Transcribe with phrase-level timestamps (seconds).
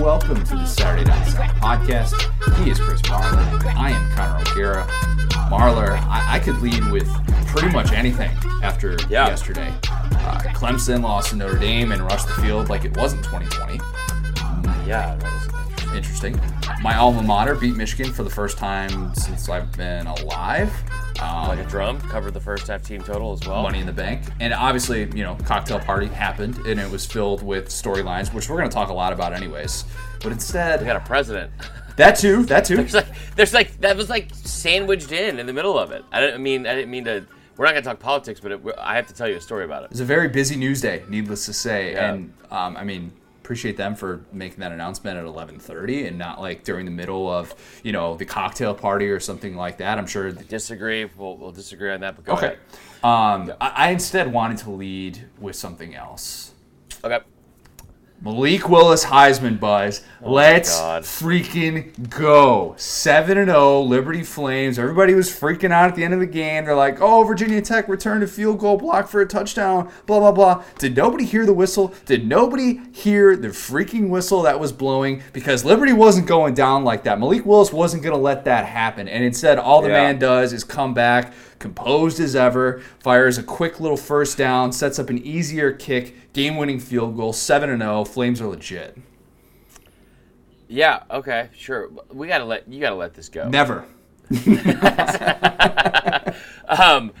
[0.00, 2.14] welcome to the Saturday Down South podcast.
[2.64, 3.64] He is Chris Marler.
[3.76, 4.84] I am Connor O'Gara.
[5.50, 7.08] Marlar, I, I could lead with
[7.48, 8.30] pretty much anything
[8.62, 9.28] after Yeah.
[9.28, 9.68] yesterday.
[9.90, 13.74] Uh, Clemson lost to Notre Dame and rushed the field like it wasn't 2020.
[14.86, 16.40] Yeah, that was Interesting.
[16.82, 20.72] My alma mater beat Michigan for the first time since I've been alive.
[21.50, 22.00] Like a drum.
[22.02, 23.62] Covered the first half team total as well.
[23.62, 24.22] Money in the Bank.
[24.38, 28.56] And obviously, you know, cocktail party happened and it was filled with storylines, which we're
[28.56, 29.84] going to talk a lot about anyways.
[30.22, 31.50] But instead, We got a president.
[31.96, 32.76] that too, that too.
[32.76, 36.04] There's like, there's like that was like sandwiched in in the middle of it.
[36.12, 37.26] I didn't mean, I didn't mean to.
[37.56, 39.82] We're not gonna talk politics, but it, I have to tell you a story about
[39.82, 39.90] It it.
[39.90, 41.92] was a very busy news day, needless to say.
[41.94, 42.12] Yeah.
[42.14, 43.10] And um, I mean,
[43.50, 47.52] appreciate them for making that announcement at 11:30 and not like during the middle of,
[47.82, 49.98] you know, the cocktail party or something like that.
[49.98, 51.04] I'm sure Disagree.
[51.16, 52.14] We'll, we'll disagree on that.
[52.14, 52.46] But go Okay.
[52.46, 52.58] ahead.
[53.02, 56.52] Um, I, I instead wanted to lead with something else.
[57.02, 57.18] Okay.
[58.22, 60.02] Malik Willis Heisman buzz.
[60.22, 62.74] Oh Let's Oh freaking go.
[62.76, 64.78] 7 and 0 Liberty Flames.
[64.78, 66.66] Everybody was freaking out at the end of the game.
[66.66, 70.32] They're like, "Oh, Virginia Tech returned a field goal block for a touchdown." Blah blah
[70.32, 70.64] blah.
[70.78, 71.94] Did nobody hear the whistle?
[72.04, 77.04] Did nobody hear the freaking whistle that was blowing because Liberty wasn't going down like
[77.04, 77.18] that.
[77.18, 79.08] Malik Willis wasn't going to let that happen.
[79.08, 80.02] And instead all the Yeah.
[80.02, 84.98] man does is come back composed as ever, fires a quick little first down, sets
[84.98, 88.04] up an easier kick, game-winning field goal, 7 and 0.
[88.04, 88.96] Flames are legit.
[90.68, 91.02] Yeah.
[91.10, 91.48] Okay.
[91.56, 91.90] Sure.
[92.12, 93.48] We gotta let you gotta let this go.
[93.48, 93.86] Never.
[96.70, 97.12] Um,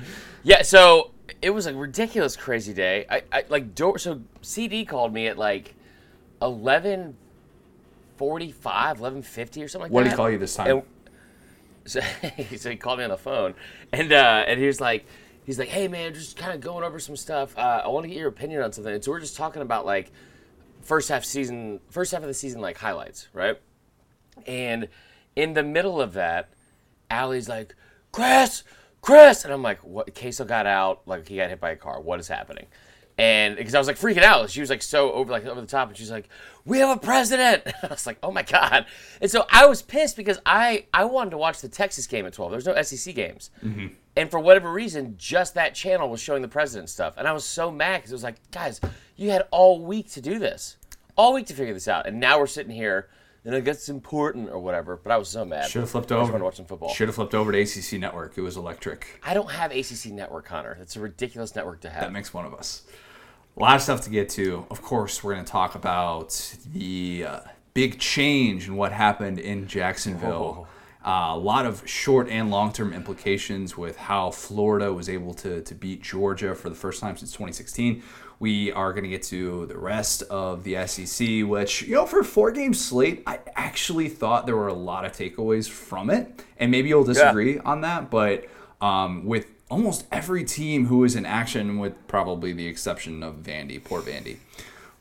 [0.44, 0.62] yeah.
[0.62, 1.10] So
[1.42, 3.04] it was a ridiculous, crazy day.
[3.10, 3.98] I, I like door.
[3.98, 5.74] So CD called me at like
[6.40, 7.16] eleven
[8.16, 10.04] forty-five, eleven fifty, or something like What that.
[10.04, 10.70] What did he call you this time?
[10.70, 10.82] And
[11.84, 12.00] so,
[12.56, 13.54] so he called me on the phone,
[13.92, 15.04] and uh, and he was like,
[15.44, 17.56] he's like, hey man, just kind of going over some stuff.
[17.56, 18.92] Uh, I want to get your opinion on something.
[18.92, 20.12] And so we're just talking about like
[20.82, 23.60] first half season, first half of the season, like highlights, right?
[24.46, 24.88] And
[25.36, 26.50] in the middle of that,
[27.10, 27.74] Allie's like,
[28.12, 28.62] Chris,
[29.02, 30.14] Chris, and I'm like, what?
[30.14, 32.00] Queso got out, like he got hit by a car.
[32.00, 32.66] What is happening?
[33.18, 35.66] And because I was like freaking out, she was like so over like over the
[35.66, 36.28] top, and she's like,
[36.64, 38.86] "We have a president." I was like, "Oh my god!"
[39.20, 42.32] And so I was pissed because I I wanted to watch the Texas game at
[42.32, 42.50] 12.
[42.50, 43.50] There's no SEC games,
[44.20, 47.42] and for whatever reason, just that channel was showing the president stuff, and I was
[47.42, 48.78] so mad because it was like, guys,
[49.16, 50.76] you had all week to do this,
[51.16, 53.08] all week to figure this out, and now we're sitting here,
[53.46, 54.98] and it gets important or whatever.
[55.02, 55.70] But I was so mad.
[55.70, 56.36] Should have flipped over.
[56.36, 56.92] to watch some football.
[56.92, 58.36] Should have flipped over to ACC Network.
[58.36, 59.18] It was electric.
[59.24, 60.76] I don't have ACC network, Connor.
[60.78, 62.02] That's a ridiculous network to have.
[62.02, 62.82] That makes one of us.
[63.56, 64.66] A lot of stuff to get to.
[64.70, 67.40] Of course, we're going to talk about the uh,
[67.72, 70.68] big change and what happened in Jacksonville.
[71.04, 75.62] Uh, a lot of short and long term implications with how Florida was able to,
[75.62, 78.02] to beat Georgia for the first time since 2016.
[78.38, 82.20] We are going to get to the rest of the SEC, which, you know, for
[82.20, 86.42] a four game slate, I actually thought there were a lot of takeaways from it.
[86.58, 88.46] And maybe you'll disagree on that, but
[88.80, 93.82] um, with almost every team who is in action, with probably the exception of Vandy,
[93.82, 94.38] poor Vandy.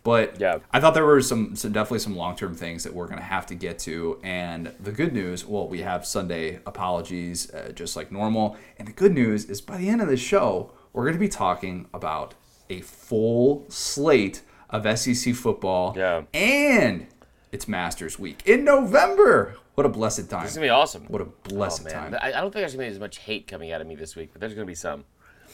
[0.04, 0.60] But Yeah.
[0.72, 3.24] I thought there were some, some definitely some long term things that we're going to
[3.24, 4.20] have to get to.
[4.24, 8.58] And the good news, well, we have Sunday apologies uh, just like normal.
[8.78, 11.30] And the good news is by the end of the show, we're going to be
[11.30, 12.34] talking about
[12.70, 15.94] a full slate of SEC football.
[15.98, 16.24] Yeah.
[16.34, 17.08] And
[17.52, 19.56] it's Masters Week in November.
[19.76, 20.44] What a blessed time.
[20.44, 21.06] It's gonna be awesome.
[21.08, 22.12] What a blessed oh, man.
[22.12, 22.20] time.
[22.22, 24.16] I, I don't think there's gonna be as much hate coming out of me this
[24.16, 25.06] week, but there's gonna be some.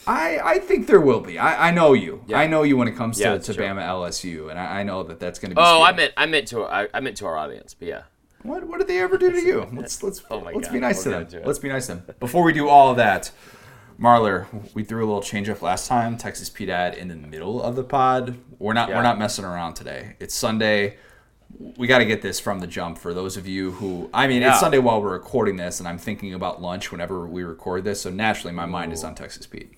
[0.07, 1.39] I, I think there will be.
[1.39, 2.23] I, I know you.
[2.27, 2.39] Yeah.
[2.39, 3.59] I know you when it comes Yeah, to, to.
[3.59, 5.61] Bama LSU, and I, I know that that's going to be.
[5.63, 8.03] Oh, I meant I meant to I, I meant to our audience, but yeah.
[8.43, 9.67] What, what did they ever do to you?
[9.73, 11.27] Let's let's Oh let's God, be nice to we'll them.
[11.27, 11.47] get into it.
[11.47, 12.15] Let's be nice to them.
[12.19, 13.31] Before we do all of that,
[13.99, 14.45] Marler,
[14.75, 16.17] we threw a little change up last time.
[16.17, 18.37] Texas Pete ad in the middle of the pod.
[18.59, 18.97] We're not Yeah.
[18.97, 20.15] we're not messing around today.
[20.19, 20.97] It's Sunday.
[21.77, 24.09] We got to get this from the jump for those of you who.
[24.13, 24.51] I mean, Yeah.
[24.51, 28.01] it's Sunday while we're recording this, and I'm thinking about lunch whenever we record this.
[28.01, 29.73] So naturally, my mind is on Texas Pete.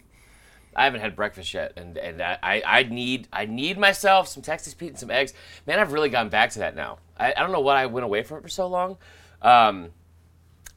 [0.78, 4.76] I haven't had breakfast yet, and and I, I need I need myself some Texas
[4.76, 5.34] Pete and some eggs.
[5.66, 7.00] Man, I've really gone back to that now.
[7.18, 8.98] I, I don't know what I went away from it for so long.
[9.42, 9.90] Um,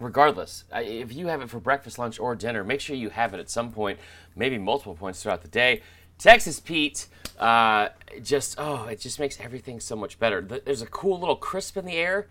[0.00, 3.40] regardless, if you have it for breakfast, lunch, or dinner, make sure you have it
[3.40, 3.98] at some point,
[4.34, 5.82] maybe multiple points throughout the day.
[6.16, 7.06] Texas Pete,
[7.38, 7.88] uh,
[8.22, 10.40] just oh, it just makes everything so much better.
[10.40, 12.26] There's a cool little crisp in the air.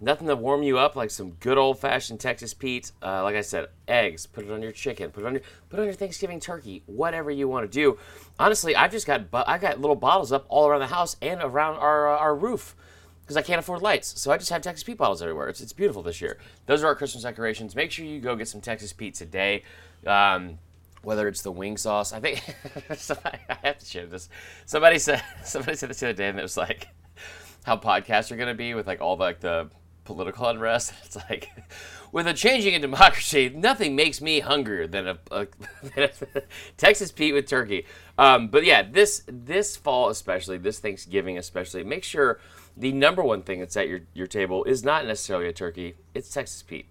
[0.00, 2.92] Nothing to warm you up like some good old fashioned Texas Pete.
[3.02, 4.26] Uh, like I said, eggs.
[4.26, 5.10] Put it on your chicken.
[5.10, 6.82] Put it on your put it on your Thanksgiving turkey.
[6.86, 7.98] Whatever you want to do.
[8.38, 11.40] Honestly, I've just got bu- I got little bottles up all around the house and
[11.42, 12.76] around our uh, our roof
[13.28, 14.18] because I can't afford lights.
[14.20, 15.48] So I just have Texas Pete bottles everywhere.
[15.48, 16.38] It's, it's beautiful this year.
[16.64, 17.76] Those are our Christmas decorations.
[17.76, 19.64] Make sure you go get some Texas Pete today.
[20.06, 20.58] Um,
[21.02, 22.42] whether it's the wing sauce, I think
[22.96, 24.28] somebody, I have to share this.
[24.64, 26.88] Somebody said somebody said this the other day, and it was like,
[27.64, 29.68] how podcasts are going to be with like all the, like the
[30.08, 30.94] political unrest.
[31.04, 31.52] It's like
[32.12, 35.46] with a changing in democracy, nothing makes me hungrier than a, a,
[35.82, 36.42] than a
[36.76, 37.86] Texas Pete with turkey.
[38.16, 42.40] Um, but yeah, this this fall especially, this Thanksgiving especially, make sure
[42.76, 45.94] the number one thing that's at your, your table is not necessarily a turkey.
[46.14, 46.86] It's Texas Pete.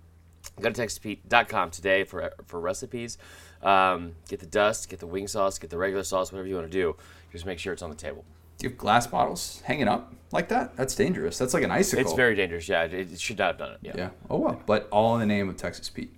[0.61, 3.17] Go to TexasPete.com today for for recipes.
[3.63, 6.71] Um, get the dust, get the wing sauce, get the regular sauce, whatever you want
[6.71, 6.95] to do.
[7.31, 8.23] Just make sure it's on the table.
[8.57, 10.75] Do you have glass bottles hanging up like that?
[10.75, 11.37] That's dangerous.
[11.37, 12.03] That's like an icicle.
[12.03, 12.67] It's very dangerous.
[12.67, 13.79] Yeah, it, it should not have done it.
[13.81, 13.93] Yeah.
[13.95, 14.09] Yeah.
[14.29, 14.61] Oh well.
[14.65, 16.13] But all in the name of Texas Pete.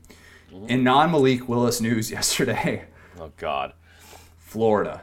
[0.51, 0.69] Mm-hmm.
[0.69, 2.85] In non Malik Willis news yesterday,
[3.19, 3.73] Oh God.
[4.37, 5.01] Florida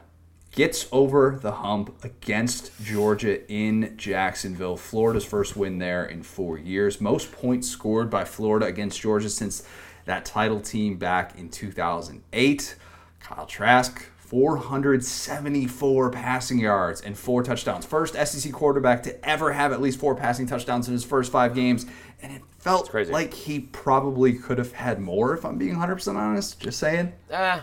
[0.53, 4.77] gets over the hump against Georgia in Jacksonville.
[4.77, 7.01] Florida's first win there in four years.
[7.01, 9.63] Most points scored by Florida against Georgia since
[10.07, 12.77] that title team back in 2008.
[13.21, 17.87] Kyle Trask, 474 passing yards and four touchdowns.
[17.87, 21.55] First SEC quarterback to ever have at least four passing touchdowns in his first five
[21.55, 21.87] games.
[22.23, 26.59] And it felt like he probably could have had more, if I'm being 100% honest.
[26.61, 27.13] Just saying.
[27.31, 27.61] Uh,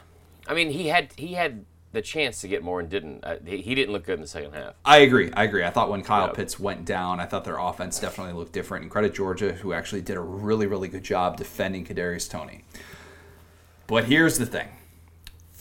[0.48, 3.24] I mean, he had he had the chance to get more and didn't.
[3.24, 4.74] Uh, he, he didn't look good in the second half.
[4.86, 5.32] I agree.
[5.34, 5.64] I agree.
[5.64, 6.36] I thought when Kyle Yep.
[6.36, 8.84] Pitts went down, I thought their offense definitely looked different.
[8.84, 12.64] And credit Georgia, who actually did a really, really good job defending Kadarius Toney.
[13.88, 14.68] But here's the thing: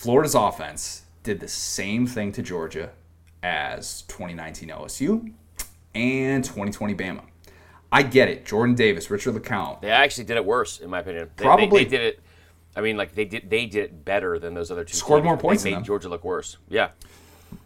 [0.02, 2.90] Florida's offense did the same thing to Georgia
[3.44, 5.32] as 2019 OSU
[5.94, 7.20] and 2020 Bama.
[7.92, 8.44] I get it.
[8.44, 9.80] Jordan Davis, Richard LeCounte.
[9.80, 11.30] They actually did it worse, in my opinion.
[11.36, 11.84] They, Probably.
[11.84, 12.20] they, they did it.
[12.74, 14.96] I mean, like they did they did it better than those other two.
[14.96, 15.24] Scored teams.
[15.26, 15.86] more points They than made.
[15.86, 16.56] Georgia look worse.
[16.68, 16.88] Yeah.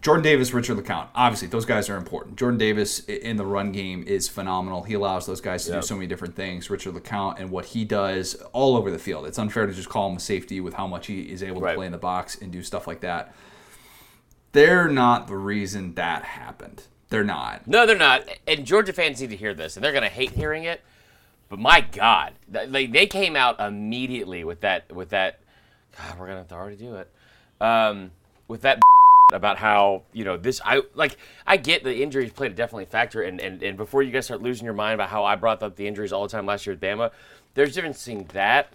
[0.02, 1.08] Jordan Davis, Richard LeCounte.
[1.14, 2.36] Obviously, those guys are important.
[2.36, 4.82] Jordan Davis in the run game is phenomenal.
[4.82, 5.76] He allows those guys to Yeah.
[5.80, 6.70] do so many different things.
[6.70, 9.26] Richard LeCounte and what he does all over the field.
[9.26, 11.66] It's unfair to just call him a safety with how much he is able to
[11.66, 11.76] Right.
[11.76, 13.34] play in the box and do stuff like that.
[14.52, 16.84] They're not the reason that happened.
[17.08, 17.66] They're not.
[17.66, 18.28] No, they're not.
[18.48, 20.80] And Georgia fans need to hear this, and they're gonna hate hearing it.
[21.48, 25.38] But my God, th- they they came out immediately with that with that.
[25.96, 27.08] God, we're gonna have to already do it.
[27.60, 28.10] Um,
[28.48, 28.80] with that
[29.32, 30.60] about how you know this.
[30.64, 31.16] I like.
[31.46, 34.42] I get the injuries played a definitely factor, and, and and before you guys start
[34.42, 36.74] losing your mind about how I brought up the injuries all the time last year
[36.74, 37.10] with Bama,
[37.54, 38.72] there's a difference between that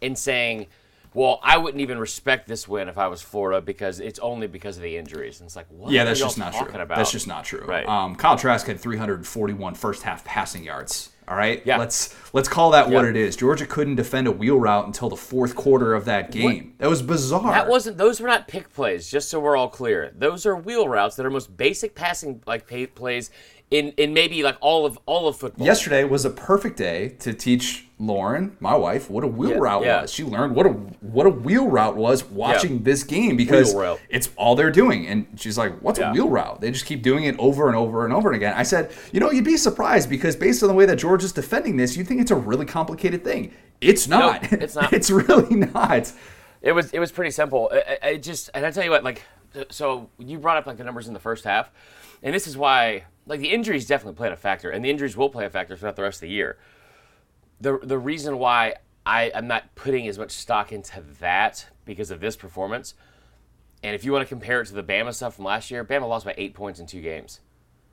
[0.00, 0.66] and saying.
[1.14, 4.78] Well, I wouldn't even respect this win if I was Florida because it's only because
[4.78, 5.40] of the injuries.
[5.40, 6.66] And it's like, what Yeah, that's just not true.
[6.68, 6.96] About?
[6.96, 7.66] That's just not true.
[7.66, 7.86] Right.
[7.86, 11.11] Um, Kyle Trask had 341 first half passing yards.
[11.28, 11.62] All right.
[11.64, 11.78] Yeah.
[11.78, 13.36] Let's let's call that what it is.
[13.36, 16.74] Georgia couldn't defend a wheel route until the fourth quarter of that game.
[16.78, 17.52] That was bizarre.
[17.52, 17.96] That wasn't.
[17.96, 19.10] Those were not pick plays.
[19.10, 22.66] Just so we're all clear, those are wheel routes that are most basic passing like
[22.66, 23.30] pay, plays
[23.72, 25.66] in in maybe like all of all of football.
[25.66, 29.84] Yesterday was a perfect day to teach Lauren, my wife, what a wheel Yeah, route
[29.84, 30.00] yeah.
[30.02, 30.12] was.
[30.12, 33.74] She learned what a what a wheel route was watching this game because
[34.10, 35.06] it's all they're doing.
[35.06, 38.04] And she's like, "What's a wheel route?" They just keep doing it over and over
[38.04, 38.54] and over and again.
[38.56, 41.32] I said, "You know, you'd be surprised because based on the way that George is
[41.32, 43.52] defending this, you think it's a really complicated thing.
[43.80, 44.52] It's not.
[44.52, 44.92] it's not.
[44.98, 46.12] it's really not."
[46.60, 47.70] It was it was pretty simple.
[47.72, 49.22] I, I- I just and I tell you what, like,
[49.70, 51.70] so you brought up like the numbers in the first half,
[52.22, 55.28] and this is why like the injuries definitely played a factor, and the injuries will
[55.30, 56.56] play a factor throughout the rest of the year.
[57.60, 58.74] The the reason why
[59.06, 62.94] I am not putting as much stock into that because of this performance,
[63.82, 66.08] and if you want to compare it to the Bama stuff from last year, Bama
[66.08, 67.40] lost by eight points in two games.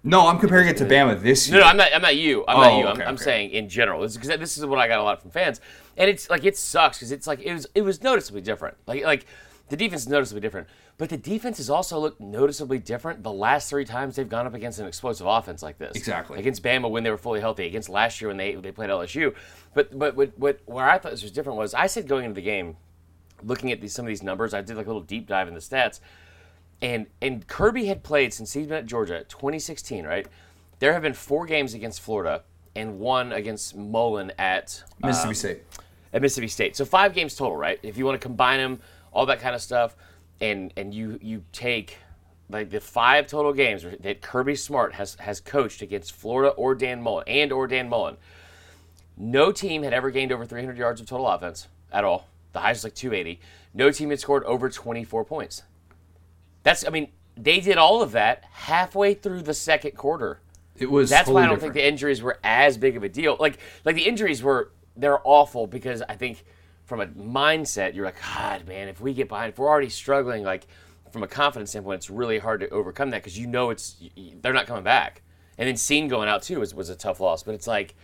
[0.02, 1.58] No, I'm comparing it to Bama this year.
[1.60, 1.94] No, no, I'm not.
[1.94, 2.46] I'm not you.
[2.48, 2.86] I'm Oh, not you.
[2.86, 3.24] I'm, okay, I'm okay.
[3.24, 4.02] saying in general.
[4.02, 5.60] This because this is what I got a lot from fans,
[5.98, 8.78] and it's like it sucks because it's like it was it was noticeably different.
[8.88, 9.26] Like like
[9.70, 13.70] the defense is noticeably different, but the defense has also looked noticeably different the last
[13.70, 15.96] three times they've gone up against an explosive offense like this.
[15.96, 16.40] Exactly.
[16.40, 19.36] against Bama when they were fully healthy, against last year when they they played LSU.
[19.74, 22.36] But but what what where I thought this was different was I said going into
[22.36, 22.78] the game,
[23.44, 25.54] looking at these, some of these numbers, I did like a little deep dive in
[25.54, 26.00] the stats
[26.82, 30.28] and and Kirby had played since he's been at Georgia, 2016, right?
[30.80, 32.44] There have been four games against Florida
[32.76, 35.64] and one against Mullen at Mississippi um, State.
[36.14, 36.76] at Mississippi State.
[36.76, 37.80] So five games total, right?
[37.84, 38.80] If you want to combine them,
[39.12, 39.96] all that kind of stuff,
[40.42, 41.98] and and you you take
[42.50, 47.02] like the five total games that Kirby Smart has has coached against Florida or Dan
[47.02, 48.18] Mullen and or Dan Mullen.
[49.18, 52.28] No team had ever gained over 300 yards of total offense at all.
[52.54, 53.40] The highest was like 280.
[53.74, 55.64] No team had scored over 24 points.
[56.64, 60.40] That's I mean they did all of that halfway through the second quarter.
[60.78, 61.10] It was.
[61.10, 61.74] That's why I don't different.
[61.76, 63.38] think the injuries were as big of a deal.
[63.40, 66.44] Like like the injuries were they're awful because I think
[66.90, 70.44] from a mindset you're like God man if we get behind if we're already struggling
[70.44, 70.68] like
[71.12, 73.96] from a confidence standpoint it's really hard to overcome that because you know it's
[74.42, 75.22] they're not coming back.
[75.58, 77.96] And then Scene going out too was, was a tough loss, but it's like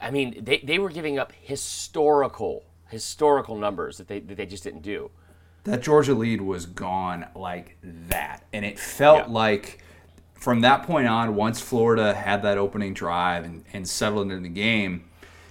[0.00, 4.62] I mean they, they were giving up historical historical numbers that they that they just
[4.64, 5.10] didn't do.
[5.64, 9.32] that Georgia lead was gone like that, and it felt Yeah.
[9.32, 9.82] like
[10.34, 14.48] from that point on, once Florida had that opening drive and, and settled into the
[14.48, 15.04] game,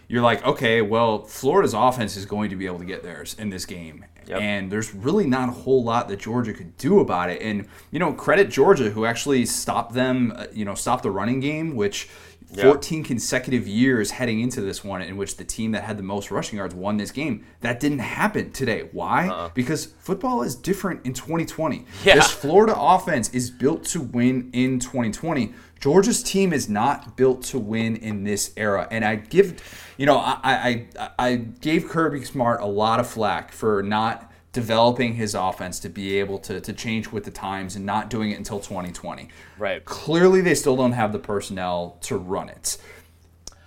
[0.07, 3.50] you're like, okay, well, Florida's offense is going to be able to get theirs in
[3.50, 4.05] this game.
[4.27, 4.41] Yep.
[4.41, 7.41] And there's really not a whole lot that Georgia could do about it.
[7.41, 11.39] And, you know, credit Georgia, who actually stopped them, uh, you know, stopped the running
[11.39, 12.09] game, which
[12.53, 16.31] 14 consecutive years heading into this one in which the team that had the most
[16.31, 17.45] rushing yards won this game.
[17.62, 18.88] That didn't happen today.
[18.91, 19.27] Why?
[19.27, 19.50] Uh-uh.
[19.53, 21.85] Because football is different in 2020.
[22.03, 22.15] Yeah.
[22.15, 25.53] This Florida offense is built to win in 2020.
[25.79, 28.88] Georgia's team is not built to win in this era.
[28.89, 29.62] And I give,
[29.98, 35.15] you know, I I, I gave Kirby Smart a lot of flack for not developing
[35.15, 38.38] his offense to be able to, to change with the times and not doing it
[38.38, 39.27] until 2020.
[39.58, 39.84] Right.
[39.84, 42.77] Clearly, they still don't have the personnel to run it.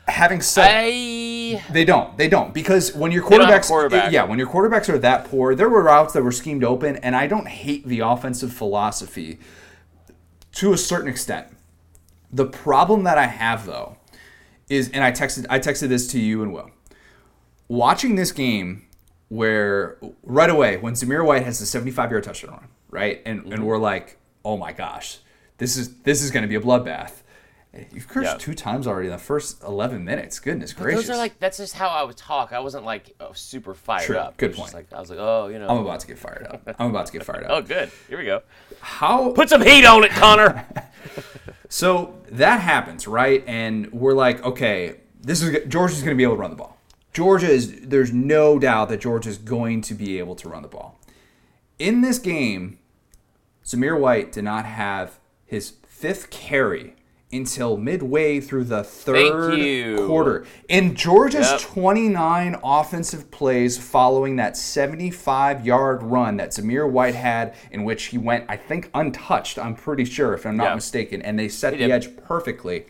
[0.07, 2.17] Having said I they don't.
[2.17, 4.13] They don't because when your don't have a quarterbacks, quarterback.
[4.13, 7.15] yeah, when your quarterbacks are that poor, there were routes that were schemed open, and
[7.15, 9.39] I don't hate the offensive philosophy
[10.53, 11.49] to a certain extent.
[12.33, 13.97] The problem that I have though
[14.69, 16.71] is, and I texted, I texted this to you and Will.
[17.69, 18.87] Watching this game,
[19.29, 23.53] where right away when Zamir White has the 75 yard touchdown run, right, and Mm-hmm.
[23.53, 25.19] and we're like, oh my gosh,
[25.59, 27.13] this is this is going to be a bloodbath.
[27.93, 28.39] You've cursed Yeah.
[28.39, 30.41] two times already in the first 11 minutes.
[30.41, 31.07] Goodness gracious.
[31.07, 32.53] those are like that's just how I would talk.
[32.55, 34.17] I wasn't like oh, super fired True.
[34.17, 34.37] up.
[34.39, 34.89] Good It was just point.
[34.91, 35.69] Like I was like, oh, you know.
[35.69, 36.75] I'm about to get fired up.
[36.79, 37.51] I'm about to get fired up.
[37.51, 37.91] oh, good.
[38.09, 38.43] Here we go.
[38.81, 40.67] How Put some heat on it, Connor.
[41.69, 43.45] so that happens, right?
[43.47, 46.79] And we're like, okay, this is Georgia's going to be able to run the ball.
[47.13, 50.69] Georgia is there's no doubt that Georgia is going to be able to run the
[50.69, 50.99] ball.
[51.79, 52.79] In this game,
[53.65, 56.95] Zamir White did not have his fifth carry
[57.33, 60.47] until midway through the third quarter.
[60.69, 61.61] In Georgia's Yep.
[61.61, 68.19] 29 offensive plays following that 75 yard run that Zamir White had, in which he
[68.19, 70.75] went, I think, untouched, I'm pretty sure, if I'm not Yeah.
[70.77, 71.93] mistaken, and they set He the did.
[71.93, 72.87] edge perfectly.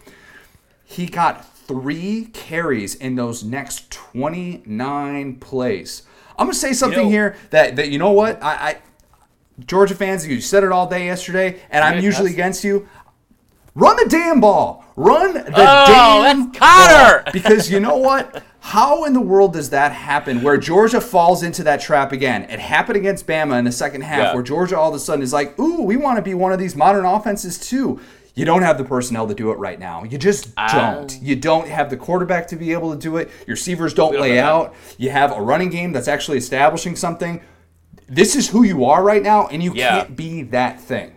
[0.84, 6.02] He got three carries in those next 29 plays.
[6.38, 8.76] I'm gonna say something know- here that that you know what I, I
[9.66, 12.86] Georgia fans, you said it all day yesterday, and I'm usually against you.
[13.78, 14.84] Run the damn ball.
[14.96, 17.22] Run the Oh, damn that's Connor!
[17.22, 17.32] ball.
[17.32, 18.42] Because you know what?
[18.60, 22.42] How in the world does that happen where Georgia falls into that trap again?
[22.50, 24.34] It happened against Bama in the second half Yeah.
[24.34, 26.58] where Georgia all of a sudden is like, ooh, we want to be one of
[26.58, 28.00] these modern offenses too.
[28.34, 30.02] You don't have the personnel to do it right now.
[30.04, 31.22] You just um, don't.
[31.22, 33.30] you don't have the quarterback to be able to do it.
[33.46, 34.74] Your receivers don't don't lay out.
[34.96, 37.40] You have a running game that's actually establishing something.
[38.08, 40.00] This is who you are right now, and you Yeah.
[40.02, 41.12] can't be that thing.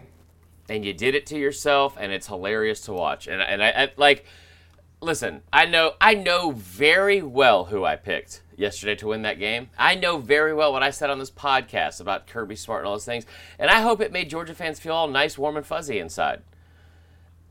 [0.72, 3.28] And you did it to yourself, and it's hilarious to watch.
[3.28, 4.25] And and I, I like,
[5.01, 9.70] listen, I know I know very well who I picked yesterday to win that game.
[9.78, 12.94] I know very well what I said on this podcast about Kirby Smart and all
[12.94, 13.25] those things,
[13.60, 16.42] and I hope it made Georgia fans feel all nice, warm, and fuzzy inside.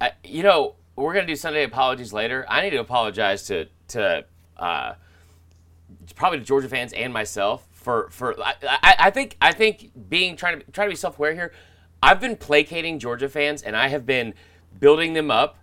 [0.00, 2.46] I, you know, we're gonna do Sunday apologies later.
[2.48, 4.24] I need to apologize to to
[4.56, 4.94] uh,
[6.14, 10.36] probably to Georgia fans and myself for for I, I, I think I think being
[10.36, 11.52] trying to trying to be self aware here.
[12.02, 14.34] I've been placating Georgia fans and I have been
[14.78, 15.56] building them up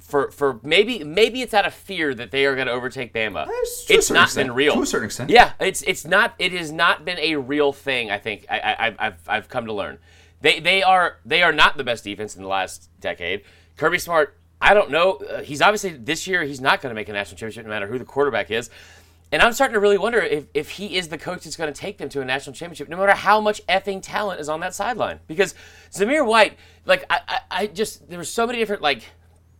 [0.00, 3.46] for for maybe maybe it's out of fear that they are going to overtake Bama.
[3.46, 4.48] To It's not extent.
[4.48, 5.30] been real To a certain extent.
[5.30, 8.10] Yeah, it's it's not it has not been a real thing.
[8.10, 9.98] I think I, I I've- I've I've come to learn.
[10.42, 13.42] They they are they are not the best defense in the last decade.
[13.78, 15.12] Kirby Smart, I don't know.
[15.14, 17.86] Uh, he's obviously this year he's not going to make a national championship no matter
[17.86, 18.68] who the quarterback is.
[19.34, 21.76] And I'm starting to really wonder if, if he is the coach that's going to
[21.76, 24.76] take them to a national championship, no matter how much effing talent is on that
[24.76, 25.18] sideline.
[25.26, 25.56] Because
[25.90, 29.02] Zamir White, like I, I, I just there were so many different like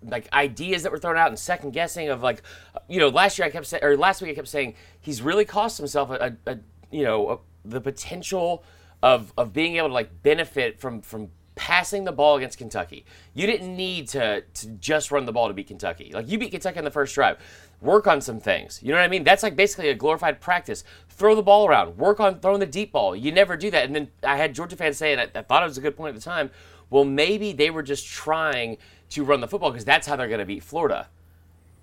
[0.01, 2.43] like ideas that were thrown out and second guessing of like
[2.89, 5.45] you know last year I kept saying or last week I kept saying he's really
[5.45, 6.59] cost himself a, a,
[6.93, 8.63] you know a, the potential
[9.03, 13.05] of of being able to like benefit from from passing the ball against Kentucky.
[13.33, 16.11] You didn't need to to just run the ball to beat Kentucky.
[16.13, 17.39] Like you beat Kentucky on the first drive.
[17.81, 18.81] Work on some things.
[18.83, 19.25] You know what I mean?
[19.25, 20.85] That's like basically a glorified practice.
[21.11, 21.99] Throw the ball around.
[21.99, 23.15] Work on throwing the deep ball.
[23.15, 23.85] You never do that.
[23.85, 26.15] And then I had Georgia fans saying, I, I thought it was a good point
[26.15, 26.51] at the time.
[26.89, 28.79] Well, maybe they were just trying
[29.11, 31.09] to run the football because that's how they're going to beat Florida.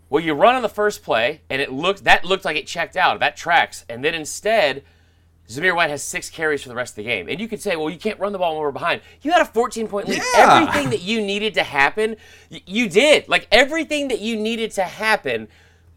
[0.09, 2.97] Well, you run on the first play, and it looked that looked like it checked
[2.97, 3.19] out.
[3.21, 4.83] That tracks, and then instead,
[5.51, 7.27] Zamir White has six carries for the rest of the game.
[7.29, 9.01] And you could say, well, you can't run the ball when we're behind.
[9.21, 10.21] You had a 14 point lead.
[10.35, 10.61] Yeah.
[10.61, 12.15] Everything that you needed to happen,
[12.49, 13.27] y- you did.
[13.27, 15.47] Like everything that you needed to happen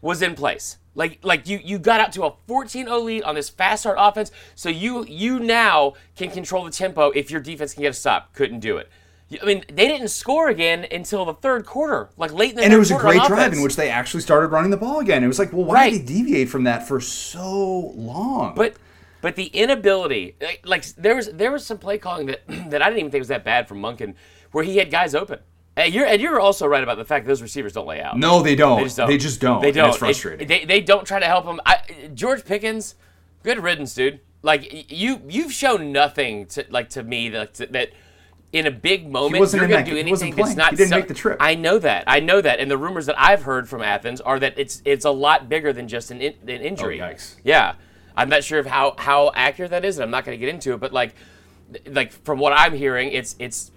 [0.01, 0.77] was in place.
[0.97, 4.31] Like like you you got out to a 14-0 lead on this fast start offense.
[4.55, 8.33] So you you now can control the tempo if your defense can get a stop.
[8.33, 8.89] Couldn't do it.
[9.41, 12.71] I mean, they didn't score again until the third quarter, like late in the And
[12.71, 15.23] it was a great drive in which they actually started running the ball again.
[15.23, 15.91] It was like, well, why Right.
[15.93, 18.53] did they deviate from that for so long?
[18.55, 18.75] But
[19.25, 22.85] but the inability, like, like there was there was some play calling that that I
[22.85, 24.13] didn't even think was that bad from Monken,
[24.51, 25.39] where he had guys open.
[25.75, 28.19] And you're and you're also right about the fact that those receivers don't lay out.
[28.19, 28.77] No, they don't.
[28.77, 29.09] They just don't.
[29.09, 29.61] They just don't.
[29.63, 29.89] They don't.
[29.89, 30.47] it's frustrating.
[30.47, 31.59] They, they, they don't try to help him.
[31.65, 32.93] I, George Pickens,
[33.41, 34.19] good riddance, dude.
[34.43, 37.93] Like you you've shown nothing to like to me that that
[38.53, 40.97] in a big moment you're in going to do anything that's not He didn't so-
[40.97, 41.37] make the trip.
[41.39, 42.03] I know that.
[42.05, 42.59] I know that.
[42.59, 45.73] And the rumors that I've heard from Athens are that it's it's a lot bigger
[45.73, 47.01] than just an, in, an oh, injury.
[47.01, 47.37] Oh, yikes.
[47.43, 47.73] Yeah.
[48.15, 50.53] I'm not sure of how how accurate that is and I'm not going to get
[50.53, 51.15] into it, but like
[51.87, 53.71] like from what I'm hearing, it's it's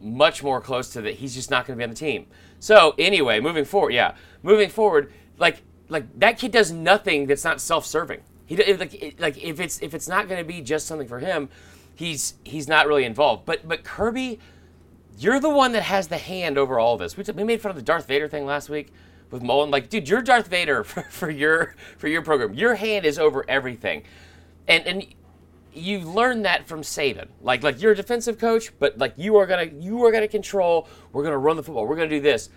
[0.00, 2.26] much more close to that he's just not going to be on the team.
[2.58, 7.60] So anyway, moving forward, yeah, moving forward, like like that kid does nothing that's not
[7.60, 8.20] self-serving.
[8.46, 11.48] He like like if it's if it's not going to be just something for him,
[11.94, 13.46] he's he's not really involved.
[13.46, 14.38] But but Kirby,
[15.18, 17.16] you're the one that has the hand over all this.
[17.16, 18.92] We, t- we made fun of the Darth Vader thing last week
[19.32, 19.70] with Mullen.
[19.70, 22.54] Like, dude, you're Darth Vader for, for your for your program.
[22.54, 24.04] Your hand is over everything,
[24.68, 25.06] and and
[25.74, 27.28] you learn that from Saban.
[27.40, 30.86] Like like you're a defensive coach, but like you are gonna you are gonna control.
[31.12, 31.86] We're gonna run the football.
[31.86, 32.50] We're gonna do this,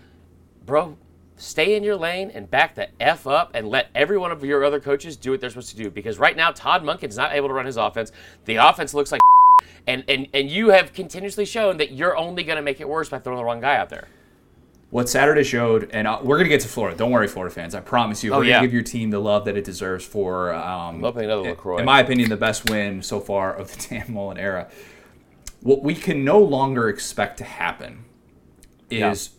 [0.64, 0.96] bro.
[1.38, 4.64] Stay in your lane and back the f up, and let every one of your
[4.64, 5.90] other coaches do what they're supposed to do.
[5.90, 8.10] Because right now, Todd Monken's not able to run his offense.
[8.46, 9.20] The offense looks like,
[9.86, 13.18] and and and you have continuously shown that you're only gonna make it worse by
[13.18, 14.08] throwing the wrong guy out there.
[14.90, 16.96] What Saturday showed, and uh, we're gonna get to Florida.
[16.96, 17.74] Don't worry, Florida fans.
[17.74, 18.56] I promise you, we're Oh, yeah.
[18.56, 20.54] gonna give your team the love that it deserves for.
[20.54, 21.56] Um, another in-.
[21.80, 24.68] In my opinion, the best win so far of the Dan Mullen era.
[25.60, 28.04] What we can no longer expect to happen
[28.90, 29.30] is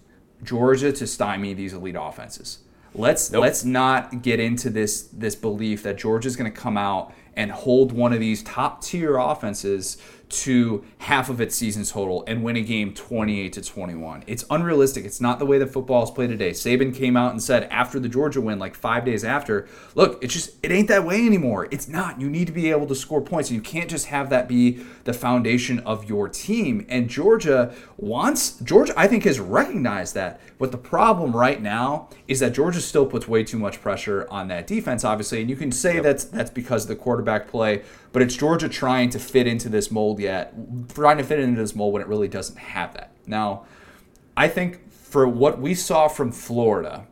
[0.44, 2.60] Georgia to stymie these elite offenses.
[2.94, 3.42] Let's Nope.
[3.44, 7.92] let's not get into this this belief that Georgia's going to come out and hold
[7.92, 9.98] one of these top tier offenses
[10.30, 14.24] to half of its season total and win a game 28 to 21.
[14.28, 15.06] It's unrealistic.
[15.06, 16.52] It's not the way that football is played today.
[16.52, 20.34] Saban came out and said after the Georgia win, like five days after, look, it's
[20.34, 21.68] just it ain't that way anymore.
[21.72, 22.20] It's not.
[22.20, 24.84] You need to be able to score points, and you can't just have that be
[25.06, 26.86] the foundation of your team.
[26.90, 30.42] And Georgia wants Georgia, I think, has recognized that.
[30.60, 34.48] But the problem right now is that Georgia still puts way too much pressure on
[34.50, 37.84] that defense, obviously, and you can say that's that's because of the quarterback play.
[38.18, 40.52] But it's Georgia trying to fit into this mold yet,
[40.92, 43.12] trying to fit into this mold when it really doesn't have that.
[43.28, 43.68] Now,
[44.36, 47.06] I think for what we saw from Florida,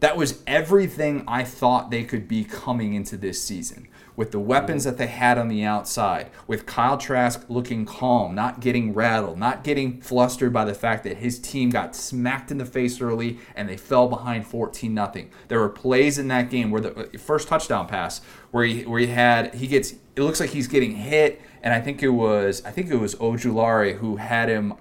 [0.00, 3.88] that was everything I thought they could be coming into this season.
[4.18, 8.58] With the weapons that they had on the outside, with Kyle Trask looking calm, not
[8.58, 12.64] getting rattled, not getting flustered by the fact that his team got smacked in the
[12.64, 15.30] face early and they fell behind 14 nothing.
[15.46, 18.98] There were plays in that game where the uh, first touchdown pass where he where
[18.98, 22.60] he had he gets it looks like he's getting hit and I think it was
[22.64, 24.74] I think it was Ojulari who had him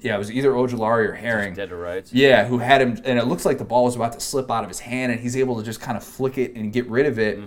[0.00, 1.54] yeah, it was either Ojulari or Herring.
[1.54, 2.12] Dead to rights.
[2.12, 4.64] Yeah, who had him, and it looks like the ball was about to slip out
[4.64, 7.06] of his hand, and he's able to just kind of flick it and get rid
[7.06, 7.38] of it.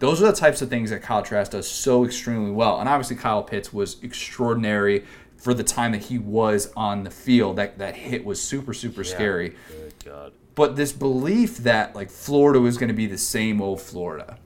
[0.00, 2.80] Those are the types of things that Kyle Trask does so extremely well.
[2.80, 5.04] And obviously, Kyle Pitts was extraordinary
[5.36, 7.56] for the time that he was on the field.
[7.56, 9.54] That that hit was super super scary.
[9.68, 10.32] Good God.
[10.54, 14.38] But this belief that like Florida was going to be the same old Florida.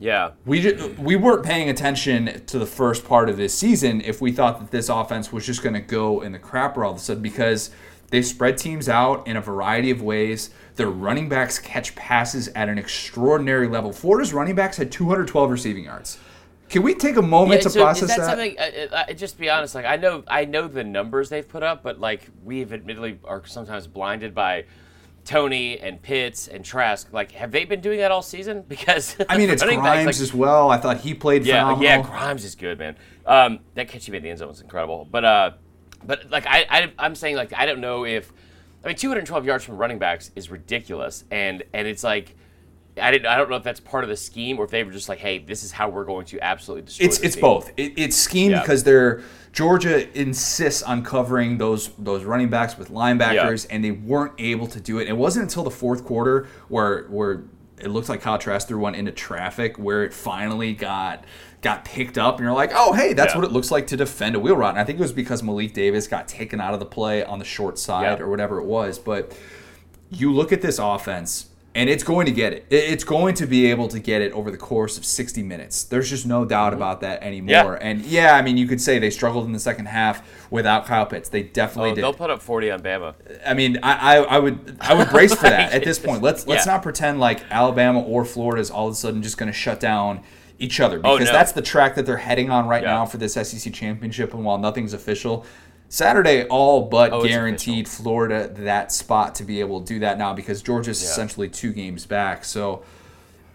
[0.00, 0.30] Yeah.
[0.46, 4.32] We just, we weren't paying attention to the first part of this season if we
[4.32, 7.00] thought that this offense was just going to go in the crapper all of a
[7.00, 7.70] sudden because
[8.08, 10.50] they spread teams out in a variety of ways.
[10.80, 13.92] Their running backs catch passes at an extraordinary level.
[13.92, 16.16] Florida's running backs had 212 receiving yards.
[16.70, 18.56] Can we take a moment Yeah, to so process is that, something?
[18.58, 19.74] Uh, uh, just be honest.
[19.74, 23.44] Like I know, I know the numbers they've put up, but like we've admittedly are
[23.44, 24.64] sometimes blinded by
[25.26, 27.12] Toney and Pitts and Trask.
[27.12, 28.64] Like, have they been doing that all season?
[28.68, 30.70] Because I mean, it's Grimes backs, like, as well.
[30.70, 31.82] I thought he played yeah, phenomenal.
[31.82, 32.02] yeah.
[32.02, 32.96] Grimes is good, man.
[33.26, 35.06] Um, that catch he made in the end zone was incredible.
[35.10, 35.50] But uh,
[36.04, 38.32] but like I, I I'm saying like I don't know if
[38.84, 42.36] I mean 212 yards from running backs is ridiculous, and and it's like.
[43.00, 43.26] I didn't.
[43.26, 45.20] I don't know if that's part of the scheme or if they were just like,
[45.20, 47.40] "Hey, this is how we're going to absolutely destroy." It's it's team.
[47.40, 47.70] both.
[47.76, 48.60] It, it's scheme Yeah.
[48.60, 54.32] because they're Georgia insists on covering those those running backs with linebackers, and they weren't
[54.38, 55.08] able to do it.
[55.08, 57.44] It wasn't until the fourth quarter where where
[57.78, 61.24] it looked like Kyle Trask threw one into traffic where it finally got
[61.62, 63.38] got picked up, and you're like, oh hey, that's Yeah.
[63.40, 64.70] what it looks like to defend a wheel route.
[64.70, 67.38] And I think it was because Malik Davis got taken out of the play on
[67.38, 68.24] the short side Yeah.
[68.24, 69.36] or whatever it was, but
[70.10, 72.66] you look at this offense and it's going to get it.
[72.68, 75.84] It- It's going to be able to get it over the course of 60 minutes.
[75.84, 77.54] There's just no doubt about that anymore.
[77.76, 77.82] Mm-hmm.
[77.84, 77.88] Yeah.
[77.90, 80.20] And yeah, I mean, you could say they struggled in the second half
[80.50, 81.28] without Kyle Pitts.
[81.28, 82.02] They definitely Oh, did.
[82.04, 83.14] they'll put up 40 on Bama.
[83.46, 86.22] I mean, I, I, I would I would brace for that at this point.
[86.22, 86.72] Let's let's Yeah.
[86.72, 89.78] not pretend like Alabama or Florida is all of a sudden just going to shut
[89.78, 90.22] down
[90.60, 91.38] each other Oh, because no.
[91.38, 92.90] that's the track that they're heading on right Yeah.
[92.92, 94.32] now for this SEC championship.
[94.34, 95.44] And while nothing's official,
[95.88, 100.32] Saturday all but Oh, guaranteed Florida that spot to be able to do that now
[100.34, 101.08] because Georgia's Yeah.
[101.08, 102.44] essentially two games back.
[102.44, 102.82] So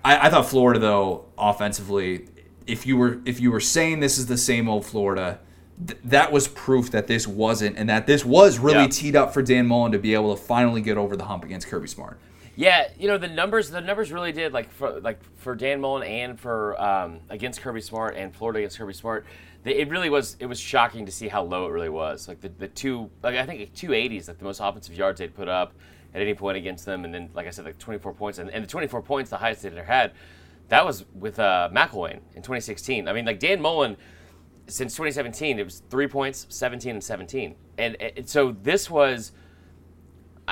[0.04, 2.26] I, I thought Florida though offensively,
[2.68, 5.40] if you were if you were saying this is the same old Florida,
[5.88, 8.88] th- that was proof that this wasn't, and that this was really Yeah.
[8.88, 11.68] teed up for Dan Mullen to be able to finally get over the hump against
[11.68, 12.18] Kirby Smart.
[12.56, 13.70] Yeah, you know the numbers.
[13.70, 17.82] The numbers really did like for like for Dan Mullen and for um, against Kirby
[17.82, 19.26] Smart and Florida against Kirby Smart.
[19.66, 20.38] It really was.
[20.40, 22.28] It was shocking to see how low it really was.
[22.28, 25.36] Like the, the two, like I think two eighties, like the most offensive yards they'd
[25.36, 25.74] put up
[26.14, 28.50] at any point against them, and then like I said, like twenty four points, and,
[28.52, 30.14] and the twenty four points, the highest they'd ever had.
[30.70, 33.08] That was with uh, McElwain in 2016.
[33.08, 33.98] I mean, like Dan Mullen,
[34.66, 39.32] since 2017, it was three points, 17 and 17, and, and so this was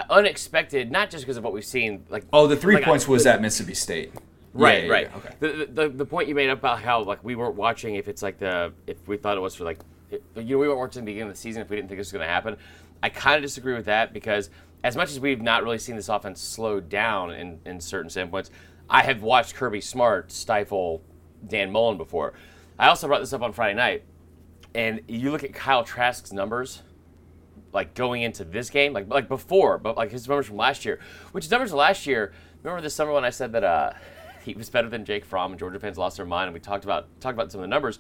[0.10, 2.03] unexpected, not just because of what we've seen.
[2.10, 4.12] Like Oh, the three like, I- points was at Mississippi State.
[4.56, 5.10] Right, Yeah, yeah, right.
[5.12, 5.36] yeah, Okay.
[5.39, 8.38] The, the the point you made about how like we weren't watching if it's like
[8.38, 9.79] the if we thought it was for like
[10.12, 11.99] it, you know we weren't watching the beginning of the season if we didn't think
[11.99, 12.58] this was going to happen.
[13.01, 14.51] I kind of disagree with that because
[14.84, 18.51] as much as we've not really seen this offense slow down in in certain standpoints,
[18.89, 21.01] I have watched Kirby Smart stifle
[21.47, 22.34] Dan Mullen before.
[22.77, 24.03] I also brought this up on Friday night,
[24.75, 26.84] and you look at Kyle Trask's numbers
[27.73, 30.99] like going into this game, like like before, but like his numbers from last year,
[31.31, 32.31] which his numbers from last year.
[32.62, 33.93] Remember this summer when I said that uh,
[34.43, 36.86] he was better than Jake Fromm and Georgia fans lost their mind, and we talked
[36.86, 37.99] about talked about some of the numbers.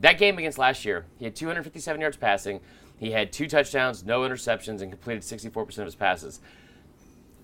[0.00, 2.60] That game against last year, he had 257 yards passing,
[2.98, 6.40] he had two touchdowns, no interceptions, and completed 64% of his passes.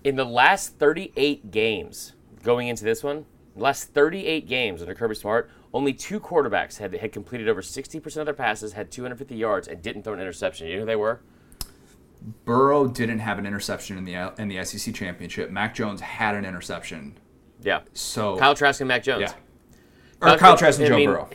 [0.05, 5.49] In the last 38 games going into this one, last 38 games under Kirby Smart,
[5.73, 9.81] only two quarterbacks had had completed over 60% of their passes, had 250 yards, and
[9.81, 10.67] didn't throw an interception.
[10.67, 11.21] You know who they were?
[12.45, 15.51] Burrow didn't have an interception in the in the SEC championship.
[15.51, 17.17] Mac Jones had an interception.
[17.61, 17.81] Yeah.
[17.93, 19.21] So Kyle Trask and Mac Jones.
[20.21, 21.29] yeah, or Kyle Trask and I Joe mean, Burrow.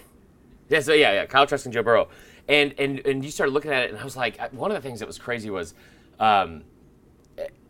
[0.68, 2.08] Yeah, so yeah, yeah, Kyle Trask and Joe Burrow,
[2.48, 4.86] and and and you started looking at it, and I was like, one of the
[4.86, 5.74] things that was crazy was,
[6.18, 6.62] um,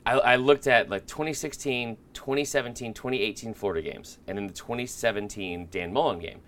[0.04, 5.92] I, I looked at like 2016, 2017, 2018 Florida games, and in the 2017 Dan
[5.92, 6.40] Mullen game,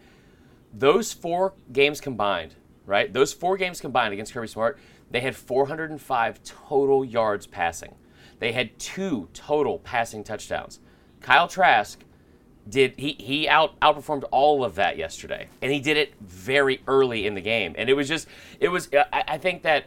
[0.74, 2.54] those four games combined,
[2.86, 3.12] right?
[3.12, 4.78] Those four games combined against Kirby Smart,
[5.12, 7.94] they had 405 total yards passing.
[8.40, 10.80] They had two total passing touchdowns.
[11.20, 12.00] Kyle Trask
[12.68, 17.26] did he he out outperformed all of that yesterday, and he did it very early
[17.26, 18.26] in the game, and it was just
[18.58, 19.86] it was I, I think that.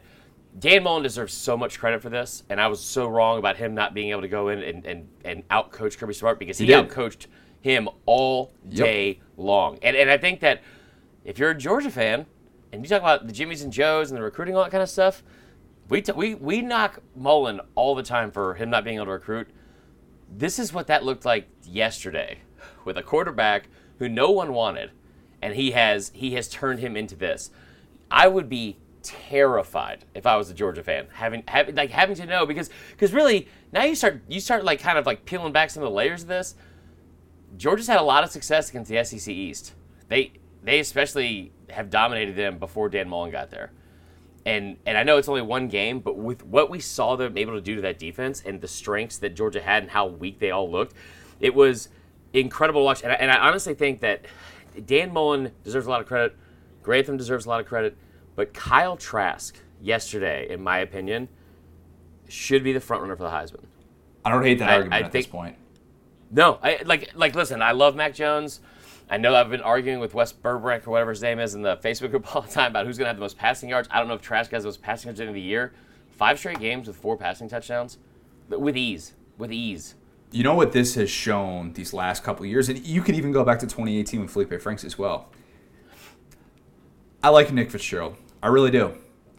[0.57, 3.75] Dan Mullen deserves so much credit for this, and I was so wrong about him
[3.75, 6.87] not being able to go in and, and, and outcoach Kirby Smart because he, did.
[6.87, 7.25] outcoached
[7.59, 8.85] him all Yep.
[8.85, 9.77] day long.
[9.81, 10.61] And, and I think that
[11.25, 12.25] if you're a Georgia fan
[12.75, 14.89] and you talk about the Jimmies and Joes and the recruiting, all that kind of
[14.89, 15.23] stuff,
[15.87, 19.11] we, t- we, we knock Mullen all the time for him not being able to
[19.11, 19.47] recruit.
[20.29, 22.39] This is what that looked like yesterday
[22.83, 24.91] with a quarterback who no one wanted,
[25.41, 27.49] and he has he has turned him into this.
[28.11, 32.25] I would be terrified if I was a Georgia fan, having having like having to
[32.25, 35.69] know because because really now you start you start like kind of like peeling back
[35.69, 36.55] some of the layers of this.
[37.55, 39.73] Georgia's had a lot of success against the SEC East.
[40.09, 40.33] They
[40.63, 43.71] they especially have dominated them before Dan Mullen got there.
[44.45, 47.53] And and I know it's only one game, but with what we saw them able
[47.53, 50.51] to do to that defense and the strengths that Georgia had and how weak they
[50.51, 50.93] all looked,
[51.39, 51.89] it was
[52.33, 53.01] incredible to watch.
[53.03, 54.25] And I, and I honestly think that
[54.85, 56.35] Dan Mullen deserves a lot of credit.
[56.83, 57.97] Grantham deserves a lot of credit,
[58.35, 61.27] but Kyle Trask yesterday, in my opinion,
[62.27, 63.65] should be the front runner for the Heisman.
[64.23, 65.55] I don't hate that I- argument I at this point.
[66.31, 67.61] No, I like like listen.
[67.61, 68.59] I love Mac Jones.
[69.09, 71.77] I know I've been arguing with Wes Burbrick or whatever his name is in the
[71.77, 73.87] Facebook group all the time about who's going to have the most passing yards.
[73.91, 75.47] I don't know if Trask has the most passing yards at the end of the
[75.47, 75.73] year.
[76.09, 77.97] Five straight games with four passing touchdowns,
[78.49, 79.95] with ease, with ease.
[80.31, 83.31] You know what this has shown these last couple of years, and you can even
[83.31, 85.29] go back to 2018 with Felipe Franks as well.
[87.21, 88.15] I like Nick Fitzgerald.
[88.41, 88.95] I really do.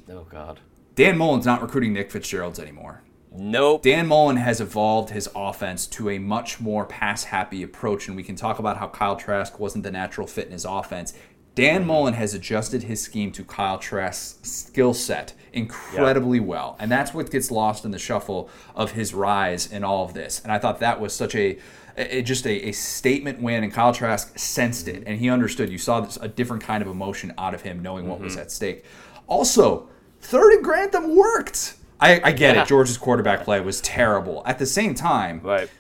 [0.09, 0.61] Oh God.
[0.95, 3.03] Dan Mullen's not recruiting Nick Fitzgerald's anymore.
[3.39, 3.83] Nope.
[3.83, 8.23] Dan Mullen has evolved his offense to a much more pass happy approach, and we
[8.23, 11.13] can talk about how Kyle Trask wasn't the natural fit in his offense.
[11.55, 17.15] Dan Mullen has adjusted his scheme to Kyle Trask's skill set incredibly well, and that's
[17.15, 20.43] what gets lost in the shuffle of his rise in all of this.
[20.43, 21.59] And I thought that was such a,
[21.97, 25.09] a just a, a statement win, and Kyle Trask sensed it, mm-hmm.
[25.09, 25.71] and he understood.
[25.71, 28.43] You saw this, a different kind of emotion out of him, knowing what was mm-hmm.
[28.43, 28.85] at stake.
[29.27, 29.89] Also,
[30.21, 31.75] third and Grantham worked.
[32.01, 32.63] I, I get Yeah.
[32.63, 32.69] it.
[32.69, 34.43] Georgia's quarterback play was terrible.
[34.47, 35.71] At the same time, Right.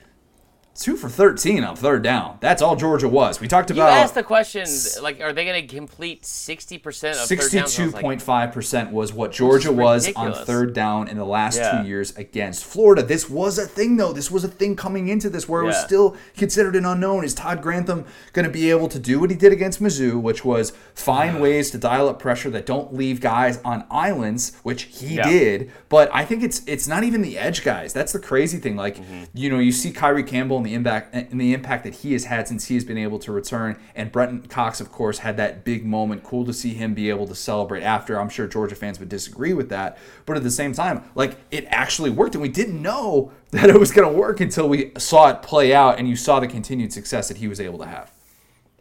[0.78, 2.36] Two for 13 on third down.
[2.40, 3.40] That's all Georgia was.
[3.40, 3.88] We talked about.
[3.92, 4.66] You asked the question
[5.02, 7.78] like, are they going to complete sixty percent of third downs?
[7.78, 11.80] I was like, 62.5% was what Georgia was on third down in the last Yeah.
[11.82, 13.02] two years against Florida.
[13.02, 14.12] This was a thing, though.
[14.12, 17.24] This was a thing coming into this where it was still considered an unknown.
[17.24, 20.44] Is Todd Grantham going to be able to do what he did against Mizzou, which
[20.44, 25.16] was find ways to dial up pressure that don't leave guys on islands, which he
[25.16, 25.28] Yeah.
[25.28, 25.72] did.
[25.88, 27.92] But I think it's it's not even the edge guys.
[27.92, 28.76] That's the crazy thing.
[28.76, 29.24] Like, Mm-hmm.
[29.34, 32.12] you know, you see Kyree Campbell in and the impact and the impact that he
[32.12, 33.78] has had since he has been able to return.
[33.94, 36.24] And Brenton Cox, of course, had that big moment.
[36.24, 38.20] Cool to see him be able to celebrate after.
[38.20, 41.66] I'm sure Georgia fans would disagree with that, but at the same time, like it
[41.68, 45.28] actually worked, and we didn't know that it was going to work until we saw
[45.28, 48.12] it play out, and you saw the continued success that he was able to have.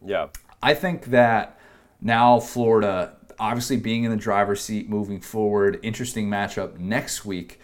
[0.04, 0.28] Yeah.
[0.62, 1.60] I think that
[2.02, 7.60] now Florida, obviously being in the driver's seat moving forward, interesting matchup next week.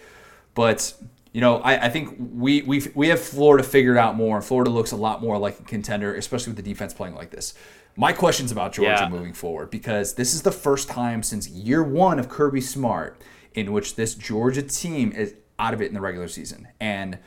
[0.53, 0.93] But
[1.31, 4.69] you know, I, I think we we we have Florida figured out more, and Florida
[4.69, 7.53] looks a lot more like a contender, especially with the defense playing like this.
[7.95, 9.09] My question's about Georgia Yeah.
[9.09, 13.21] moving forward because this is the first time since year one of Kirby Smart
[13.53, 17.17] in which this Georgia team is out of it in the regular season, and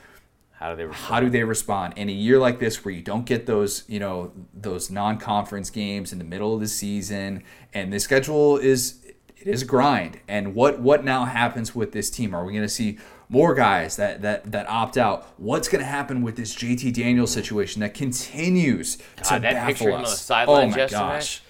[0.52, 1.06] How do they respond?
[1.14, 4.00] how do they respond in a year like this where you don't get those you
[4.00, 7.42] know those non-conference games in the middle of the season
[7.74, 9.00] and the schedule is
[9.36, 12.64] it is a grind and what what now happens with this team are we going
[12.64, 16.54] to see more guys that that that opt out what's going to happen with this
[16.54, 20.62] JT Daniels situation that continues to that baffle of him on the us oh my
[20.76, 20.88] yesterday.
[20.90, 21.42] gosh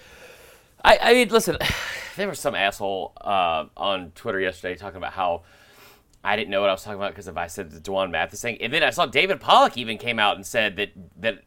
[0.85, 1.57] I, I mean, listen,
[2.15, 5.41] there was some asshole uh, on Twitter yesterday talking about how
[6.23, 8.41] I didn't know what I was talking about because if I said the Dwan Mathis
[8.41, 11.43] thing, and then I saw David Pollack even came out and said that that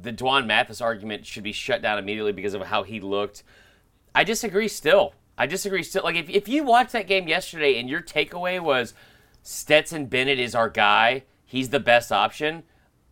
[0.00, 3.42] the Dwan Mathis argument should be shut down immediately because of how he looked.
[4.14, 5.12] I disagree still.
[5.36, 6.02] I disagree still.
[6.02, 8.94] Like if, if you watched that game yesterday and your takeaway was
[9.50, 12.64] Stetson Bennett is our guy, he's the best option,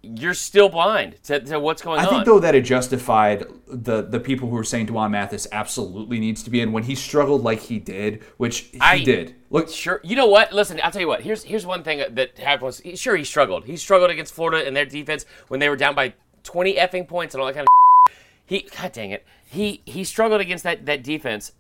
[0.03, 2.09] you're still blind to, to what's going I on.
[2.09, 6.21] I think though that it justified the the people who were saying Dwan Mathis absolutely
[6.21, 9.35] needs to be in when he struggled like he did, which he I- did.
[9.49, 9.99] Look, Sure.
[10.05, 10.53] You know what?
[10.53, 11.23] Listen, I'll tell you what.
[11.23, 12.67] Here's here's one thing that happened.
[12.67, 13.65] Was, sure, he struggled.
[13.65, 17.35] He struggled against Florida and their defense when they were down by 20 effing points
[17.35, 17.69] and all that kind of.
[18.45, 21.53] He, God dang it, he he struggled against that that defense.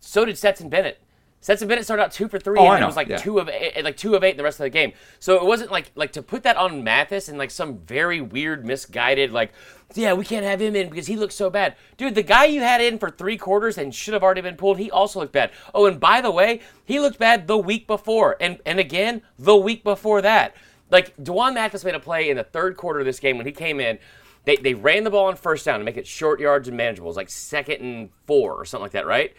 [0.00, 1.00] So did Stetson Bennett.
[1.40, 3.16] Stetson Bennett started out two for three, Oh, and it was like yeah.
[3.16, 4.92] two of eight, like two of eight in the rest of the game.
[5.20, 8.66] So it wasn't like like to put that on Mathis and like some very weird,
[8.66, 9.52] misguided like,
[9.94, 12.16] yeah, we can't have him in because he looks so bad, dude.
[12.16, 14.90] The guy you had in for three quarters and should have already been pulled, he
[14.90, 15.52] also looked bad.
[15.72, 19.56] Oh, and by the way, he looked bad the week before, and and again the
[19.56, 20.56] week before that.
[20.90, 23.52] Like Dwan Mathis made a play in the third quarter of this game when he
[23.52, 23.98] came in.
[24.44, 27.08] They, they ran the ball on first down to make it short yards and manageable.
[27.08, 29.34] It was like second and four or something like that, right?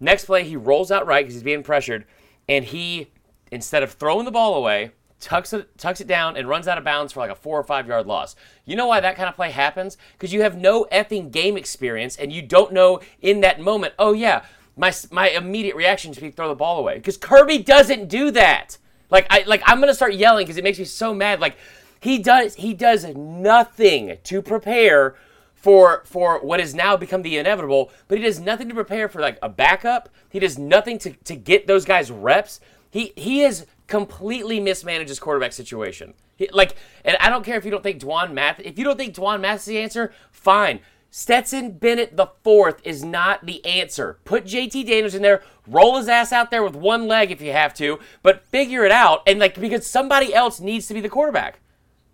[0.00, 2.06] Next play, he rolls out right because he's being pressured,
[2.48, 3.10] and he,
[3.52, 6.84] instead of throwing the ball away, tucks it tucks it down and runs out of
[6.84, 8.34] bounds for like a four or five yard loss.
[8.64, 9.98] You know why that kind of play happens?
[10.12, 13.94] Because you have no effing game experience, and you don't know in that moment.
[13.98, 14.44] Oh yeah,
[14.76, 18.78] my my immediate reaction should be throw the ball away because Kirby doesn't do that.
[19.10, 21.40] Like I like I'm gonna start yelling because it makes me so mad.
[21.40, 21.56] Like
[22.00, 25.14] he does he does nothing to prepare
[25.60, 29.20] for for what has now become the inevitable, but he does nothing to prepare for
[29.20, 30.08] like a backup.
[30.28, 32.60] He does nothing to, to get those guys reps.
[32.90, 36.14] He he has completely mismanaged his quarterback situation.
[36.36, 38.60] He, like, and I don't care if you don't think Dwan Math.
[38.60, 40.80] If you don't think Dwan Math is the answer, fine.
[41.12, 44.18] Stetson Bennett the fourth is not the answer.
[44.24, 47.52] Put JT Daniels in there, roll his ass out there with one leg if you
[47.52, 49.22] have to, but figure it out.
[49.26, 51.58] And like because somebody else needs to be the quarterback.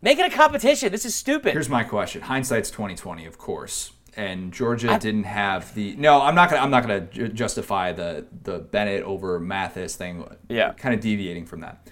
[0.03, 0.93] Make it a competition.
[0.93, 1.53] This is stupid.
[1.53, 2.23] Here's my question.
[2.23, 3.93] Hindsight's 2020, of course.
[4.17, 7.93] And Georgia didn't have the No, I'm not going to I'm not going to justify
[7.93, 10.25] the the Bennett over Mathis thing.
[10.49, 10.73] Yeah.
[10.73, 11.87] Kind of deviating from that.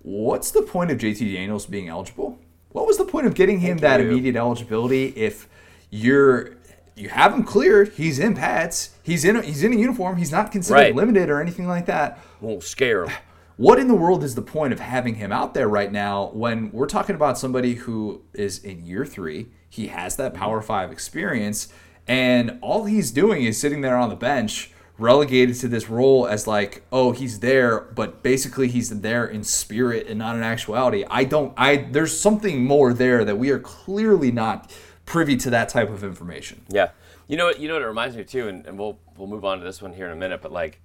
[0.00, 2.38] What's the point of JT Daniels being eligible?
[2.70, 4.10] What was the point of getting him that you.
[4.10, 5.48] immediate eligibility if
[5.90, 6.56] you're
[6.96, 10.32] you have him cleared, he's in pads, he's in a, he's in a uniform, he's
[10.32, 10.94] not considered Right.
[10.94, 12.18] limited or anything like that.
[12.40, 13.12] Won't scare him.
[13.58, 16.70] What in the world is the point of having him out there right now when
[16.70, 19.48] we're talking about somebody who is in year three?
[19.68, 20.40] He has that mm-hmm.
[20.40, 21.66] Power Five experience,
[22.06, 26.46] and all he's doing is sitting there on the bench, relegated to this role as
[26.46, 31.04] like, oh, he's there, but basically he's there in spirit and not in actuality.
[31.10, 31.52] I don't.
[31.56, 34.72] I there's something more there that we are clearly not
[35.04, 36.64] privy to that type of information.
[36.68, 36.90] Yeah.
[37.26, 37.58] You know what?
[37.58, 39.64] You know what it reminds me of too, and, and we'll we'll move on to
[39.64, 40.42] this one here in a minute.
[40.42, 40.80] But like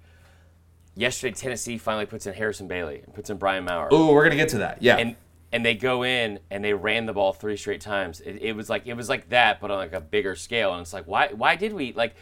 [0.94, 4.36] yesterday, Tennessee finally puts in Harrison Bailey and puts in Brian Maurer, Oh, we're gonna
[4.36, 4.82] get to that.
[4.82, 4.96] Yeah.
[4.96, 5.16] and
[5.52, 8.20] and they go in and they ran the ball three straight times.
[8.20, 10.72] It, it was like it was like that, but on like a bigger scale.
[10.72, 12.14] And it's like why why did we like?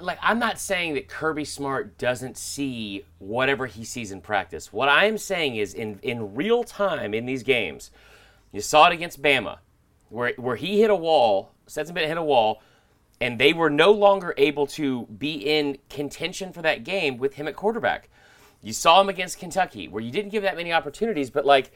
[0.00, 4.72] Like I'm not saying that Kirby Smart doesn't see whatever he sees in practice.
[4.72, 7.90] What I am saying is in in real time in these games,
[8.52, 9.58] you saw it against Bama,
[10.08, 12.62] where where he hit a wall, Stetson Bennett hit a wall,
[13.22, 17.46] and they were no longer able to be in contention for that game with him
[17.46, 18.08] at quarterback.
[18.60, 21.70] You saw him against Kentucky, where you didn't give that many opportunities, but like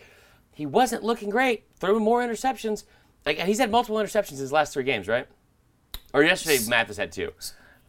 [0.53, 2.83] he wasn't looking great, throwing more interceptions.
[3.25, 5.29] Like he's had multiple interceptions in his last three games, right?
[6.13, 7.33] Or yesterday, Mathis had two.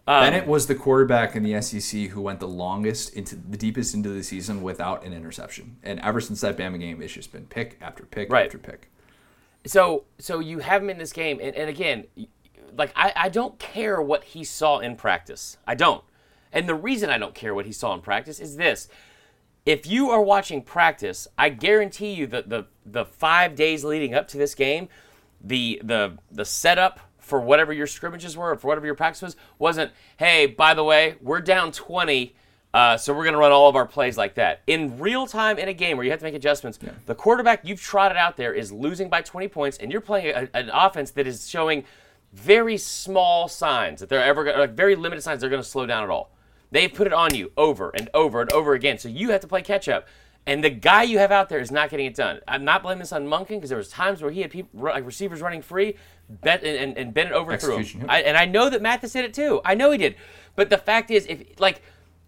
[0.05, 3.95] Bennett um, was the quarterback in the SEC who went the longest into the deepest
[3.95, 5.77] into the season without an interception.
[5.81, 8.45] And ever since that Bama game, it's just been pick after pick Right.
[8.45, 8.91] after pick.
[9.65, 12.05] so so you have him in this game, and, and again,
[12.75, 15.57] like I, I don't care what he saw in practice.
[15.67, 16.03] I don't.
[16.51, 18.87] And the reason I don't care what he saw in practice is this.
[19.65, 24.27] If you are watching practice, I guarantee you that the the five days leading up
[24.29, 24.87] to this game,
[25.41, 29.35] the the the setup for whatever your scrimmages were, or for whatever your practice was,
[29.59, 32.33] wasn't, hey, by the way, we're down 20,
[32.73, 34.61] uh, so we're going to run all of our plays like that.
[34.65, 36.91] In real time in a game where you have to make adjustments, yeah.
[37.05, 40.47] the quarterback you've trotted out there is losing by 20 points, and you're playing a,
[40.57, 41.83] an offense that is showing
[42.37, 45.85] very small signs that they're ever going like very limited signs they're going to slow
[45.85, 46.31] down at all.
[46.69, 49.47] They've put it on you over and over and over again, so you have to
[49.47, 50.07] play catch up.
[50.45, 52.39] And the guy you have out there is not getting it done.
[52.47, 55.05] I'm not blaming this on Monken because there was times where he had people, like
[55.05, 55.95] receivers running free,
[56.29, 58.05] bet and, and, and bent it over through him.
[58.07, 59.59] I, and I know that Mathis did it too.
[59.65, 60.15] I know he did.
[60.55, 61.81] But the fact is, if like,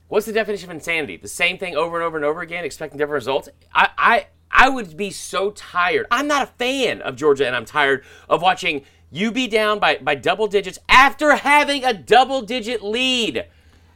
[0.09, 1.15] what's the definition of insanity?
[1.15, 3.47] The same thing over and over and over again, expecting different results.
[3.73, 6.07] I, I I would be so tired.
[6.11, 9.97] I'm not a fan of Georgia, and I'm tired of watching you be down by,
[9.97, 13.45] by double digits after having a double digit lead.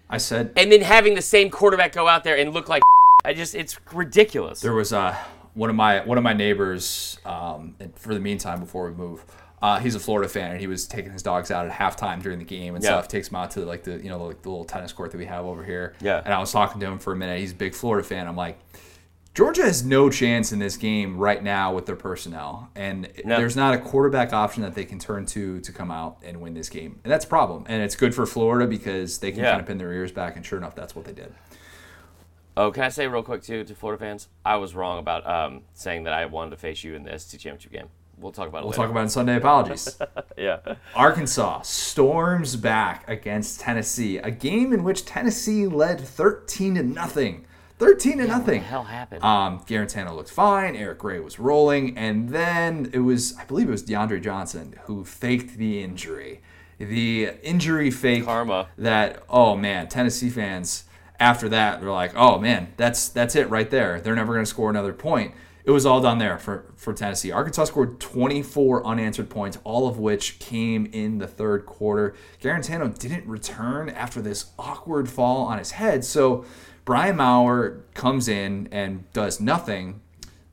[0.10, 2.84] I said, and then having the same quarterback go out there and look like
[3.26, 4.60] I just it's ridiculous.
[4.60, 5.16] There was uh,
[5.54, 7.20] one of my one of my neighbors.
[7.26, 9.24] Um, for the meantime, before we move,
[9.62, 12.38] uh, he's a Florida fan, and he was taking his dogs out at halftime during
[12.38, 12.92] the game and yeah.
[12.92, 13.08] stuff.
[13.08, 15.26] Takes them out to like the you know like the little tennis court that we
[15.26, 15.94] have over here.
[16.02, 16.22] Yeah.
[16.24, 17.40] And I was talking to him for a minute.
[17.40, 18.28] He's a big Florida fan.
[18.28, 18.60] I'm like,
[19.34, 23.38] Georgia has no chance in this game right now with their personnel, and no.
[23.38, 26.54] there's not a quarterback option that they can turn to to come out and win
[26.54, 27.66] this game, and that's a problem.
[27.68, 29.52] And it's good for Florida because they can yeah.
[29.52, 31.34] kind of pin their ears back, and sure enough, that's what they did.
[32.56, 34.28] Oh, can I say real quick too to Florida fans?
[34.46, 37.40] I was wrong about um, saying that I wanted to face you in the SEC
[37.40, 37.88] championship game.
[38.20, 38.66] We'll talk about it.
[38.66, 38.84] We'll later.
[38.84, 39.36] talk about it Sunday.
[39.38, 39.98] Apologies.
[40.38, 40.60] yeah.
[40.94, 47.46] Arkansas storms back against Tennessee, a game in which Tennessee led 13 to nothing.
[47.84, 48.62] 13 to yeah, nothing.
[48.62, 49.24] What the hell happened?
[49.24, 50.76] Um, Guarantano looked fine.
[50.76, 55.04] Eric Gray was rolling, and then it was, I believe it was DeAndre Johnson who
[55.04, 56.42] faked the injury.
[56.78, 58.26] The injury fake.
[58.26, 58.68] Karma.
[58.78, 60.86] That oh man, Tennessee fans
[61.20, 64.02] after that, they're like, oh man, that's that's it right there.
[64.02, 65.34] They're never going to score another point.
[65.66, 67.32] It was all done there for, for Tennessee.
[67.32, 72.16] Arkansas scored 24 unanswered points, all of which came in the third quarter.
[72.42, 76.44] Guarantano didn't return after this awkward fall on his head, so
[76.86, 80.02] Brian Maurer comes in and does nothing.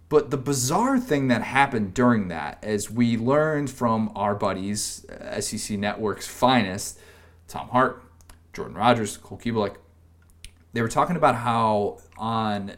[0.09, 5.07] But the bizarre thing that happened during that, as we learned from our buddies,
[5.39, 6.99] SEC Network's finest,
[7.47, 8.03] Tom Hart,
[8.53, 9.77] Jordan Rogers, Cole Cubelic,
[10.73, 12.73] they were talking about how on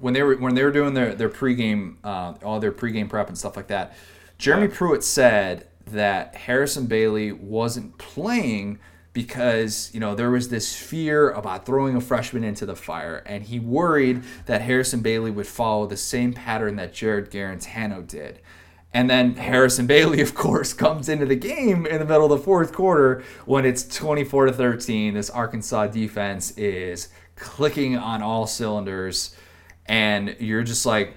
[0.00, 3.28] when they were when they were doing their their pregame uh, all their pregame prep
[3.28, 3.96] and stuff like that.
[4.38, 8.78] Jeremy Pruitt said that Harrison Bailey wasn't playing
[9.12, 13.44] because you know there was this fear about throwing a freshman into the fire, and
[13.44, 18.40] he worried that Harrison Bailey would follow the same pattern that Jarrett Guarantano did.
[18.92, 22.44] And then Harrison Bailey, of course, comes into the game in the middle of the
[22.44, 25.14] fourth quarter when it's 24 to 13.
[25.14, 29.36] This Arkansas defense is clicking on all cylinders,
[29.86, 31.14] and you're just like,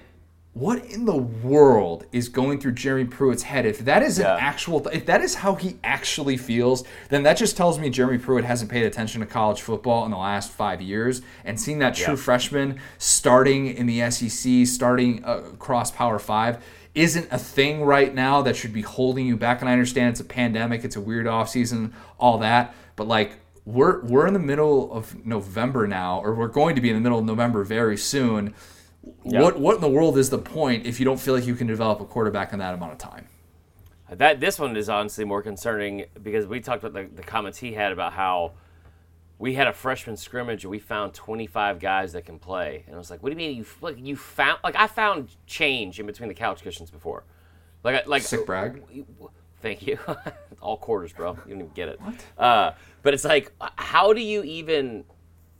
[0.54, 3.64] what in the world is going through Jeremy Pruitt's head?
[3.64, 4.36] If that is an yeah.
[4.36, 8.44] actual, if that is how he actually feels, then that just tells me Jeremy Pruitt
[8.44, 11.22] hasn't paid attention to college football in the last five years.
[11.46, 12.20] And seeing that true yeah.
[12.20, 16.62] freshman starting in the SEC, starting uh, across Power Five,
[16.94, 19.62] isn't a thing right now that should be holding you back.
[19.62, 22.74] And I understand it's a pandemic, it's a weird off season, all that.
[22.96, 26.90] But like we're we're in the middle of November now, or we're going to be
[26.90, 28.54] in the middle of November very soon.
[29.24, 29.42] Yep.
[29.42, 31.66] What what in the world is the point if you don't feel like you can
[31.66, 33.26] develop a quarterback in that amount of time?
[34.10, 37.72] That this one is honestly more concerning because we talked about the, the comments he
[37.72, 38.52] had about how
[39.38, 42.84] we had a freshman scrimmage and we found 25 guys that can play.
[42.86, 45.34] And I was like, what do you mean you like you found like I found
[45.46, 47.24] change in between the couch cushions before.
[47.82, 48.82] Like like sick brag.
[49.60, 49.98] Thank you.
[50.60, 51.32] All quarters, bro.
[51.46, 52.00] You don't even get it.
[52.00, 52.14] What?
[52.36, 55.04] Uh, but it's like how do you even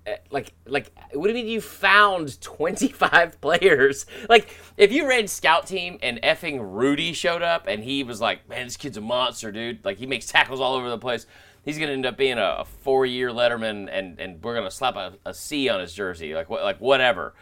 [0.05, 5.29] Eh, like like what do you mean you found 25 players like if you ran
[5.29, 9.01] scout team and effing rudy showed up and he was like man this kid's a
[9.01, 11.27] monster dude like he makes tackles all over the place
[11.65, 14.97] he's to end up being a, a four year Letterman, and, and we're to slap
[14.97, 17.35] a, a C on his jersey, like what like whatever.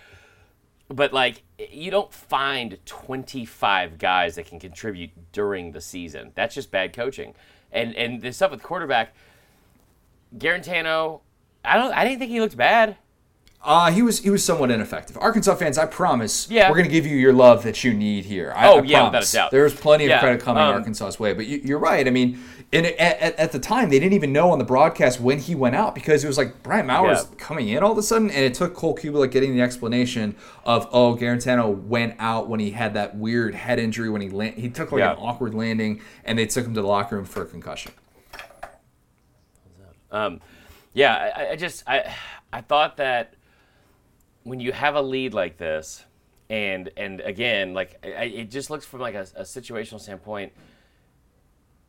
[0.88, 6.32] But like, you don't find 25 guys that can contribute during the season.
[6.34, 7.34] That's just bad coaching.
[7.72, 9.14] And and the stuff with quarterback,
[10.36, 11.20] Guarantano,
[11.64, 12.96] I don't, I didn't think he looked bad.
[13.62, 15.18] Uh, he was he was somewhat ineffective.
[15.20, 16.70] Arkansas fans, I promise, Yeah.
[16.70, 18.54] we're gonna give you your love that you need here.
[18.56, 19.50] I, Oh, I yeah, without a doubt.
[19.50, 22.06] There's plenty of Yeah, credit coming um, Arkansas's way, but you, you're right.
[22.06, 22.42] I mean,
[22.72, 25.54] and at, at, at the time, they didn't even know on the broadcast when he
[25.54, 27.36] went out because it was like Brian Maurer's Yeah.
[27.36, 30.88] coming in all of a sudden, and it took Cole Cubelic getting the explanation of
[30.90, 34.70] oh, Guarantano went out when he had that weird head injury when he land, he
[34.70, 35.12] took like Yeah.
[35.12, 37.92] an awkward landing, and they took him to the locker room for a concussion.
[40.10, 40.40] Um,
[40.94, 42.14] yeah, I- I, just I
[42.52, 43.34] I thought that
[44.42, 46.04] when you have a lead like this,
[46.48, 50.52] and and again, like I, it just looks from like a, a situational standpoint,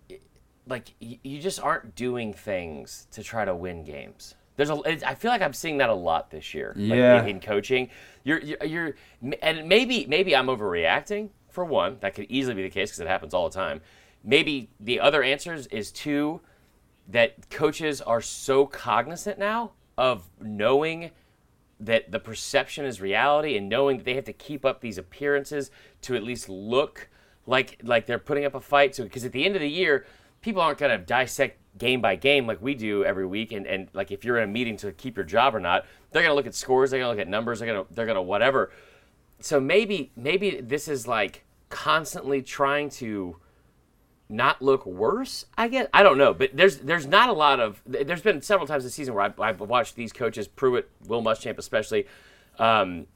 [0.10, 0.22] it-
[0.68, 4.36] like you, you just aren't doing things to try to win games.
[4.58, 6.74] There's a I feel like I'm seeing that a lot this year.
[6.76, 7.22] like, Yeah.
[7.24, 7.90] in, in coaching,
[8.24, 8.96] you're, you're you're
[9.42, 11.98] and maybe maybe I'm overreacting for one.
[12.02, 13.82] That could easily be the case because it happens all the time.
[14.24, 16.42] Maybe the other answers is two
[17.08, 21.12] that coaches are so cognizant now of knowing
[21.80, 25.72] that the perception is reality and knowing that they have to keep up these appearances
[26.02, 27.10] to at least look
[27.48, 28.96] like like they're putting up a fight.
[28.96, 30.06] So because at the end of the year
[30.42, 33.52] people aren't going to dissect game by game like we do every week.
[33.52, 36.22] And, and like if you're in a meeting to keep your job or not they're
[36.22, 38.06] going to look at scores they're going to look at numbers they're going to they're
[38.06, 38.72] going to whatever.
[39.40, 43.38] So maybe maybe this is like constantly trying to
[44.32, 45.46] not look worse.
[45.58, 47.82] I guess I don't know, but there's there's not a lot of.
[47.86, 51.58] There's been several times this season where I've, I've watched these coaches, Pruitt, Will Muschamp
[51.58, 52.08] especially,
[52.58, 53.08] um,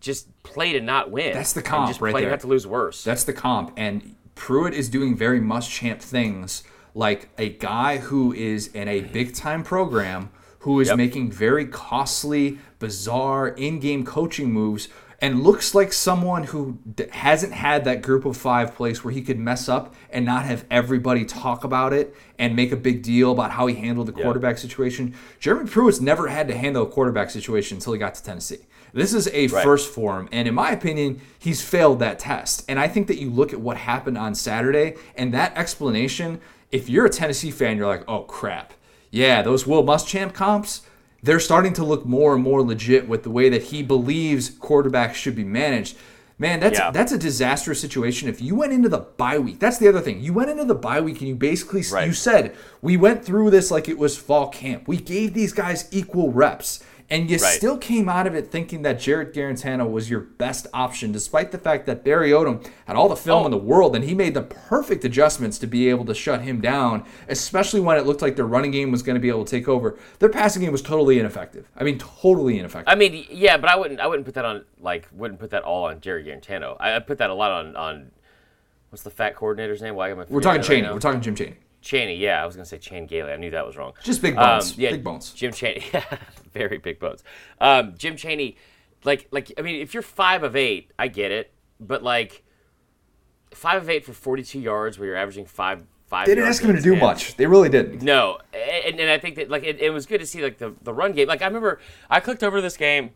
[0.00, 1.32] just play to not win.
[1.32, 2.30] That's the comp just right play there.
[2.30, 3.04] to have to lose worse.
[3.04, 3.72] That's the comp.
[3.76, 6.62] And Pruitt is doing very Muschamp things
[6.94, 10.30] like a guy who is in a big time program
[10.60, 10.96] who is Yep.
[10.98, 14.88] making very costly, bizarre in game coaching moves
[15.22, 19.20] and looks like someone who d- hasn't had that group of five place where he
[19.22, 23.32] could mess up and not have everybody talk about it and make a big deal
[23.32, 25.14] about how he handled the quarterback situation.
[25.38, 28.60] Jeremy Pruitt's never had to handle a quarterback situation until he got to Tennessee.
[28.92, 29.62] This is a Right.
[29.62, 32.64] first for him, and in my opinion, he's failed that test.
[32.68, 36.40] And I think that you look at what happened on Saturday and that explanation.
[36.72, 38.72] If you're a Tennessee fan, you're like, "Oh crap,
[39.10, 40.82] yeah, those Will Muschamp comps."
[41.22, 45.14] They're starting to look more and more legit with the way that he believes quarterbacks
[45.14, 45.96] should be managed.
[46.38, 46.90] Man, that's Yeah.
[46.90, 48.26] that's a disastrous situation.
[48.28, 50.20] If you went into the bye week, that's the other thing.
[50.20, 52.06] You went into the bye week and you basically Right.
[52.06, 54.84] you said we went through this like it was fall camp.
[54.88, 56.80] We gave these guys equal reps,
[57.10, 57.54] and you Right.
[57.54, 61.58] still came out of it thinking that Jarrett Guarantano was your best option, despite the
[61.58, 63.46] fact that Barry Odom had all the film Oh.
[63.46, 66.60] in the world, and he made the perfect adjustments to be able to shut him
[66.60, 69.50] down, especially when it looked like their running game was going to be able to
[69.50, 69.98] take over.
[70.20, 71.66] Their passing game was totally ineffective.
[71.76, 72.90] I mean, totally ineffective.
[72.90, 75.62] I mean, yeah, but I wouldn't I wouldn't put that on like wouldn't put that
[75.64, 76.76] all on Jared Guarantano.
[76.78, 78.10] I, I put that a lot on on
[78.90, 79.94] what's the fat coordinator's name?
[79.94, 80.82] Why am I We're talking Chaney.
[80.82, 80.92] right?
[80.92, 81.54] We're talking Jim Chaney.
[81.80, 83.32] Chaney, yeah, I was gonna say Chan Gailey.
[83.32, 83.92] I knew that was wrong.
[84.02, 84.72] Just big bones.
[84.72, 85.32] Um, yeah, Big bones.
[85.32, 85.84] Jim Chaney,
[86.52, 87.24] very big bones.
[87.60, 88.56] Um, Jim Chaney,
[89.04, 92.44] like, like I mean, if you're five of eight, I get it, but like
[93.52, 96.26] five of eight for 42 yards, where you're averaging five five.
[96.26, 97.36] They didn't ask him to do much.
[97.36, 98.02] They really didn't.
[98.02, 100.74] No, and, and I think that like it, it was good to see like the,
[100.82, 101.28] the run game.
[101.28, 103.10] Like I remember I clicked over this game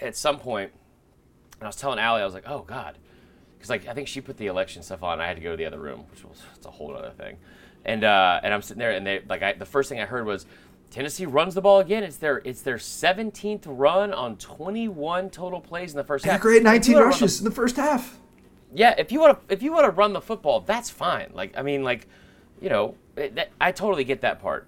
[0.00, 0.70] at some point,
[1.54, 2.98] and I was telling Allie I was like, oh god,
[3.56, 5.20] because like I think she put the election stuff on.
[5.20, 7.38] I had to go to the other room, which was it's a whole other thing.
[7.84, 10.24] And uh, and I'm sitting there, and they like I, the first thing I heard
[10.26, 10.46] was
[10.90, 12.02] Tennessee runs the ball again.
[12.02, 16.32] It's their it's their 17th run on 21 total plays in the first half.
[16.32, 18.18] had great 19 wanna the rushes in the first half.
[18.72, 21.30] yeah, if you want to, if you want to run the football, that's fine.
[21.34, 22.06] Like, I mean, like,
[22.60, 24.66] you know, it, that, I totally get that part.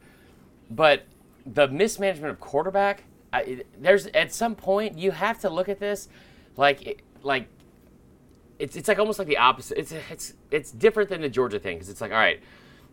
[0.70, 1.04] But
[1.46, 5.78] the mismanagement of quarterback, I, it- there's at some point you have to look at
[5.80, 6.08] this,
[6.56, 7.46] like, it, like,
[8.58, 9.78] it's it's like almost like the opposite.
[9.78, 12.40] It's it's it's different than the Georgia thing because it's like, all right,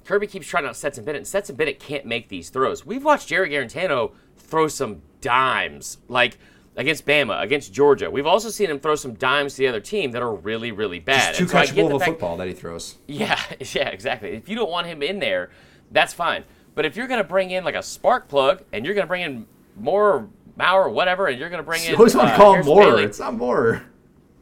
[0.06, 2.86] Kirby keeps trying out Stetson Bennett, and Stetson Bennett can't make these throws.
[2.86, 6.38] We've watched Jerry Guarantano throw some dimes, like
[6.76, 8.10] against Bama, against Georgia.
[8.12, 10.99] We've also seen him throw some dimes to the other team that are really, really
[10.99, 11.36] bad.
[11.36, 12.97] Too And so catchable of a fact- football that he throws.
[13.08, 14.30] Yeah, yeah, exactly.
[14.32, 15.51] If you don't want him in there,
[15.91, 16.43] that's fine.
[16.76, 19.10] But if you're going to bring in like a spark plug and you're going to
[19.10, 19.45] bring in
[19.78, 21.95] more Maurer, whatever, and you're going to bring in.
[21.95, 22.84] Always want to uh, call him Harrison.
[22.91, 23.84] Bailey- It's not more.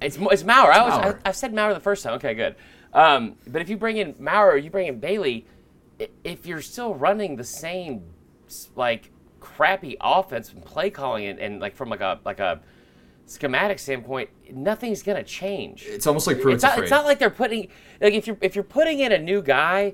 [0.01, 0.71] it's it's Maurer.
[0.71, 1.19] I was Maurer.
[1.25, 2.13] I, I said Maurer the first time.
[2.15, 2.55] Okay, good.
[2.93, 5.45] Um, but if you bring in Maurer, you bring in Bailey,
[6.23, 8.03] if you're still running the same
[8.75, 12.61] like crappy offense and play calling and, and like from like a like a
[13.25, 15.85] schematic standpoint, nothing's gonna change.
[15.87, 16.83] It's almost like It's not, afraid.
[16.83, 17.69] it's not like they're putting
[18.01, 19.93] like if you're if you're putting in a new guy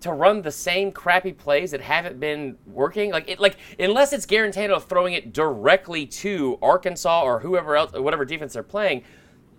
[0.00, 4.26] to run the same crappy plays that haven't been working, like it like unless it's
[4.26, 9.04] Guarantano throwing it directly to Arkansas or whoever else, whatever defense they're playing,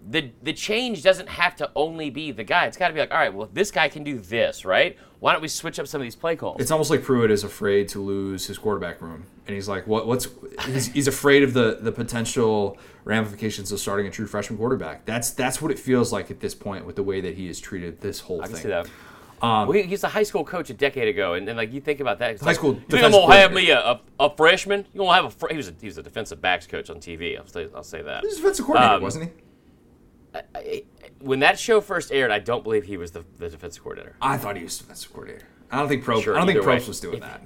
[0.10, 2.66] the the change doesn't have to only be the guy.
[2.66, 4.97] It's got to be like, all right, well, this guy can do this, right?
[5.20, 6.62] Why don't we switch up some of these play calls?
[6.62, 10.08] It's almost like Pruitt is afraid to lose his quarterback room, and he's like, "What?
[10.08, 10.28] What's?"
[10.66, 15.05] He's, he's afraid of the the potential ramifications of starting a true freshman quarterback.
[15.05, 17.60] That's that's what it feels like at this point with the way that he has
[17.60, 18.53] treated this whole I thing.
[18.53, 18.88] can see that.
[19.41, 21.99] well, he, he's a high school coach a decade ago, and, and like you think
[21.99, 24.86] about that, High like, school You think I'm gonna have me a, a, a freshman?
[24.93, 25.32] You gonna have a?
[25.32, 25.49] Fr-?
[25.49, 27.38] He was a, he was a defensive backs coach on TV.
[27.38, 28.22] I'll say I'll say that.
[28.22, 29.32] He was defensive coordinator, Um, wasn't he?
[31.19, 34.15] When that show first aired, I don't believe he was the, the defensive coordinator.
[34.21, 35.45] I thought he was defensive coordinator.
[35.71, 36.21] I don't think Pro.
[36.21, 36.77] Sure, I don't think way.
[36.77, 37.41] Probst was doing that.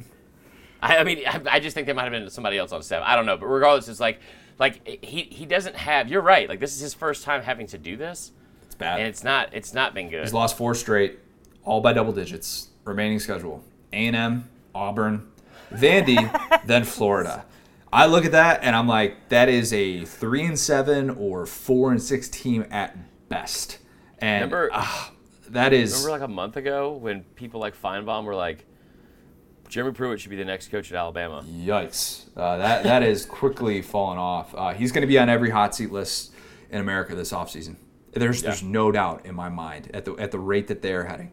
[0.81, 3.03] I, I mean, I, I just think they might have been somebody else on staff.
[3.05, 4.19] I don't know, but regardless, it's like
[4.59, 6.07] like he he doesn't have.
[6.07, 6.47] You're right.
[6.49, 8.31] Like this is his first time having to do this,
[8.65, 8.99] It's bad.
[8.99, 10.21] and it's not it's not been good.
[10.23, 11.19] He's lost four straight,
[11.63, 12.69] all by double digits.
[12.83, 13.63] Remaining schedule:
[13.93, 15.27] A and M, Auburn,
[15.71, 16.17] Vandy,
[16.65, 17.45] then Florida.
[17.93, 21.91] I look at that and I'm like, that is a three and seven or four
[21.91, 22.97] and six team at
[23.29, 23.79] best.
[24.19, 25.11] And Remember- ah,
[25.49, 28.65] that is Remember like a month ago when people like Finebaum were like,
[29.67, 31.45] Jeremy Pruitt should be the next coach at Alabama.
[31.49, 32.25] Yikes!
[32.35, 34.53] Uh, that that is quickly falling off.
[34.53, 36.33] Uh, he's going to be on every hot seat list
[36.71, 37.77] in America this offseason.
[38.11, 41.31] There's there's no doubt in my mind at the at the rate that they're heading.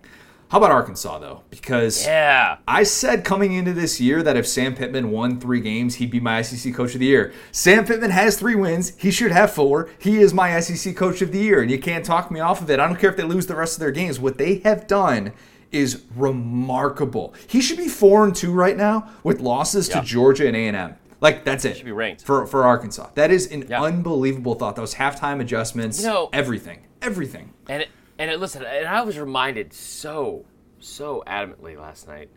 [0.51, 1.42] How about Arkansas though?
[1.51, 2.57] Because Yeah.
[2.66, 6.20] I said coming into this year that if Sam Pittman won three games, he'd be
[6.20, 7.32] my SEC Coach of the Year.
[7.53, 8.92] Sam Pittman has three wins.
[8.96, 9.88] He should have four.
[9.99, 12.70] He is my SEC Coach of the Year, and you can't talk me off of
[12.70, 12.80] it.
[12.80, 14.18] I don't care if they lose the rest of their games.
[14.18, 15.32] What they have done
[15.70, 17.34] is remarkable.
[17.46, 20.01] He should be four and two right now with losses Yeah.
[20.01, 20.94] to Georgia and A and M.
[21.20, 21.76] Like that's it.
[21.76, 22.22] Should be ranked.
[22.22, 23.09] for for Arkansas.
[23.16, 23.82] That is an Yeah.
[23.82, 24.76] unbelievable thought.
[24.76, 27.51] Those halftime adjustments, You know- everything, everything.
[27.68, 27.88] And it,
[28.18, 30.44] and it, listen, and I was reminded so
[30.80, 32.30] so adamantly last night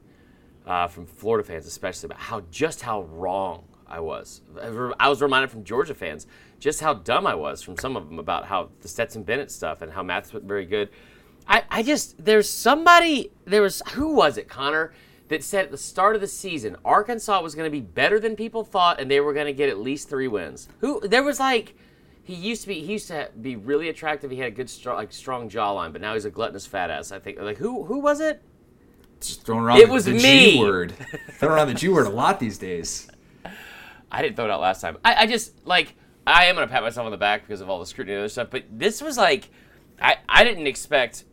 [0.65, 4.41] uh, from Florida fans, especially about how just how wrong I was.
[4.99, 6.27] I was reminded from Georgia fans
[6.59, 9.81] just how dumb I was from some of them about how the Stetson Bennett stuff
[9.81, 10.89] and how Matt's very good.
[11.47, 14.93] I, I just there's somebody there was who was it Connor
[15.27, 18.35] that said at the start of the season Arkansas was going to be better than
[18.35, 20.69] people thought and they were going to get at least three wins.
[20.79, 21.75] Who there was like
[22.35, 24.31] he used to be he used to be really attractive.
[24.31, 27.11] He had a good strong like strong jawline, but now he's a gluttonous fat ass.
[27.11, 28.41] I think like who who was it?
[29.19, 30.53] Just throwing around It the, was the me.
[30.53, 30.93] G word.
[31.33, 33.07] throwing around the G word a lot these days.
[34.11, 34.97] I didn't throw it out last time.
[35.05, 37.79] I, I just like I am gonna pat myself on the back because of all
[37.79, 38.49] the scrutiny and other stuff.
[38.49, 39.49] But this was like
[40.01, 41.25] I I didn't expect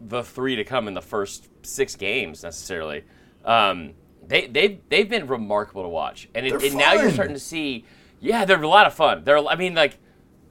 [0.00, 3.04] the three to come in the first six games necessarily.
[3.44, 3.94] Um,
[4.26, 7.84] they they they've been remarkable to watch, and, it, and now you're starting to see.
[8.20, 9.22] Yeah, they're a lot of fun.
[9.24, 9.98] They're I mean like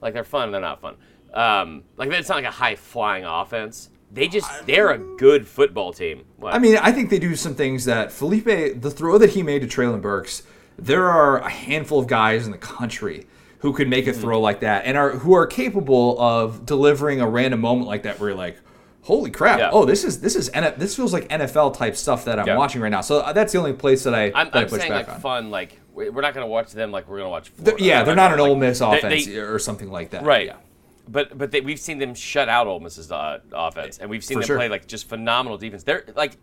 [0.04, 0.52] like they're fun.
[0.52, 0.94] They're not fun.
[1.32, 3.90] Um, like it's not like a high flying offense.
[4.12, 6.24] They just they're a good football team.
[6.36, 6.54] What?
[6.54, 8.44] I mean, I think they do some things that Felipe,
[8.80, 10.44] the throw that he made to Treylon Burks,
[10.78, 13.26] there are a handful of guys in the country
[13.58, 14.20] who could make a Mm-hmm.
[14.20, 18.20] throw like that and are who are capable of delivering a random moment like that
[18.20, 18.58] where you're like,
[19.02, 19.58] holy crap!
[19.58, 19.70] Yeah.
[19.72, 22.56] Oh, this is this is this feels like NFL type stuff that I'm Yeah.
[22.56, 23.00] watching right now.
[23.00, 25.06] So uh, that's the only place that I I'm, that I I'm push saying back
[25.08, 25.20] like on.
[25.20, 25.50] fun.
[25.50, 27.52] Like we're not gonna watch them like we're gonna watch.
[27.56, 27.84] They're- Florida.
[27.84, 30.24] yeah, they're not an like- Ole Miss offense they- or something like that.
[30.24, 30.46] Right.
[30.46, 30.56] Yeah.
[31.08, 34.36] But but they, we've seen them shut out Ole Miss's uh, offense, and we've seen
[34.36, 34.56] For them sure.
[34.56, 35.82] play like just phenomenal defense.
[35.84, 36.36] They're like,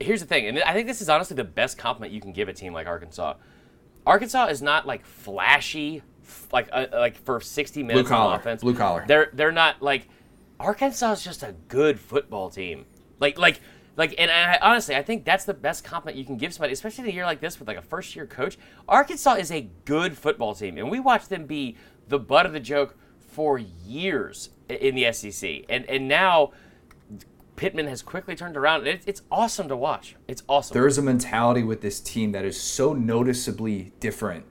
[0.00, 2.48] here's the thing, and I think this is honestly the best compliment you can give
[2.48, 3.34] a team like Arkansas.
[4.06, 6.02] Arkansas is not like flashy,
[6.52, 8.62] like uh, like for 60 minutes blue collar, on offense.
[8.62, 9.04] blue collar.
[9.06, 10.08] They're they're not like
[10.58, 12.86] Arkansas is just a good football team.
[13.20, 13.60] Like like.
[13.96, 17.04] Like and I, honestly, I think that's the best compliment you can give somebody, especially
[17.04, 18.58] in a year like this with like a first year coach.
[18.88, 21.76] Arkansas is a good football team, and we watched them be
[22.08, 26.52] the butt of the joke for years in the SEC, and and now
[27.60, 28.86] Pittman has quickly turned around.
[28.86, 30.16] It, it's awesome to watch.
[30.26, 30.72] It's awesome.
[30.72, 34.46] there is a mentality with this team that is so noticeably different.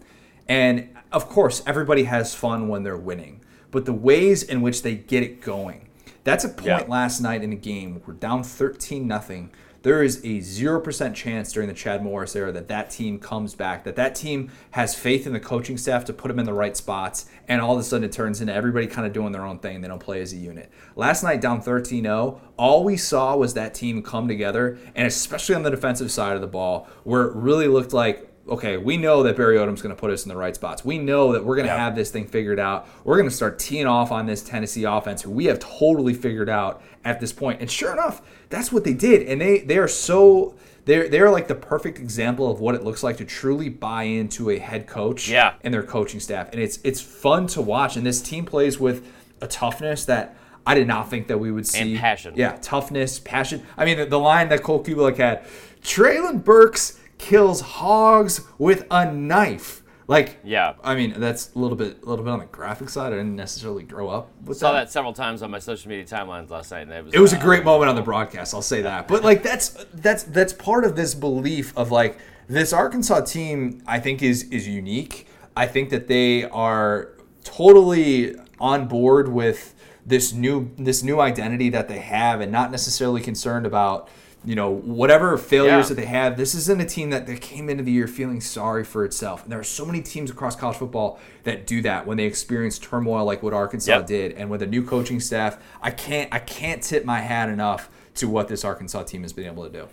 [0.47, 4.93] And of course, everybody has fun when they're winning, but the ways in which they
[4.93, 5.88] get it going.
[6.29, 6.83] That's a point Yeah.
[6.87, 8.01] last night in a game.
[8.05, 9.49] We're down 13 nothing.
[9.81, 13.83] There is a 0% chance during the Chad Morris era that that team comes back,
[13.85, 16.75] that that team has faith in the coaching staff to put them in the right
[16.77, 19.57] spots, and all of a sudden it turns into everybody kind of doing their own
[19.57, 19.81] thing.
[19.81, 20.69] They don't play as a unit.
[20.95, 25.55] Last night, down 13 0, all we saw was that team come together, and especially
[25.55, 29.23] on the defensive side of the ball, where it really looked like okay, we know
[29.23, 30.83] that Barry Odom's going to put us in the right spots.
[30.83, 31.77] We know that we're going to Yeah.
[31.83, 32.87] have this thing figured out.
[33.03, 36.49] We're going to start teeing off on this Tennessee offense, who we have totally figured
[36.49, 37.61] out at this point.
[37.61, 39.27] And sure enough, that's what they did.
[39.27, 43.03] And they they are so they're they're like the perfect example of what it looks
[43.03, 45.53] like to truly buy into a head coach Yeah.
[45.63, 46.49] and their coaching staff.
[46.51, 47.95] And it's it's fun to watch.
[47.95, 49.05] And this team plays with
[49.41, 50.35] a toughness that.
[50.67, 51.97] I did not think that we would see.
[51.97, 52.33] passion.
[52.35, 53.63] Yeah, toughness, passion.
[53.75, 55.41] I mean, the, the line that Cole Cubelic had
[55.81, 59.83] Treylon Burks kills hogs with a knife.
[60.07, 60.73] Like, Yeah.
[60.83, 63.13] I mean, that's a little bit, a little bit on the graphic side.
[63.13, 66.49] I didn't necessarily grow up with Saw that several times on my social media timelines
[66.49, 68.55] last night, and it was It was a uh, great moment on the broadcast.
[68.55, 69.07] I'll say that.
[69.07, 72.17] But like, that's that's that's part of this belief of like
[72.47, 73.83] this Arkansas team.
[73.85, 75.27] I think is is unique.
[75.55, 77.11] I think that they are
[77.43, 79.75] totally on board with
[80.07, 84.09] this new this new identity that they have, and not necessarily concerned about
[84.45, 85.87] you know whatever failures Yeah.
[85.89, 86.37] that they have.
[86.37, 89.43] This isn't a team that, that came into the year feeling sorry for itself.
[89.43, 92.79] And there are so many teams across college football that do that when they experience
[92.79, 94.07] turmoil like what Arkansas Yep.
[94.07, 95.57] did, and with a new coaching staff.
[95.81, 99.45] I can't I can't tip my hat enough to what this Arkansas team has been
[99.45, 99.87] able to do.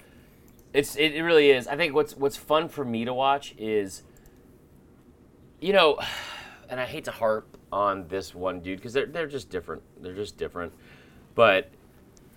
[0.73, 1.67] It's it, it really is.
[1.67, 4.03] I think what's what's fun for me to watch is,
[5.61, 5.99] you know,
[6.69, 9.83] and I hate to harp on this one dude because they're they're just different.
[10.01, 10.73] They're just different.
[11.35, 11.71] But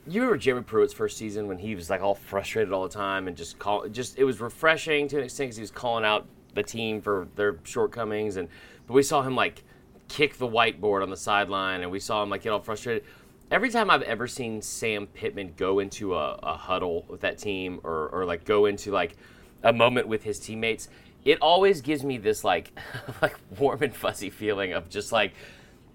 [0.08, 3.28] you remember Jeremy Pruitt's first season when he was like all frustrated all the time
[3.28, 6.26] and just call just it was refreshing to an extent because he was calling out
[6.56, 8.48] the team for their shortcomings and
[8.88, 9.64] but we saw him like
[10.08, 13.04] kick the whiteboard on the sideline and we saw him like get all frustrated.
[13.52, 17.80] Every time I've ever seen Sam Pittman go into a, a huddle with that team
[17.84, 19.16] or, or like go into like
[19.64, 20.90] a moment with his teammates,
[21.26, 22.78] it always gives me this like
[23.22, 25.34] like warm and fuzzy feeling of just like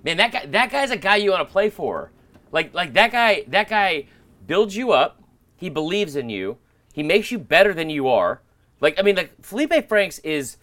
[0.04, 2.10] man that guy that guy's a guy you want to play for
[2.54, 4.06] like like that guy that guy
[4.46, 5.22] builds you up
[5.56, 6.56] he believes in you
[6.94, 8.40] he makes you better than you are
[8.80, 10.56] like i mean like felipe franks is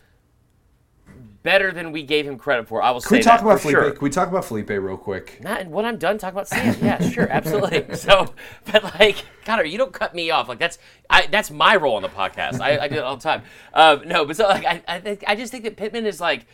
[1.44, 3.60] better than we gave him credit for i will Can say we talk that about
[3.62, 3.76] Felipe?
[3.76, 3.92] sure.
[3.92, 5.40] Can we talk about Felipe real quick?
[5.42, 6.76] Not when I'm done talking about Sam.
[6.82, 7.84] Yeah, sure, absolutely.
[7.96, 8.34] So,
[8.72, 10.48] but like, Connor, you don't cut me off.
[10.48, 10.78] Like that's
[11.10, 12.62] I, that's my role on the podcast.
[12.62, 13.42] I, I do it all the time.
[13.74, 16.46] Um, no, but so like I I, think, I just think that Pittman is like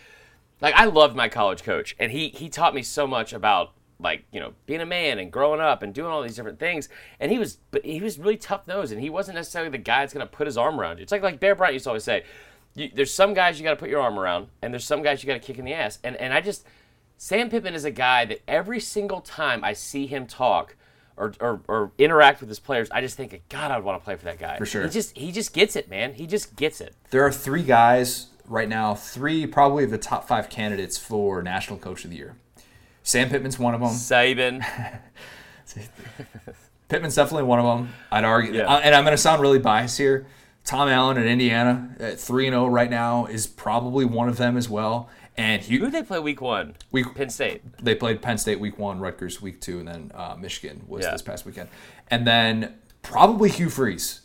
[0.61, 4.25] like I loved my college coach, and he he taught me so much about like
[4.31, 6.89] you know being a man and growing up and doing all these different things.
[7.19, 10.01] And he was but he was really tough nosed, and he wasn't necessarily the guy
[10.01, 11.03] that's gonna put his arm around you.
[11.03, 12.23] It's like like Bear Bryant used to always say.
[12.75, 15.23] You, there's some guys you got to put your arm around, and there's some guys
[15.23, 15.97] you got to kick in the ass.
[16.03, 16.63] And and I just
[17.17, 20.75] Sam Pittman is a guy that every single time I see him talk
[21.17, 24.15] or, or, or interact with his players, I just think, God, I'd want to play
[24.15, 24.57] for that guy.
[24.57, 24.83] For sure.
[24.83, 26.13] He just he just gets it, man.
[26.13, 26.95] He just gets it.
[27.09, 31.79] There are three guys right now, three probably of the top five candidates for National
[31.79, 32.35] Coach of the Year.
[33.07, 33.89] Sam Pittman's one of them.
[33.91, 34.61] Saban.
[36.89, 37.93] Pittman's definitely one of them.
[38.11, 38.65] I'd argue, Yeah.
[38.67, 40.27] uh, and I'm going to sound really biased here.
[40.65, 44.57] Tom Allen at Indiana at three and zero right now is probably one of them
[44.57, 45.09] as well.
[45.37, 46.75] And Who did they play week one?
[46.91, 47.61] Week- Penn State.
[47.81, 51.11] they played Penn State week one, Rutgers week two, and then uh, Michigan was Yeah.
[51.11, 51.69] this past weekend.
[52.09, 52.75] And then
[53.07, 54.21] probably Hugh Freeze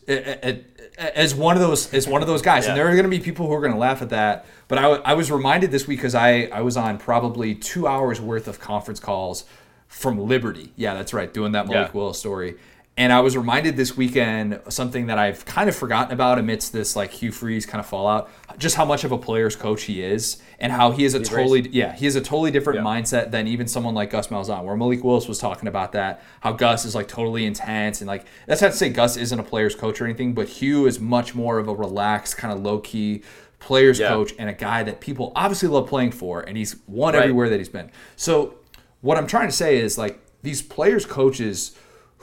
[0.99, 2.67] as one of those as one of those guys.
[2.67, 4.47] And there are going to be people who are going to laugh at that.
[4.69, 8.21] But I, I was reminded this week because I, I was on probably two hours
[8.21, 9.45] worth of conference calls
[9.89, 10.73] from Liberty.
[10.77, 11.99] Yeah, that's right, doing that Malik Yeah.
[11.99, 12.57] Willis story.
[12.95, 16.95] And I was reminded this weekend something that I've kind of forgotten about amidst this
[16.95, 18.29] like Hugh Freeze kind of fallout,
[18.59, 21.67] just how much of a player's coach he is, and how he is a totally
[21.71, 22.85] yeah he has a totally different Yeah.
[22.85, 24.65] mindset than even someone like Gus Malzahn.
[24.65, 28.27] Where Malik Willis was talking about that, how Gus is like totally intense and like
[28.47, 31.35] that's not to say Gus isn't a player's coach or anything, but Hugh is much
[31.35, 33.23] more of a relaxed kind of low key
[33.59, 34.09] player's Yeah.
[34.09, 37.23] coach and a guy that people obviously love playing for, and he's won Right.
[37.23, 37.91] everywhere that he's been.
[38.17, 38.57] So
[39.01, 41.73] what I'm trying to say is like these players coaches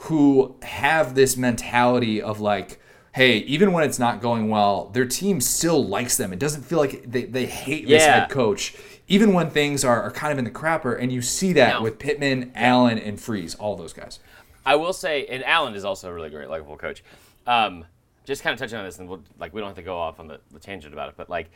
[0.04, 2.80] who have this mentality of like
[3.14, 6.32] hey even when it's not going well their team still likes them.
[6.32, 8.76] It doesn't feel like they, they hate this head coach
[9.08, 11.82] even when things are, are kind of in the crapper and you see that Now-
[11.82, 14.20] with pittman allen and freeze all those guys.
[14.64, 17.02] I will say, and Allen is also a really great, likable coach.
[17.46, 17.86] Um,
[18.24, 20.20] just kind of touching on this, and we'll, like we don't have to go off
[20.20, 21.50] on the, the tangent about it, but like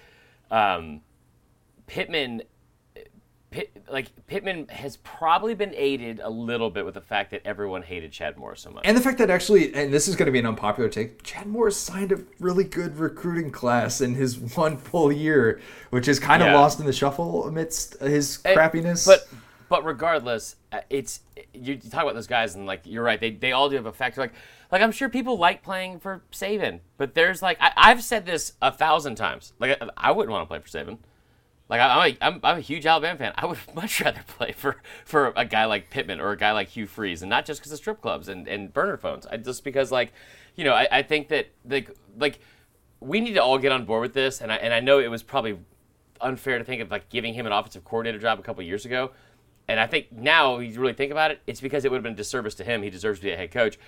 [0.51, 1.03] um,
[1.87, 2.43] Pittman,
[3.55, 7.83] Pitt, like Pittman has probably been aided a little bit with the fact that everyone
[7.83, 8.83] hated Chad Moore so much.
[8.85, 11.47] and the fact that actually and this is going to be an unpopular take chad
[11.47, 16.43] Moore signed a really good recruiting class in his one full year which is kind
[16.43, 16.57] of Yeah.
[16.57, 19.29] lost in the shuffle amidst his And- crappiness But
[19.69, 21.21] but regardless, uh, it's
[21.55, 23.19] you, you talk about those guys and like you're right.
[23.19, 24.21] They, they all do have a factor.
[24.21, 24.33] Like
[24.71, 28.53] like I'm sure people like playing for Saban, but there's like I, I've said this
[28.61, 29.53] a thousand times.
[29.59, 30.99] Like I, I wouldn't want to play for Saban.
[31.69, 33.33] Like I'm, a, I'm I'm a huge Alabama fan.
[33.37, 36.69] I would much rather play for for a guy like Pittman or a guy like
[36.69, 39.27] Hugh Freeze, and not just because of strip clubs and, and burner phones.
[39.27, 40.13] I just because like,
[40.57, 42.39] you know, I, I think that like like
[43.01, 44.41] we need to all get on board with this.
[44.41, 45.59] And I and I know it was probably
[46.21, 49.11] unfair to think of like giving him an offensive coordinator job a couple years ago.
[49.69, 52.13] And I think now you really think about it, it's because it would have been
[52.13, 52.83] a disservice to him.
[52.83, 53.79] He deserves to be a head coach.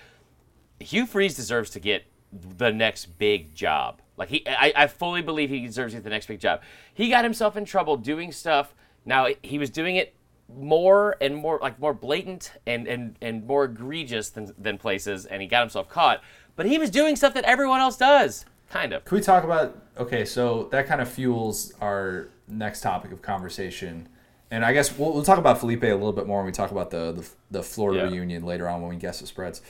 [0.79, 4.01] Hugh Freeze deserves to get the next big job.
[4.17, 6.61] Like he, I, I fully believe he deserves to get the next big job.
[6.93, 8.73] He got himself in trouble doing stuff.
[9.05, 10.15] Now he was doing it
[10.57, 15.41] more and more like more blatant and and, and more egregious than, than places, and
[15.41, 16.21] he got himself caught.
[16.55, 18.45] But he was doing stuff that everyone else does.
[18.69, 19.05] Kind of.
[19.05, 20.25] Can we talk about okay?
[20.25, 24.09] So that kind of fuels our next topic of conversation,
[24.49, 26.71] and I guess we'll, we'll talk about Felipe a little bit more when we talk
[26.71, 28.11] about the the, the Florida Yeah.
[28.11, 29.61] reunion later on when we guess the spreads.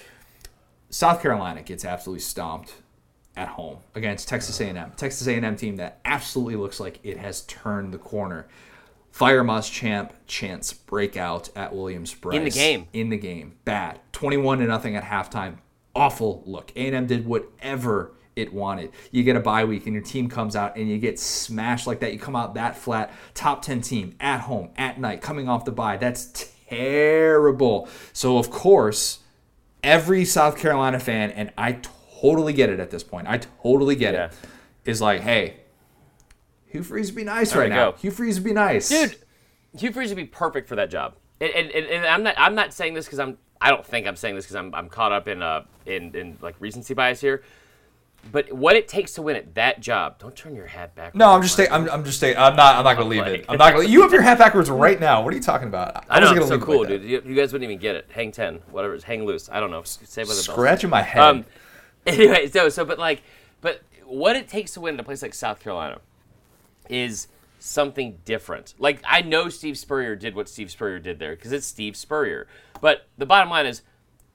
[0.89, 2.76] South Carolina gets absolutely stomped
[3.38, 4.91] at home against Texas A&M.
[4.97, 8.47] Texas A&M team that absolutely looks like it has turned the corner.
[9.11, 12.88] Fire Moss Muschamp chance breakout at Williams-Brice In the game.
[12.93, 13.99] In the game, bad.
[14.11, 15.57] Twenty-one to nothing at halftime.
[15.95, 16.71] Awful look.
[16.75, 18.91] A&M did whatever it wanted.
[19.11, 21.99] You get a bye week and your team comes out and you get smashed like
[22.01, 22.13] that.
[22.13, 23.11] You come out that flat.
[23.33, 25.97] Top ten team at home at night coming off the bye.
[25.97, 27.89] That's terrible.
[28.13, 29.19] So of course
[29.83, 31.79] every South Carolina fan, and I
[32.22, 33.28] totally get it at this point.
[33.28, 34.26] I totally get Yeah.
[34.26, 34.34] it.
[34.86, 35.57] Is like, hey,
[36.68, 37.91] Hugh Freeze would be nice There right now.
[37.91, 37.97] go.
[37.97, 39.18] Hugh Freeze would be nice, dude.
[39.78, 41.15] Hugh Freeze would be perfect for that job.
[41.41, 44.07] And, and, and, and I'm not I'm not saying this because I'm I don't think
[44.07, 47.22] I'm saying this because I'm, I'm caught up in uh in, in like recency bias
[47.22, 47.43] here.
[48.32, 51.15] But what it takes to win at that job, don't turn your hat back.
[51.15, 51.72] No, I'm just saying.
[51.72, 52.36] I'm, I'm just saying.
[52.38, 52.76] I'm not.
[52.76, 53.45] I'm not gonna leave it.
[53.47, 53.88] I'm not gonna.
[53.88, 55.24] You have your hat backwards right now.
[55.24, 56.05] What are you talking about?
[56.09, 57.03] I know, wasn't it's so leave it cool, like dude.
[57.03, 58.07] You, you guys wouldn't even get it.
[58.11, 58.95] Hang ten, whatever.
[58.95, 59.49] It's hang loose.
[59.49, 59.84] I don't know.
[59.84, 60.34] Say by the.
[60.34, 61.22] Scratching my head.
[61.22, 61.45] Um,
[62.14, 63.22] anyway, so so but like,
[63.62, 65.99] but what it takes to win in a place like South Carolina
[66.89, 67.28] is
[67.60, 68.74] something different.
[68.80, 72.47] Like I know Steve Spurrier did what Steve Spurrier did there because it's Steve Spurrier.
[72.82, 73.82] But the bottom line is,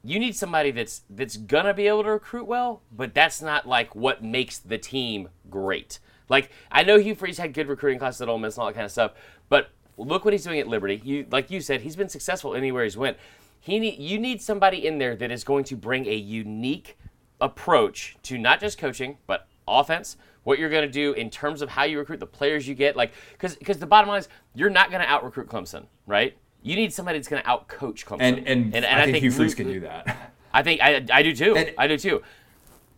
[0.05, 3.95] you need somebody that's that's gonna be able to recruit well, but that's not like
[3.95, 5.99] what makes the team great.
[6.29, 8.75] Like I know Hugh Freeze had good recruiting classes at Ole Miss and all that
[8.75, 9.13] kind of stuff,
[9.49, 11.01] but look what he's doing at Liberty.
[11.05, 13.17] You like you said, he's been successful anywhere he's went.
[13.61, 16.99] He need, you need somebody in there that is going to bring a unique
[17.43, 20.17] approach to not just coaching but offense.
[20.45, 22.97] What you're going to do in terms of how you recruit the players you get,
[22.97, 26.37] like because because the bottom line is you're not going to out recruit Clemson, right?
[26.63, 28.21] You need somebody that's going to out coach Clemson.
[28.23, 30.33] and, and and I, think Hugh Freeze can do that.
[30.53, 31.57] I think I, I do too.
[31.57, 32.23] And- I do too.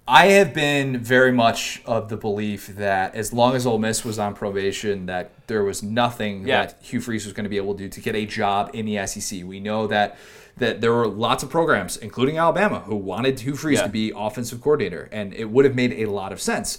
[0.07, 4.19] I have been very much of the belief that as long as Ole Miss was
[4.19, 6.67] on probation, that there was nothing Yeah.
[6.67, 8.85] that Hugh Freeze was going to be able to do to get a job in
[8.85, 9.45] the SEC.
[9.45, 10.19] We know that
[10.57, 13.87] that there were lots of programs, including Alabama, who wanted Hugh Freeze Yeah.
[13.87, 16.79] to be offensive coordinator, and it would have made a lot of sense.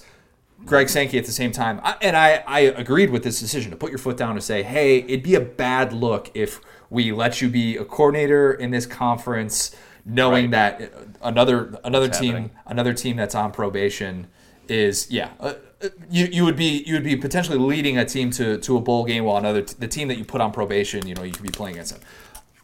[0.65, 3.77] Greg Sankey at the same time, I, and I, I agreed with this decision to
[3.77, 7.41] put your foot down and say, hey, it'd be a bad look if we let
[7.41, 10.79] you be a coordinator in this conference, knowing Right.
[10.79, 12.51] that another another What's team happening.
[12.67, 14.27] another team that's on probation
[14.69, 15.31] is yeah.
[15.39, 18.77] Uh, uh, you, you would be you would be potentially leading a team to, to
[18.77, 21.23] a bowl game while another t- the team that you put on probation you know
[21.23, 22.01] you could be playing against them.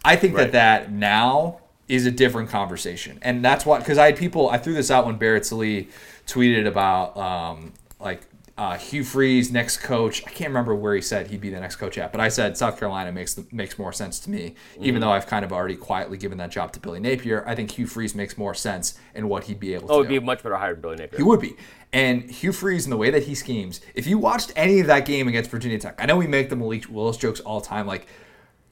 [0.03, 0.51] I think Right.
[0.51, 4.57] that that now is a different conversation, and that's why because I had people I
[4.57, 5.89] threw this out when Barrett Sallee
[6.27, 8.21] tweeted about um, like
[8.57, 10.23] uh, Hugh Freeze next coach.
[10.25, 12.55] I can't remember where he said he'd be the next coach at, but I said
[12.57, 14.85] South Carolina makes the, makes more sense to me, Mm-hmm.
[14.85, 17.43] even though I've kind of already quietly given that job to Billy Napier.
[17.47, 20.09] I think Hugh Freeze makes more sense in what he'd be able to Oh, do.
[20.09, 21.17] it'd be much better hire than Billy Napier.
[21.17, 21.55] He would be.
[21.93, 25.05] And Hugh Freeze and the way that he schemes, if you watched any of that
[25.05, 27.87] game against Virginia Tech, I know we make the Malik Willis jokes all the time.
[27.87, 28.05] Like,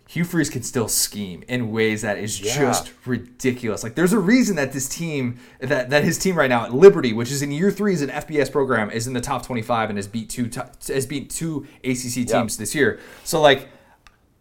[0.09, 2.55] Hugh Freeze can still scheme in ways that is Yeah.
[2.55, 3.83] just ridiculous.
[3.83, 7.13] Like, there's a reason that this team, that, that his team right now at Liberty,
[7.13, 9.99] which is in year three as an FBS program, is in the top 25 and
[9.99, 10.49] has beat two
[10.87, 12.99] has beat two ACC teams this year.
[13.23, 13.69] So, like,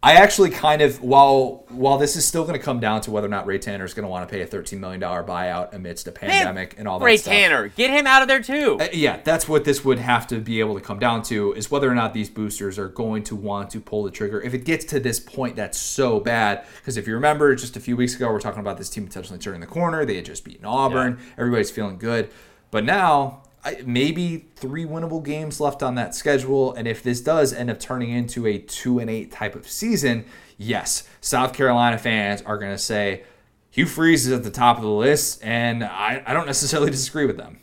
[0.01, 3.27] I actually kind of while while this is still going to come down to whether
[3.27, 6.07] or not Ray Tanner is going to want to pay a $13 million buyout amidst
[6.07, 7.33] a pandemic and all that Ray stuff.
[7.33, 8.77] Tanner, get him out of there too.
[8.79, 11.69] Uh, yeah, that's what this would have to be able to come down to is
[11.69, 14.41] whether or not these boosters are going to want to pull the trigger.
[14.41, 16.65] If it gets to this point, that's so bad.
[16.77, 19.37] Because if you remember, just a few weeks ago, we're talking about this team potentially
[19.37, 20.05] turning the corner.
[20.05, 21.19] They had just beaten Auburn.
[21.37, 22.29] Everybody's feeling good.
[22.71, 26.73] But now, I, maybe three winnable games left on that schedule.
[26.73, 30.25] And if this does end up turning into a two and eight type of season,
[30.57, 33.23] yes, South Carolina fans are going to say,
[33.71, 37.25] Hugh Freeze is at the top of the list, and I, I don't necessarily disagree
[37.25, 37.59] with them.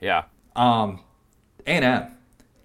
[0.00, 0.24] yeah.
[0.56, 1.00] Um,
[1.66, 2.16] A&M,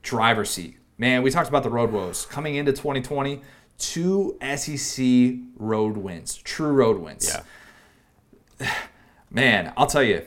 [0.01, 0.77] driver's seat.
[0.97, 2.25] Man, we talked about the road woes.
[2.25, 3.41] Coming into 2020,
[3.77, 5.05] two SEC
[5.57, 7.37] road wins, true road wins.
[8.59, 8.73] Yeah.
[9.29, 10.23] Man, I'll tell you,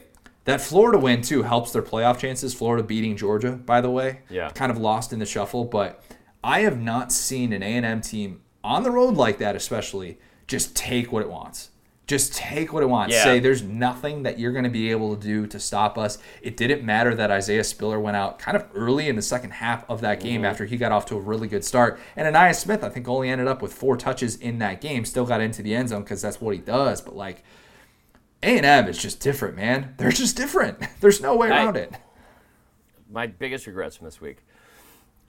[0.49, 2.55] that Florida win, too, helps their playoff chances.
[2.55, 4.21] Florida beating Georgia, by the way.
[4.31, 4.49] Yeah.
[4.49, 6.03] Kind of lost in the shuffle, but
[6.43, 11.13] I have not seen an A&M team on the road like that, especially, just take
[11.13, 11.69] what it wants.
[12.07, 13.15] Just take what it wants.
[13.15, 13.25] Yeah.
[13.25, 16.17] Say there's nothing that you're going to be able to do to stop us.
[16.41, 19.85] It didn't matter that Isaiah Spiller went out kind of early in the second half
[19.91, 20.47] of that game mm-hmm.
[20.47, 22.01] after he got off to a really good start.
[22.17, 25.05] And Ainias Smith, I think, only ended up with four touches in that game.
[25.05, 27.03] Still got into the end zone because that's what he does.
[27.03, 27.45] But like
[28.43, 29.95] A&M is just different, man.
[29.99, 30.79] They're just different.
[31.01, 31.93] There's no way I- around it.
[33.11, 34.39] my biggest regrets from this week.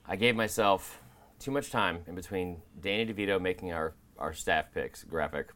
[0.06, 1.00] I gave myself
[1.38, 5.50] too much time in between Danny DeVito making our, our staff picks graphic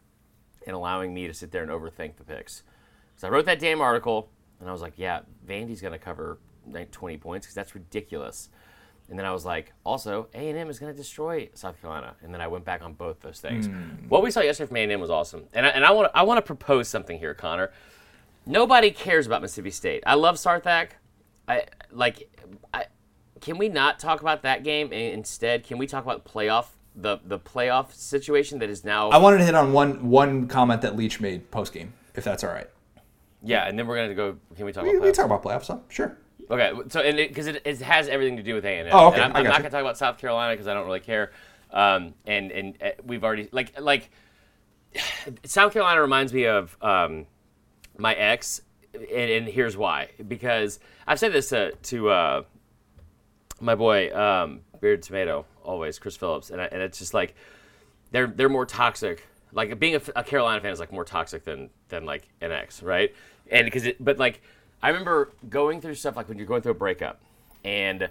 [0.66, 2.62] and allowing me to sit there and overthink the picks.
[3.16, 4.30] So I wrote that damn article
[4.60, 6.38] and I was like, yeah, Vandy's going to cover
[6.90, 8.48] 20 points because that's ridiculous.
[9.10, 12.14] And then I was like, also A and M is going to destroy South Carolina.
[12.22, 13.66] And then I went back on both those things.
[13.66, 14.08] Hmm.
[14.08, 15.44] What we saw yesterday from A and M was awesome.
[15.52, 17.70] And I, and I want I want to propose something here, Connor.
[18.46, 20.02] Nobody cares about Mississippi State.
[20.06, 20.90] I love Sarthak.
[21.48, 22.28] I like.
[22.72, 22.86] I
[23.40, 25.64] can we not talk about that game and instead?
[25.64, 29.10] Can we talk about playoff the the playoff situation that is now?
[29.10, 32.42] I wanted to hit on one one comment that Leach made post game, if that's
[32.42, 32.68] all right.
[33.42, 34.36] yeah, and then we're gonna go.
[34.56, 35.78] Can we talk We, about we talk about playoffs, huh?
[35.90, 36.16] Sure.
[36.50, 38.94] Okay, so and because it, it, has everything to do with A and M.
[38.94, 39.58] Oh, okay, And I'm, I'm not you.
[39.58, 41.32] gonna talk about South Carolina because I don't really care.
[41.70, 44.10] Um, and and uh, we've already like like
[45.44, 47.26] South Carolina reminds me of um,
[47.96, 48.60] my ex,
[48.94, 50.10] and, and here's why.
[50.26, 52.42] Because I've said this to to uh,
[53.60, 57.34] my boy um, Beard Tomato always, Chris Phillips, and I, and it's just like
[58.10, 59.26] they're they're more toxic.
[59.52, 62.82] Like being a, a Carolina fan is like more toxic than than like an ex,
[62.82, 63.14] right?
[63.50, 64.42] And because it, but like
[64.84, 67.20] I remember going through stuff like when you're going through a breakup,
[67.64, 68.10] and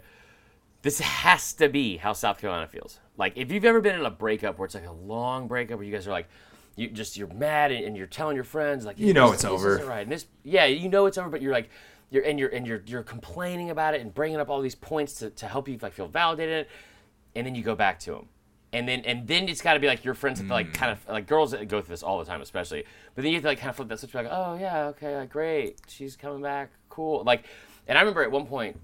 [0.81, 2.99] this has to be how South Carolina feels.
[3.15, 5.85] Like if you've ever been in a breakup where it's like a long breakup where
[5.85, 6.27] you guys are like,
[6.75, 9.43] you just you're mad and, and you're telling your friends like You know this- it's
[9.43, 9.85] this over.
[9.85, 10.01] right.
[10.01, 11.69] And this yeah, you know it's over, but you're like
[12.09, 15.13] you're and you're and you're you're complaining about it and bringing up all these points
[15.19, 16.65] to, to help you like feel validated,
[17.35, 18.27] and then you go back to them.
[18.73, 20.73] And then, and then it's got to be like your friends have to like hmm.
[20.73, 22.83] kind of like girls that go through this all the time, especially.
[23.15, 25.15] But then you have to like kind of flip that switch, like, oh yeah, okay,
[25.15, 27.23] like, great, she's coming back, cool.
[27.23, 27.45] Like,
[27.87, 28.79] and I remember at one point,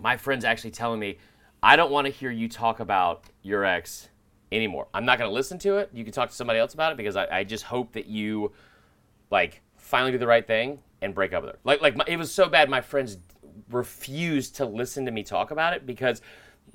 [0.00, 1.18] my friends actually telling me,
[1.62, 4.08] I don't want to hear you talk about your ex
[4.52, 4.88] anymore.
[4.92, 5.90] I'm not going to listen to it.
[5.92, 8.52] You can talk to somebody else about it because I, I just hope that you
[9.30, 11.58] like finally do the right thing and break up with her.
[11.64, 13.18] Like like my, it was so bad my friends
[13.70, 16.20] refused to listen to me talk about it because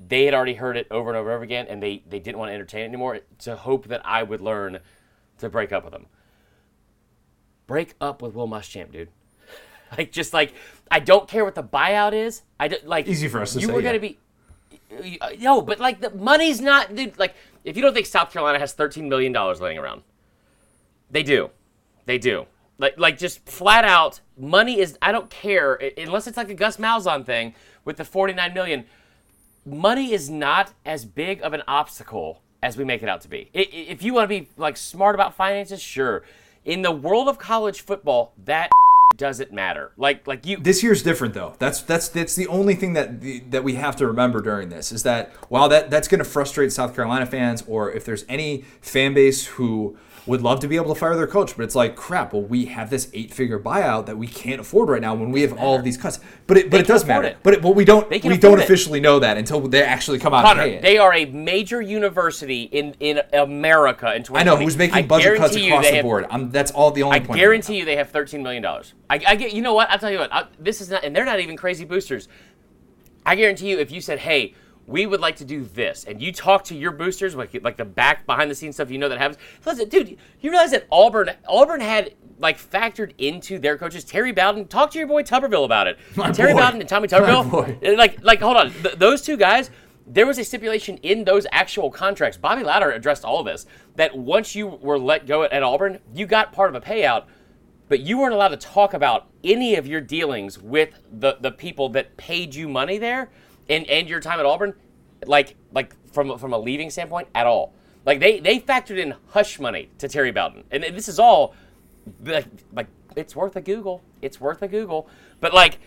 [0.08, 2.38] they had already heard it over and over and over again and they they didn't
[2.38, 4.78] want to entertain it anymore to hope that I would learn
[5.38, 6.06] to break up with them.
[7.66, 9.08] Break up with Will Muschamp, dude.
[9.98, 10.54] Like just like
[10.88, 12.42] I don't care what the buyout is.
[12.60, 13.88] I don't, like Easy for us to you say, were yeah.
[13.88, 14.18] gonna be
[15.40, 17.34] no, but like the money's not dude, like
[17.64, 20.02] if you don't think South Carolina has 13 million dollars laying around,
[21.10, 21.50] they do,
[22.06, 22.46] they do.
[22.78, 26.76] Like like just flat out, money is I don't care unless it's like a Gus
[26.76, 28.84] Malzahn thing with the 49 million.
[29.64, 33.48] Money is not as big of an obstacle as we make it out to be.
[33.52, 36.22] If you want to be like smart about finances, sure.
[36.64, 38.70] In the world of college football, that
[39.16, 39.92] doesn't matter.
[39.96, 41.54] Like like you This year's different though.
[41.58, 44.92] That's that's that's the only thing that the, that we have to remember during this
[44.92, 48.64] is that while that that's going to frustrate South Carolina fans, or if there's any
[48.80, 51.96] fan base who would love to be able to fire their coach, but it's like
[51.96, 52.32] crap.
[52.32, 55.58] Well, we have this eight-figure buyout that we can't afford right now when we have
[55.58, 56.20] all of these cuts.
[56.46, 57.28] But it but it does matter.
[57.28, 57.38] it.
[57.42, 58.64] But it, but we don't we don't afford it.
[58.64, 60.82] officially know that until they actually come out Connor, and pay it.
[60.82, 64.40] they are a major university in, in America in 2020.
[64.40, 66.26] I know who's making I budget cuts across the have- board.
[66.30, 68.64] I'm, that's all the only I guarantee you they have $13 million.
[68.64, 69.90] I, I get, you know what?
[69.90, 70.32] I'll tell you what.
[70.32, 72.28] I, this is not, and they're not even crazy boosters.
[73.24, 74.54] I guarantee you if you said, hey,
[74.90, 77.84] we would like to do this, and you talk to your boosters, like, like the
[77.84, 79.38] back behind the scenes stuff you know that happens.
[79.64, 84.04] Listen, dude, you realize that Auburn, Auburn had like factored into their coaches.
[84.04, 85.98] Terry Bowden, talk to your boy Tuberville about it.
[86.16, 86.60] My Terry boy.
[86.60, 87.94] Bowden and Tommy My Tuberville, boy.
[87.96, 89.70] like, like, hold on, Th- those two guys.
[90.06, 92.36] There was a stipulation in those actual contracts.
[92.36, 93.66] Bobby Lowder addressed all of this.
[93.94, 97.26] That once you were let go at, at Auburn, you got part of a payout,
[97.88, 101.90] but you weren't allowed to talk about any of your dealings with the, the people
[101.90, 103.30] that paid you money there
[103.70, 104.74] and, and your time at Auburn,
[105.24, 107.72] like like from from a leaving standpoint at all.
[108.04, 111.54] Like they they factored in hush money to Terry Bowden, and this is all
[112.24, 114.02] like like it's worth a Google.
[114.20, 115.08] It's worth a Google.
[115.40, 115.78] But like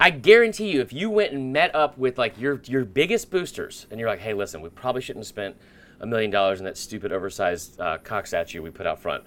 [0.00, 3.86] I guarantee you, if you went and met up with like your your biggest boosters,
[3.90, 5.56] and you're like, hey, listen, we probably shouldn't have spent
[6.00, 9.24] a million dollars on that stupid oversized uh, cock statue we put out front.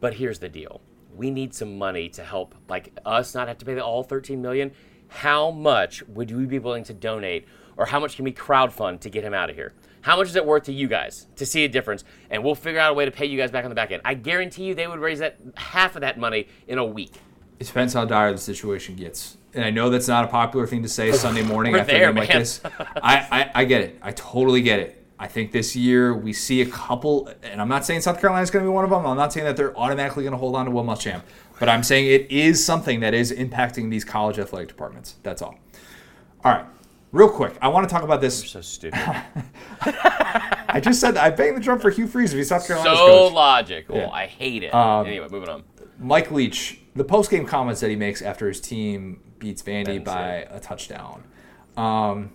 [0.00, 0.82] But here's the deal:
[1.16, 4.40] we need some money to help like us not have to pay the all 13
[4.42, 4.72] million.
[5.10, 7.46] How much would we be willing to donate,
[7.76, 9.74] or how much can we crowdfund to get him out of here?
[10.02, 12.04] How much is it worth to you guys to see a difference?
[12.30, 14.00] And we'll figure out a way to pay you guys back on the back end.
[14.04, 17.12] I guarantee you, they would raise that half of that money in a week.
[17.58, 19.36] It depends how dire the situation gets.
[19.52, 22.10] And I know that's not a popular thing to say Sunday morning We're after there,
[22.10, 22.38] a game like man.
[22.38, 22.60] this.
[22.78, 23.98] I, I, I get it.
[24.00, 24.96] I totally get it.
[25.18, 28.50] I think this year we see a couple, and I'm not saying South Carolina is
[28.50, 29.04] going to be one of them.
[29.04, 31.20] I'm not saying that they're automatically going to hold on to Will Muschamp,
[31.60, 35.14] but I'm saying it is something that is impacting these college athletic departments.
[35.22, 35.56] That's all.
[36.44, 36.64] All right,
[37.12, 38.50] real quick, I want to talk about this.
[38.50, 38.98] So stupid.
[40.72, 43.06] I just said I banged the drum for Hugh Freeze if he's South Carolina's so
[43.06, 43.32] coach.
[43.32, 43.96] logical.
[43.96, 44.10] Yeah.
[44.10, 44.74] I hate it.
[44.74, 45.62] Um, anyway, moving on.
[45.98, 50.04] Mike Leach, the post game comments that he makes after his team beats Vandy Ben's
[50.04, 51.24] by a touchdown.
[51.76, 52.32] Um,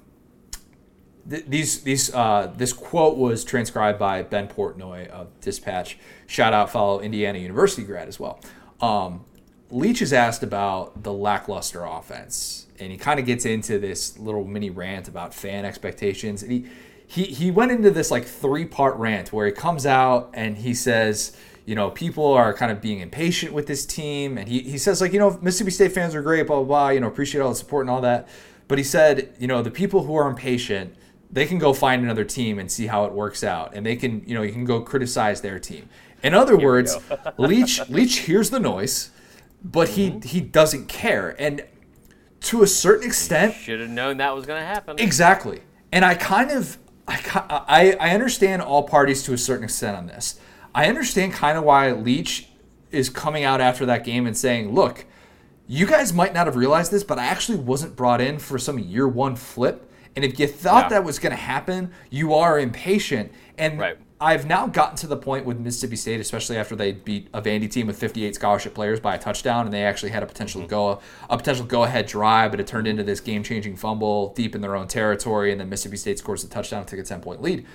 [1.30, 5.97] th- these these uh, this quote was transcribed by Ben Portnoy of Dispatch.
[6.28, 8.39] Shout out, fellow Indiana University grad as well.
[8.82, 9.26] Um,
[9.71, 14.45] Leach is asked about the lackluster offense, and he kind of gets into this little
[14.45, 16.43] mini rant about fan expectations.
[16.43, 16.65] And he
[17.07, 20.73] he he went into this like three part rant where he comes out and he
[20.73, 24.78] says, you know, people are kind of being impatient with this team, and he he
[24.78, 26.89] says like, you know, Mississippi State fans are great, blah blah blah.
[26.89, 28.28] You know, appreciate all the support and all that.
[28.67, 30.95] But he said, you know, the people who are impatient,
[31.32, 34.23] they can go find another team and see how it works out, and they can,
[34.28, 35.89] you know, you can go criticize their team.
[36.26, 36.97] In other words,
[37.38, 39.11] Leach Leach hears the noise
[39.63, 40.28] but he Mm-hmm.
[40.28, 41.63] he doesn't care and
[42.41, 44.99] to a certain extent Should have known that was going to happen.
[44.99, 45.61] exactly
[45.91, 47.17] and i kind of I,
[47.67, 50.39] I i understand all parties to a certain extent on this
[50.76, 52.49] i understand kind of why leach
[52.91, 55.05] is coming out after that game and saying look
[55.65, 58.78] you guys might not have realized this but i actually wasn't brought in for some
[58.78, 60.89] year one flip and if you thought Yeah.
[60.99, 63.97] that was going to happen you are impatient and Right.
[64.20, 67.70] I've now gotten to the point with Mississippi State, especially after they beat a Vandy
[67.70, 70.70] team with 58 scholarship players by a touchdown, and they actually had a potential Mm-hmm.
[70.70, 74.55] go a potential go ahead drive, but it turned into this game changing fumble deep
[74.55, 77.20] in their own territory, and then Mississippi State scores a touchdown to take a 10
[77.22, 77.66] point lead.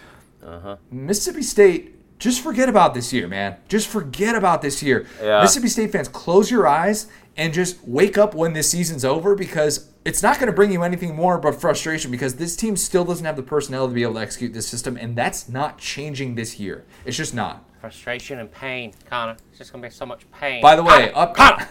[0.42, 0.76] Uh-huh.
[0.90, 3.56] Mississippi State, just forget about this year, man.
[3.68, 5.06] Just forget about this year.
[5.22, 5.42] Yeah.
[5.42, 7.06] Mississippi State fans, close your eyes
[7.40, 10.82] and just wake up when this season's over because it's not going to bring you
[10.82, 14.12] anything more but frustration because this team still doesn't have the personnel to be able
[14.14, 16.84] to execute this system, and that's not changing this year.
[17.06, 17.64] It's just not.
[17.80, 19.38] Frustration and pain, Connor.
[19.48, 20.60] It's just going to be so much pain.
[20.60, 21.34] By the way, Connor, up.
[21.34, 21.68] Connor.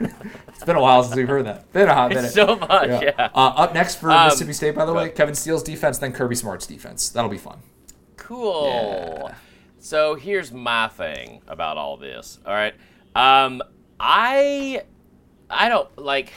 [0.48, 1.72] it's been a while since we've heard that.
[1.72, 2.24] Been a hot minute.
[2.24, 3.28] It's so much, yeah.
[3.32, 5.10] Uh, up next for Um, Mississippi State, by the way.
[5.10, 7.08] Kevin Steele's defense, then Kirby Smart's defense.
[7.10, 7.60] That'll be fun.
[8.16, 9.26] Cool.
[9.28, 9.34] Yeah.
[9.78, 12.40] So here's my thing about all this.
[12.44, 12.74] All right.
[13.14, 13.62] Um,
[14.00, 14.82] I,
[15.50, 16.32] I don't like.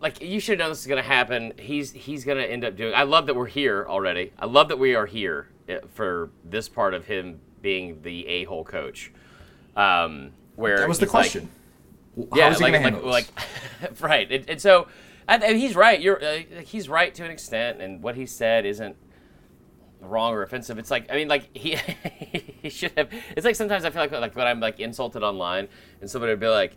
[0.00, 1.52] Like you should know this is gonna happen.
[1.58, 2.94] He's he's gonna end up doing.
[2.94, 4.32] I love that we're here already.
[4.38, 8.44] I love that we are here uh, for this part of him being the a
[8.44, 9.12] hole coach.
[9.76, 11.48] Um, where That was the he's like- question.
[12.16, 13.26] How yeah, is he like, going to handle like,
[13.82, 14.30] like right.
[14.30, 14.86] And, and so,
[15.26, 16.00] and, and he's right.
[16.00, 18.94] You're uh, he's right to an extent, and what he said isn't
[20.06, 20.78] wrong or offensive.
[20.78, 21.76] It's like I mean, like he
[22.62, 23.10] he should have.
[23.36, 25.68] It's like sometimes I feel like like when I'm like insulted online,
[26.00, 26.76] and somebody would be like,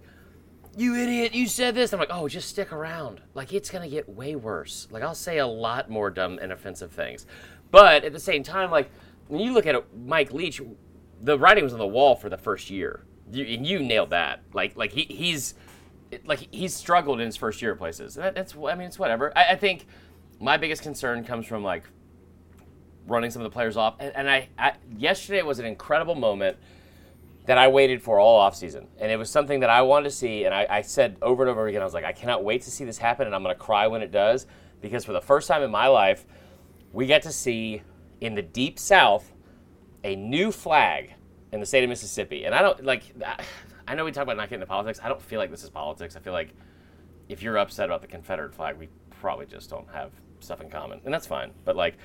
[0.75, 1.33] "You idiot!
[1.33, 3.21] You said this." I'm like, "Oh, just stick around.
[3.33, 4.87] Like it's gonna get way worse.
[4.91, 7.25] Like I'll say a lot more dumb and offensive things."
[7.71, 8.89] But at the same time, like
[9.27, 10.61] when you look at it, Mike Leach,
[11.21, 13.03] the writing was on the wall for the first year.
[13.31, 14.41] You, and you nailed that.
[14.53, 15.53] Like like he he's
[16.25, 18.15] like he's struggled in his first year at places.
[18.15, 19.33] That, that's I mean it's whatever.
[19.35, 19.85] I, I think
[20.39, 21.83] my biggest concern comes from like
[23.07, 23.95] running some of the players off.
[23.99, 26.57] And, and I, I yesterday was an incredible moment
[27.45, 28.87] that I waited for all offseason.
[28.99, 30.43] And it was something that I wanted to see.
[30.43, 32.71] And I, I said over and over again, I was like, I cannot wait to
[32.71, 33.25] see this happen.
[33.25, 34.45] And I'm going to cry when it does.
[34.81, 36.25] Because for the first time in my life,
[36.91, 37.81] we get to see
[38.19, 39.31] in the deep south
[40.03, 41.13] a new flag
[41.51, 42.43] in the state of Mississippi.
[42.43, 43.03] And I don't like,
[43.87, 44.99] I know we talk about not getting into politics.
[45.01, 46.17] I don't feel like this is politics.
[46.17, 46.53] I feel like
[47.29, 48.89] if you're upset about the Confederate flag, we
[49.21, 50.99] probably just don't have stuff in common.
[51.05, 51.51] And that's fine.
[51.63, 51.97] But like,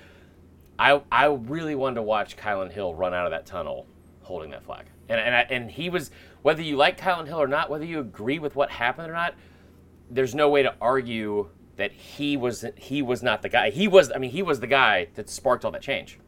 [0.78, 3.86] I, I really wanted to watch Kylan Hill run out of that tunnel
[4.22, 4.86] holding that flag.
[5.08, 6.10] And, and, I, and he was,
[6.42, 9.34] whether you like Kylan Hill or not, whether you agree with what happened or not,
[10.10, 13.70] there's no way to argue that he was he was not the guy.
[13.70, 16.18] He was, I mean, he was the guy that sparked all that change.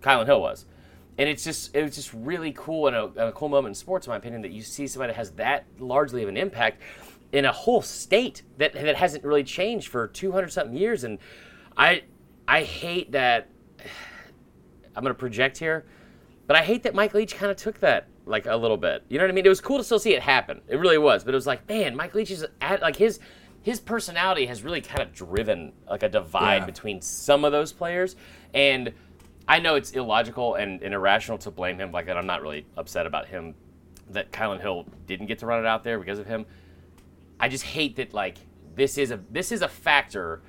[0.00, 0.66] Kylan Hill was.
[1.18, 3.74] And it's just it was just really cool and a, and a cool moment in
[3.74, 6.82] sports, in my opinion, that you see somebody that has that largely of an impact
[7.32, 11.04] in a whole state that that hasn't really changed for 200 something years.
[11.04, 11.18] And
[11.76, 12.02] I
[12.46, 13.48] I hate that
[14.96, 15.84] I'm going to project here,
[16.46, 19.04] but I hate that Mike Leach kind of took that like a little bit.
[19.08, 19.46] You know what I mean?
[19.46, 20.60] It was cool to still see it happen.
[20.68, 23.20] It really was, but it was like, man, Mike Leach is at like his
[23.62, 26.66] his personality has really kind of driven like a divide Yeah.
[26.66, 28.14] between some of those players
[28.54, 28.92] and
[29.48, 32.16] I know it's illogical and, and irrational to blame him like that.
[32.16, 33.54] I'm not really upset about him
[34.10, 36.46] that Kylan Hill didn't get to run it out there because of him.
[37.38, 38.38] I just hate that like
[38.74, 40.42] this is a this is a factor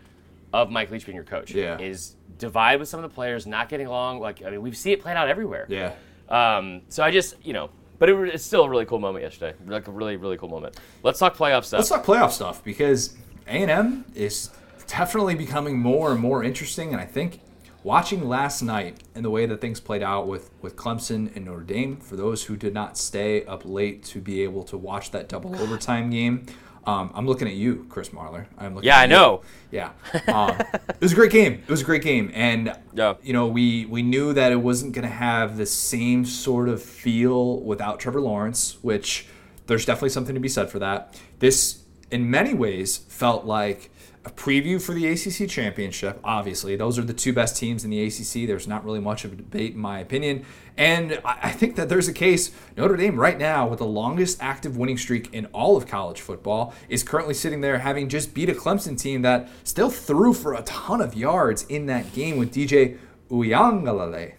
[0.53, 1.51] of Mike Leach being your coach.
[1.51, 1.79] Yeah.
[1.79, 4.19] Is divide with some of the players, not getting along.
[4.19, 5.65] Like I mean, we see it played out everywhere.
[5.69, 5.93] Yeah.
[6.29, 7.69] Um, so I just you know,
[7.99, 9.57] but it, wa- it's still a really cool moment yesterday.
[9.65, 10.77] Like a really really cool moment.
[11.03, 11.79] Let's talk playoff stuff.
[11.79, 13.15] Let's talk playoff stuff because
[13.47, 14.49] A&M is
[14.87, 16.91] definitely becoming more and more interesting.
[16.93, 17.41] And I think
[17.83, 21.61] watching last night and the way that things played out with, with Clemson and Notre
[21.63, 25.29] Dame, for those who did not stay up late to be able to watch that
[25.29, 26.45] double overtime game,
[26.87, 28.45] um, I'm looking at you, Chris Marler.
[28.57, 29.09] I'm looking Yeah, I you.
[29.09, 29.41] know.
[29.71, 29.91] Yeah,
[30.29, 30.55] um,
[30.89, 31.53] it was a great game.
[31.53, 33.15] It was a great game, and Yeah.
[33.21, 36.81] you know we we knew that it wasn't going to have the same sort of
[36.81, 39.27] feel without Trevor Lawrence, which
[39.67, 41.19] there's definitely something to be said for that.
[41.39, 41.79] This,
[42.09, 43.91] in many ways, felt like
[44.27, 46.19] a preview for the ACC championship.
[46.21, 48.45] Obviously, those are the two best teams in the ACC.
[48.45, 50.45] There's not really much of a debate, in my opinion.
[50.75, 52.51] And I think that there's a case.
[52.75, 56.73] Notre Dame, right now, with the longest active winning streak in all of college football,
[56.89, 60.61] is currently sitting there having just beat a Clemson team that still threw for a
[60.63, 62.97] ton of yards in that game with DJ
[63.31, 64.33] Uiagalelei.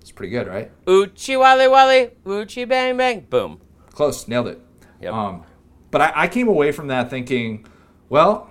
[0.00, 0.72] It's pretty good, right?
[0.88, 3.60] Uchi wally wally, uchi bang bang, boom.
[3.92, 4.60] Close, nailed it.
[5.00, 5.12] Yep.
[5.12, 5.44] Um,
[5.92, 7.66] but I, I came away from that thinking,
[8.08, 8.50] well,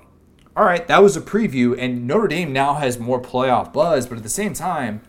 [0.58, 4.08] all right, that was a preview, and Notre Dame now has more playoff buzz.
[4.08, 5.02] But at the same time,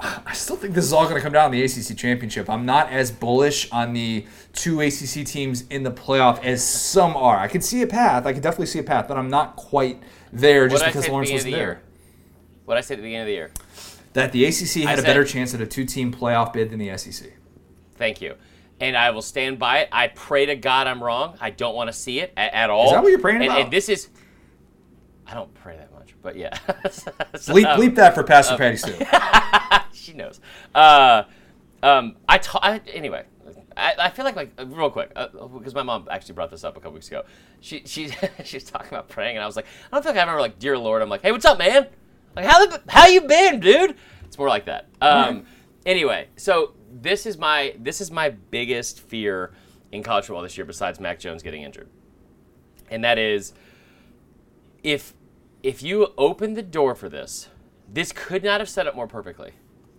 [0.00, 2.50] I still think this is all going to come down to the ACC championship.
[2.50, 7.38] I'm not as bullish on the two ACC teams in the playoff as some are.
[7.38, 8.26] I can see a path.
[8.26, 11.30] I can definitely see a path, but I'm not quite there just because say Lawrence
[11.30, 11.82] wasn't the there.
[12.64, 13.52] What I said at the beginning of the year.
[14.14, 16.80] That the ACC had I a said- better chance at a two-team playoff bid than
[16.80, 17.30] the SEC.
[17.94, 18.34] Thank you.
[18.80, 19.88] And I will stand by it.
[19.92, 21.38] I pray to God I'm wrong.
[21.40, 22.86] I don't want to see it at, at all.
[22.86, 23.60] Is that what you're praying and, about?
[23.60, 24.08] And this is.
[25.34, 26.56] I don't pray that much, but yeah.
[26.90, 27.10] So,
[27.52, 28.94] Bleep, um, bleep that for Pastor Patty Stew.
[29.92, 30.40] she knows.
[30.72, 31.24] Uh,
[31.82, 33.24] um, I ta- I, anyway.
[33.76, 36.62] I, I feel like like uh, real quick uh, because my mom actually brought this
[36.62, 37.24] up a couple weeks ago.
[37.58, 38.10] She she
[38.44, 40.40] she was talking about praying and I was like I don't feel like I remember
[40.40, 41.88] like dear Lord I'm like hey what's up man
[42.36, 44.88] like how the, how you been dude it's more like that.
[45.00, 45.46] Um,
[45.84, 49.52] anyway so this is my this is my biggest fear
[49.90, 51.88] in college football this year besides Mac Jones getting injured
[52.88, 53.52] and that is
[54.84, 55.14] if
[55.64, 57.48] if you open the door for this,
[57.88, 59.52] this could not have set up more perfectly.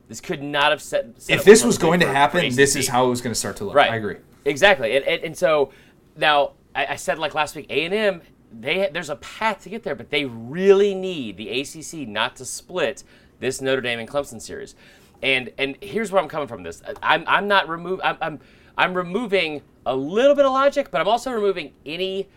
[0.07, 1.19] This could not have set.
[1.19, 3.57] set if this was going to happen, this is how it was going to start
[3.57, 3.73] to look.
[3.73, 3.89] Right.
[3.89, 4.17] I agree.
[4.45, 5.71] Exactly, and, and, and so
[6.15, 8.21] now I, I said like last week, A and M.
[8.57, 12.45] They there's a path to get there, but they really need the ACC not to
[12.45, 13.03] split
[13.39, 14.75] this Notre Dame and Clemson series.
[15.23, 16.61] And and here's where I'm coming from.
[16.61, 18.39] This I'm I'm not remove I'm, I'm
[18.77, 22.29] I'm removing a little bit of logic, but I'm also removing any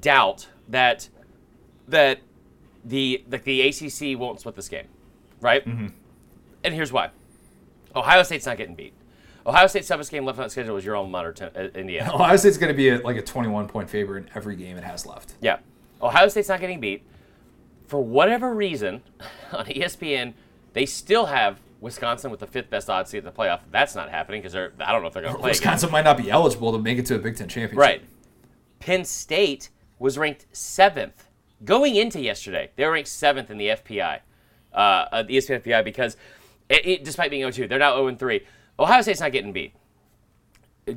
[0.00, 1.08] doubt that
[1.86, 2.18] that
[2.86, 4.86] the that the ACC won't split this game,
[5.40, 5.66] right?
[5.66, 5.88] Mm-hmm.
[6.64, 7.10] And here's why:
[7.94, 8.94] Ohio State's not getting beat.
[9.44, 12.12] Ohio State's toughest game left on the schedule was your alma mater, uh, Indiana.
[12.12, 14.82] Ohio State's going to be a, like a 21 point favorite in every game it
[14.84, 15.34] has left.
[15.40, 15.58] Yeah,
[16.00, 17.04] Ohio State's not getting beat.
[17.86, 19.02] For whatever reason,
[19.52, 20.34] on ESPN,
[20.72, 23.60] they still have Wisconsin with the fifth best odds to get the playoff.
[23.70, 25.50] That's not happening because they're I don't know if they're going to play.
[25.50, 25.60] again.
[25.60, 27.78] Wisconsin might not be eligible to make it to a Big Ten championship.
[27.78, 28.02] Right.
[28.80, 31.25] Penn State was ranked seventh
[31.64, 32.70] going into yesterday.
[32.76, 34.20] They were ranked seventh in the FPI,
[34.72, 36.16] uh, the ESPN FPI, because
[36.68, 38.42] it, it, despite being 0-2, they're now 0-3.
[38.78, 39.74] Ohio State's not getting beat.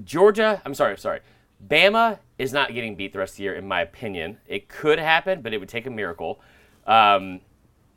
[0.03, 1.21] Georgia, I'm sorry, I'm sorry.
[1.65, 4.37] Bama is not getting beat the rest of the year, in my opinion.
[4.47, 6.39] It could happen, but it would take a miracle.
[6.87, 7.41] Um,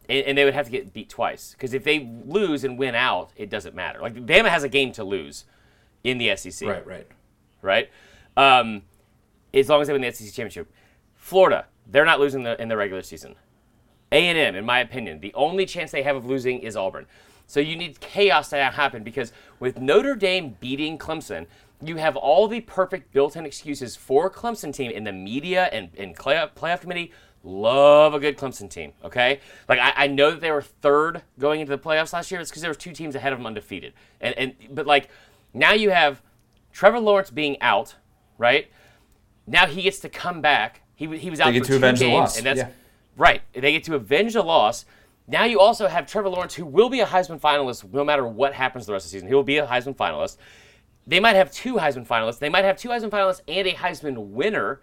[0.09, 1.53] and, and they would have to get beat twice.
[1.53, 4.01] Because if they lose and win out, it doesn't matter.
[4.01, 5.45] Like, Bama has a game to lose
[6.03, 7.07] in the SEC Right, right.
[7.61, 7.91] right?
[8.37, 8.83] Um,
[9.55, 10.73] as long as they win the SEC championship.
[11.15, 13.35] Florida, they're not losing the, in the regular season.
[14.11, 17.07] A and M, in my opinion, the only chance they have of losing is Auburn.
[17.47, 21.47] So you need chaos to happen because with Notre Dame beating Clemson,
[21.85, 26.16] you have all the perfect built-in excuses for Clemson team in the media and, and
[26.16, 27.12] playoff, playoff committee.
[27.45, 29.41] Love a good Clemson team, okay?
[29.68, 32.41] Like I, I know that they were third going into the playoffs last year.
[32.41, 35.09] It's because there were two teams ahead of them undefeated, and and but like
[35.53, 36.22] now you have
[36.72, 37.97] Trevor Lawrence being out,
[38.39, 38.70] right?
[39.45, 40.82] Now he gets to come back.
[41.03, 42.68] He, he was out get for to two avenge the games, loss, and that's yeah.
[43.16, 43.42] right.
[43.53, 44.84] They get to avenge the loss.
[45.26, 48.55] Now you also have Trevor Lawrence, who will be a Heisman finalist no matter what
[48.55, 49.26] happens the rest of the season.
[49.26, 50.36] He will be a Heisman finalist.
[51.05, 52.38] They might have two Heisman finalists.
[52.38, 54.80] They might have two Heisman finalists and a Heisman winner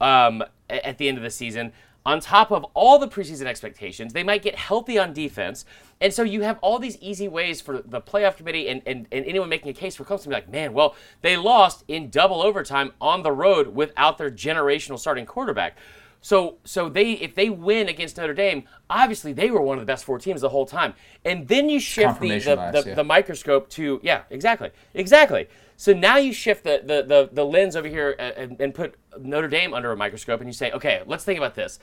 [0.00, 1.72] um, at the end of the season.
[2.10, 5.64] On top of all the preseason expectations, they might get healthy on defense.
[6.00, 9.24] And so you have all these easy ways for the playoff committee and, and, and
[9.26, 12.42] anyone making a case for Clemson to be like, man, well, they lost in double
[12.42, 15.76] overtime on the road without their generational starting quarterback.
[16.20, 19.86] So so they if they win against Notre Dame, obviously they were one of the
[19.86, 20.94] best four teams the whole time.
[21.24, 22.94] And then you shift the the, bias, the, yeah.
[22.96, 24.70] the microscope to yeah, exactly.
[24.94, 25.48] Exactly.
[25.80, 29.48] So now you shift the the, the, the lens over here and, and put Notre
[29.48, 31.78] Dame under a microscope and you say, okay, let's think about this.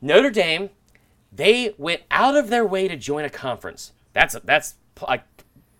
[0.00, 0.70] Notre Dame,
[1.30, 3.92] they went out of their way to join a conference.
[4.14, 4.76] That's that's
[5.06, 5.24] like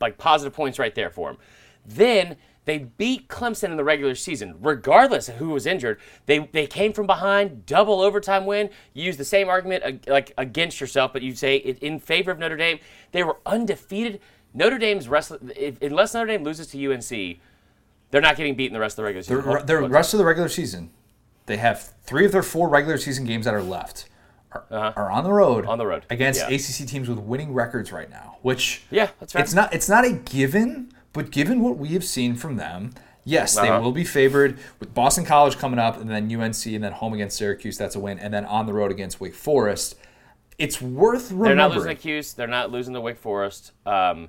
[0.03, 1.39] like positive points right there for them.
[1.87, 2.37] Then
[2.67, 5.99] they beat Clemson in the regular season, regardless of who was injured.
[6.27, 8.69] They they came from behind, double overtime win.
[8.93, 12.39] You use the same argument like against yourself, but you say it in favor of
[12.39, 12.81] Notre Dame.
[13.13, 14.21] They were undefeated.
[14.53, 17.41] Notre Dame's rest, if, unless Notre Dame loses to UNC,
[18.13, 19.67] they're not getting beaten the rest of the regular season.
[19.67, 20.91] The, the rest of the regular season,
[21.47, 24.09] they have three of their four regular season games that are left
[24.53, 25.65] are, are on the road.
[25.65, 25.73] Uh-huh.
[25.73, 26.55] On the road, against yeah.
[26.55, 28.37] ACC teams with winning records right now.
[28.43, 29.43] Which Yeah, that's right.
[29.43, 29.75] It's not.
[29.75, 32.93] It's not a given, but given what we have seen from them,
[33.25, 33.79] Yes, Uh-huh.
[33.79, 37.15] they will be favored with Boston College coming up, and then UNC, and then home
[37.15, 37.79] against Syracuse.
[37.79, 39.97] That's a win, and then on the road against Wake Forest.
[40.59, 41.57] It's worth remembering.
[41.57, 42.35] They're not losing to Cuse.
[42.35, 43.73] They're not losing to Wake Forest.
[43.87, 44.29] Um,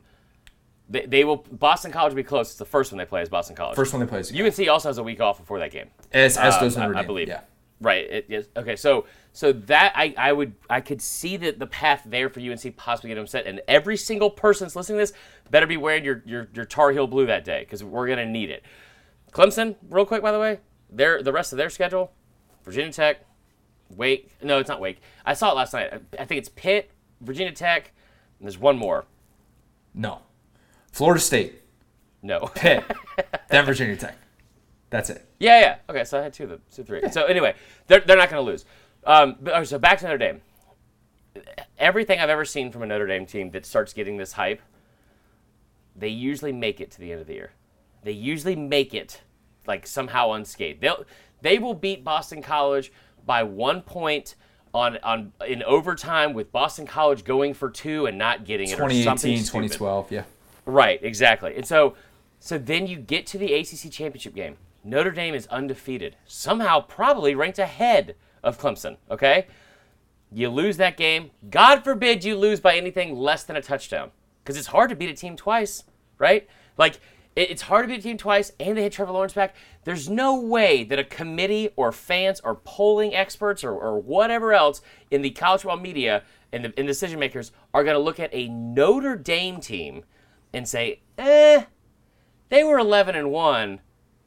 [0.89, 1.37] they, they will.
[1.37, 2.49] Boston College will be close.
[2.49, 3.75] It's the first one they play is Boston College.
[3.75, 5.87] First one they play is UNC also has a week off before that game.
[6.11, 7.27] as, as Um, does I- Notre I, believe.
[7.27, 7.41] Yeah.
[7.81, 8.09] Right.
[8.09, 8.45] It, yes.
[8.55, 8.75] Okay.
[8.77, 12.77] So so that I, I would I could see that the path there for UNC
[12.77, 15.13] possibly getting upset, and every single person that's listening to this
[15.49, 18.49] better be wearing your your, your Tar Heel blue that day because we're gonna need
[18.49, 18.63] it.
[19.33, 22.13] Clemson, real quick by the way, their the rest of their schedule,
[22.63, 23.25] Virginia Tech,
[23.89, 24.31] Wake.
[24.41, 25.01] No, it's not Wake.
[25.25, 25.91] I saw it last night.
[25.93, 27.91] I, I think it's Pitt, Virginia Tech,
[28.39, 29.05] and there's one more.
[29.93, 30.21] No.
[30.93, 31.61] Florida State,
[32.21, 32.39] No.
[32.55, 32.83] Pitt,
[33.49, 34.15] then Virginia Tech.
[34.91, 35.25] That's it.
[35.39, 35.75] Yeah, yeah.
[35.89, 37.01] Okay, so I had two of them, two, three.
[37.09, 37.55] So anyway,
[37.87, 38.63] they're, they're not going to lose.
[39.03, 40.41] Um, but, so back to Notre Dame.
[41.79, 44.61] Everything I've ever seen from a Notre Dame team that starts getting this hype,
[45.95, 47.51] they usually make it to the end of the year.
[48.03, 49.21] They usually make it
[49.65, 50.79] like somehow unscathed.
[50.81, 51.05] They'll
[51.41, 52.91] they will beat Boston College
[53.25, 54.35] by one point
[54.73, 58.89] on on in overtime with Boston College going for two and not getting it or
[58.89, 59.67] something 2018, stupid.
[59.77, 60.11] 2012.
[60.11, 60.23] Yeah.
[60.65, 61.55] Right, exactly.
[61.55, 61.95] And so
[62.39, 64.57] so then you get to the ACC championship game.
[64.83, 66.17] Notre Dame is undefeated.
[66.25, 69.47] Somehow probably ranked ahead of Clemson, okay?
[70.29, 71.31] You lose that game.
[71.49, 74.11] God forbid you lose by anything less than a touchdown
[74.45, 75.83] cuz it's hard to beat a team twice,
[76.17, 76.47] right?
[76.77, 76.95] Like
[77.35, 79.55] it- it's hard to beat a team twice, and they had Trevor Lawrence back.
[79.85, 84.81] There's no way that a committee or fans or polling experts or, or whatever else
[85.09, 88.29] in the college football media and the and decision makers are going to look at
[88.33, 90.03] a Notre Dame team
[90.53, 91.63] and say, eh,
[92.49, 93.81] they were 11 and 1,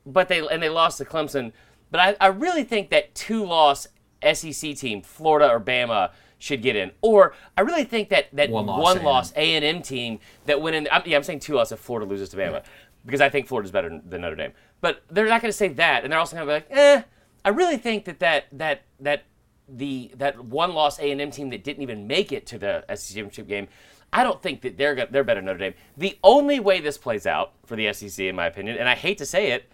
[0.05, 1.53] but they and they lost to Clemson.
[1.91, 3.87] But I, I really think that two loss
[4.33, 6.91] SEC team, Florida or Bama, should get in.
[7.01, 9.05] Or I really think that that One one, loss A&M.
[9.05, 10.89] loss A and M team that went in.
[10.91, 12.63] I'm, yeah, I'm saying two loss if Florida loses to Bama
[13.05, 14.53] because I think Florida's better than Notre Dame.
[14.81, 17.03] But they're not going to say that, and they're also going to be like, eh.
[17.45, 19.23] I really think that that that that
[19.69, 22.85] the that one loss A and M team that didn't even make it to the
[22.89, 23.69] SEC championship game.
[24.13, 25.75] I don't think that they're they're better than Notre Dame.
[25.97, 29.19] The only way this plays out for the SEC, in my opinion, and I hate
[29.19, 29.71] to say it,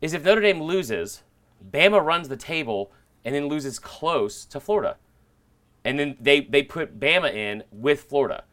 [0.00, 1.22] is if Notre Dame loses,
[1.70, 2.92] Bama runs the table
[3.24, 4.96] and then loses close to Florida,
[5.84, 8.44] and then they they put Bama in with Florida.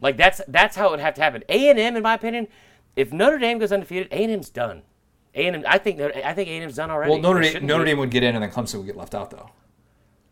[0.00, 1.42] Like that's that's how it would have to happen.
[1.48, 2.48] A and M, in my opinion,
[2.96, 4.82] if Notre Dame goes undefeated, A and M's done.
[5.34, 7.10] A and M, I think I think A and M's done already.
[7.10, 7.84] Well, Notre Dame, Notre.
[7.84, 9.50] Dame would get in, and then Clemson would get left out, though.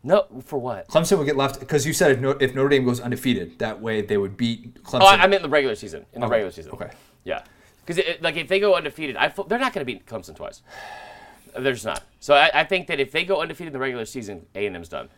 [0.03, 0.87] No, for what?
[0.89, 3.81] Clemson would get left because you said if, no, if Notre Dame goes undefeated, that
[3.81, 5.01] way they would beat Clemson.
[5.01, 6.05] Oh, I, I meant the regular season.
[6.13, 6.73] In the regular season.
[6.73, 6.91] Okay.
[7.23, 7.43] Yeah,
[7.85, 10.61] because like if they go undefeated, I, they're not going to beat Clemson twice.
[11.57, 12.03] They're just not.
[12.19, 14.75] So I, I think that if they go undefeated in the regular season, A and
[14.75, 15.09] M's done.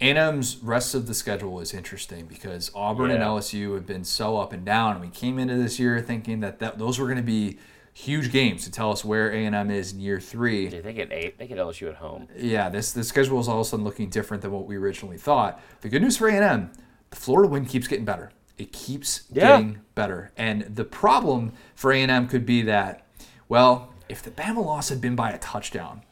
[0.00, 4.52] A&M's rest of the schedule is interesting because Auburn and LSU have been so up
[4.52, 5.00] and down.
[5.00, 7.58] We came into this year thinking that, that those were going to be
[7.98, 10.68] huge games to tell us where A&M is in year three.
[10.68, 11.36] Dude, they get eight.
[11.38, 12.28] They get LSU at home.
[12.36, 15.18] Yeah, this the schedule is all of a sudden looking different than what we originally
[15.18, 15.60] thought.
[15.80, 16.70] The good news for A&M,
[17.10, 18.30] the Florida win keeps getting better.
[18.56, 19.48] It keeps Yeah.
[19.58, 20.30] getting better.
[20.36, 23.06] And the problem for A&M could be that,
[23.48, 26.02] well, if the Bama loss had been by a touchdown,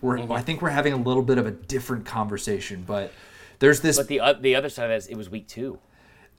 [0.00, 0.32] we're, Mm-hmm.
[0.32, 2.84] I think we're having a little bit of a different conversation.
[2.86, 3.12] But
[3.58, 5.78] there's this But the uh, the other side of that is it was week two.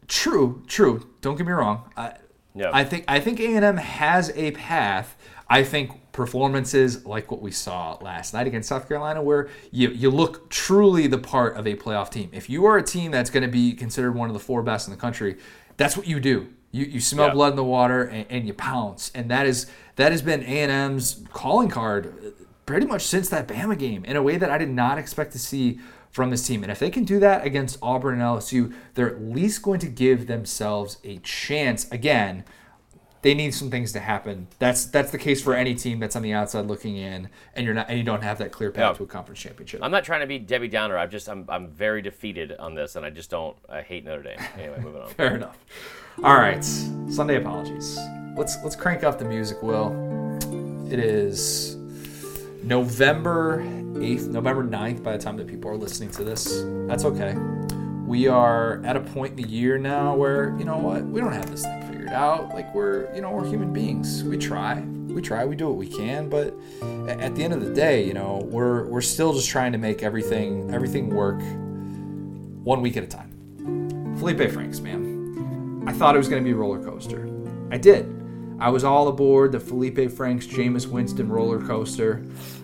[0.08, 1.08] True, true.
[1.22, 1.90] Don't get me wrong.
[1.96, 2.14] I,
[2.56, 2.70] No.
[2.74, 5.16] I think I think A and M has a path.
[5.50, 10.10] I think performances like what we saw last night against South Carolina, where you you
[10.10, 12.30] look truly the part of a playoff team.
[12.32, 14.88] If you are a team that's going to be considered one of the four best
[14.88, 15.38] in the country,
[15.78, 16.48] that's what you do.
[16.72, 17.34] You, you smell Yeah.
[17.34, 20.60] blood in the water and, and you pounce, and that is that has been A
[20.64, 22.34] and M's calling card
[22.66, 25.40] pretty much since that Bama game in a way that I did not expect to
[25.40, 25.80] see
[26.14, 26.64] from this team.
[26.64, 29.88] And if they can do that against Auburn and LSU, they're at least going to
[29.88, 31.92] give themselves a chance.
[31.92, 32.46] Again,
[33.24, 34.48] they need some things to happen.
[34.60, 37.74] That's that's the case for any team that's on the outside looking in, and you're
[37.74, 38.98] not and you don't have that clear path Yeah.
[38.98, 39.80] to a conference championship.
[39.82, 40.98] I'm not trying to be Debbie Downer.
[40.98, 43.56] I'm just I'm I'm very defeated on this, and I just don't.
[43.70, 44.40] I hate Notre Dame.
[44.58, 45.10] Anyway, moving on.
[45.16, 45.58] Fair enough.
[46.22, 47.98] All right, Sunday apologies.
[48.36, 49.94] Let's let's crank up the music, Will.
[50.92, 51.78] It is
[52.62, 53.62] November
[53.94, 56.64] 8th, November 9th by the time that people are listening to this.
[56.88, 57.36] That's okay.
[58.06, 61.32] We are at a point in the year now where, you know what, we don't
[61.32, 62.54] have this thing figured out.
[62.54, 64.24] Like we're, you know, we're human beings.
[64.24, 64.82] We try.
[64.82, 66.56] We try, we do what we can, but
[67.08, 70.02] at the end of the day, you know, we're we're still just trying to make
[70.02, 71.40] everything everything work
[72.64, 74.16] one week at a time.
[74.18, 75.84] Felipe Franks, man.
[75.86, 77.30] I thought it was going to be a roller coaster.
[77.70, 78.23] I did.
[78.64, 82.24] I was all aboard the Felipe Franks Jameis Winston roller coaster.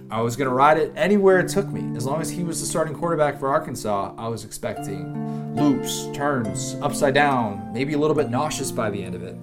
[0.10, 1.94] I was going to ride it anywhere it took me.
[1.98, 6.78] As long as he was the starting quarterback for Arkansas, I was expecting loops, turns,
[6.82, 9.36] upside down, maybe a little bit nauseous by the end of it.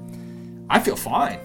[0.71, 1.41] I feel fine.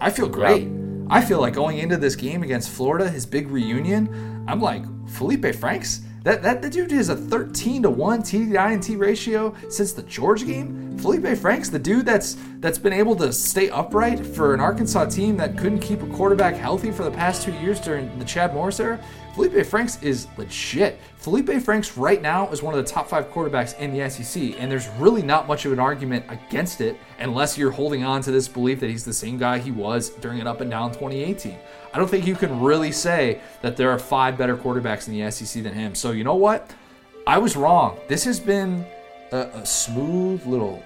[0.00, 0.68] I feel great.
[1.08, 5.54] I feel like going into this game against Florida, his big reunion, I'm like, Felipe
[5.54, 6.00] Franks?
[6.24, 10.98] That, that the dude is a 13 to 1 TDI ratio since the Georgia game.
[10.98, 15.36] Felipe Franks, the dude that's that's been able to stay upright for an Arkansas team
[15.36, 18.80] that couldn't keep a quarterback healthy for the past two years during the Chad Morris
[18.80, 19.00] era.
[19.34, 20.98] Felipe Franks is legit.
[21.16, 24.68] Felipe Franks right now is one of the top five quarterbacks in the SEC, and
[24.68, 28.48] there's really not much of an argument against it unless you're holding on to this
[28.48, 31.56] belief that he's the same guy he was during an up and down 2018.
[31.92, 35.30] I don't think you can really say that there are five better quarterbacks in the
[35.30, 35.94] SEC than him.
[35.94, 36.70] So you know what?
[37.26, 37.98] I was wrong.
[38.08, 38.86] This has been
[39.32, 40.82] a, a smooth little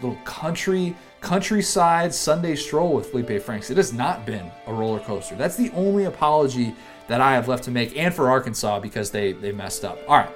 [0.00, 3.70] little country countryside Sunday stroll with Felipe Franks.
[3.70, 5.34] It has not been a roller coaster.
[5.34, 6.74] That's the only apology
[7.08, 9.98] that I have left to make, and for Arkansas because they they messed up.
[10.06, 10.30] All right,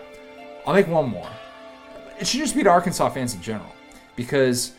[0.66, 1.30] I'll make one more.
[2.18, 3.74] It should just be to Arkansas fans in general
[4.16, 4.72] because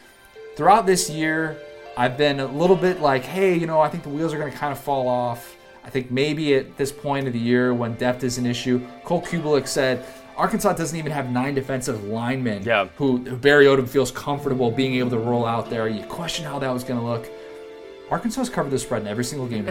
[0.55, 1.57] throughout this year,
[1.95, 4.51] I've been a little bit like, hey, you know, I think the wheels are going
[4.51, 5.55] to kind of fall off.
[5.85, 9.21] I think maybe at this point of the year when depth is an issue, Cole
[9.21, 10.05] Cubelic said
[10.37, 12.87] Arkansas doesn't even have nine defensive linemen Yeah.
[12.95, 15.87] who, who Barry Odom feels comfortable being able to roll out there.
[15.87, 17.29] You question how that was going to look.
[18.09, 19.69] Arkansas's covered the spread in every single game.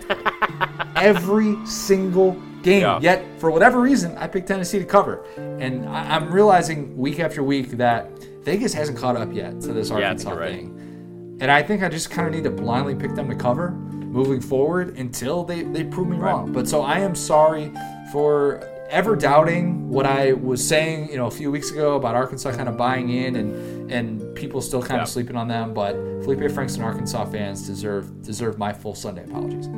[0.97, 2.33] every single
[2.63, 2.83] game.
[2.83, 3.01] Yeah.
[3.01, 5.25] Yet, for whatever reason, I picked Tennessee to cover.
[5.37, 8.11] And I, I'm realizing week after week that
[8.43, 10.65] Vegas hasn't caught up yet to this Arkansas you're right.
[11.43, 14.41] And I think I just kind of need to blindly pick them to cover moving
[14.41, 16.53] forward until they, they prove me wrong.
[16.53, 17.73] But so I am sorry
[18.13, 18.61] for
[18.91, 22.69] ever doubting what I was saying, you know, a few weeks ago about Arkansas kind
[22.69, 25.03] of buying in and and people still kind Yeah.
[25.03, 25.75] of sleeping on them.
[25.75, 29.67] But Felipe Franks and Arkansas fans deserve deserve my full Sunday apologies.
[29.67, 29.73] Oh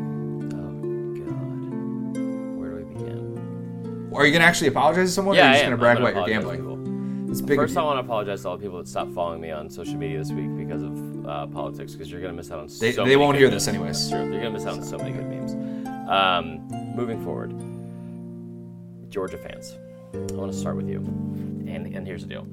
[1.15, 4.11] God, where do we begin?
[4.15, 5.36] Are you gonna actually apologize to someone?
[5.36, 5.70] or Yeah, are I you just am.
[5.70, 6.74] gonna brag about your gambling?
[7.35, 7.56] It's big.
[7.59, 9.97] First, I want to apologize to all the people that stopped following me on social
[9.97, 13.02] media this week because of uh, politics, because you're gonna miss out on They- so
[13.02, 13.65] they many won't good hear memes.
[13.66, 14.09] this anyways.
[14.09, 14.32] That's true.
[14.32, 15.52] You're gonna miss out on so many good memes.
[16.09, 16.61] Um,
[16.94, 17.51] moving forward,
[19.11, 19.77] Georgia fans,
[20.15, 20.98] I want to start with you,
[21.66, 22.47] and and here's the deal.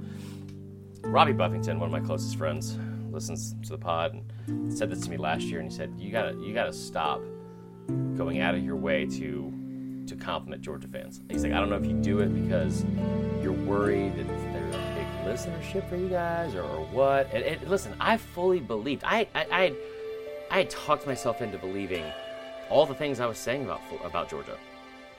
[1.03, 2.75] Robbie Buffington, one of my closest friends,
[3.11, 6.11] listens to the pod and said this to me last year, and he said, "You
[6.11, 7.21] gotta you gotta stop
[8.17, 9.53] going out of your way to
[10.11, 12.85] to compliment Georgia fans." He's like, "I don't know if you do it because
[13.41, 17.69] you're worried that there's a big listenership for you guys, or, or what." And, and
[17.69, 19.03] listen, I fully believed.
[19.03, 19.75] I I I had,
[20.51, 22.05] I had talked myself into believing
[22.69, 24.57] all the things I was saying about about Georgia.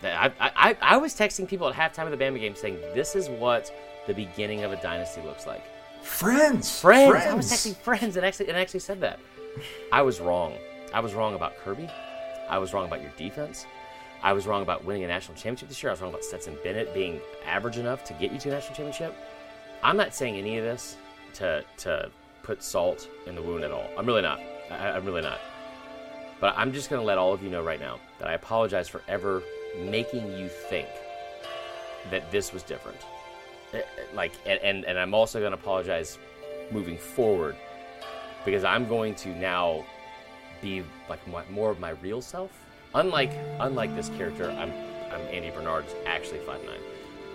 [0.00, 2.76] That I, I, I I was texting people at halftime of the Bama game saying,
[2.94, 3.72] "This is what
[4.06, 5.62] the beginning of a dynasty looks like."
[6.02, 7.26] friends, friends.
[7.26, 9.18] I was texting friends and actually and actually said that.
[9.92, 10.54] I was wrong.
[10.92, 11.88] I was wrong about Kirby.
[12.48, 13.66] I was wrong about your defense.
[14.22, 15.90] I was wrong about winning a national championship this year.
[15.90, 18.76] I was wrong about Stetson Bennett being average enough to get you to a national
[18.76, 19.14] championship.
[19.82, 20.96] I'm not saying any of this
[21.34, 22.10] to to
[22.42, 23.88] put salt in the wound at all.
[23.96, 24.40] I'm really not.
[24.70, 25.40] I, I'm really not.
[26.40, 28.88] But I'm just going to let all of you know right now that I apologize
[28.88, 29.42] for ever
[29.78, 30.88] making you think
[32.10, 32.98] that this was different
[33.72, 33.78] Uh,
[34.12, 36.18] like and, and, and i'm also going to apologize
[36.70, 37.56] moving forward
[38.44, 39.84] because i'm going to now
[40.60, 42.61] be like my, more of my real self
[42.94, 44.72] unlike unlike this character i'm
[45.12, 46.80] i'm andy bernard is actually five nine.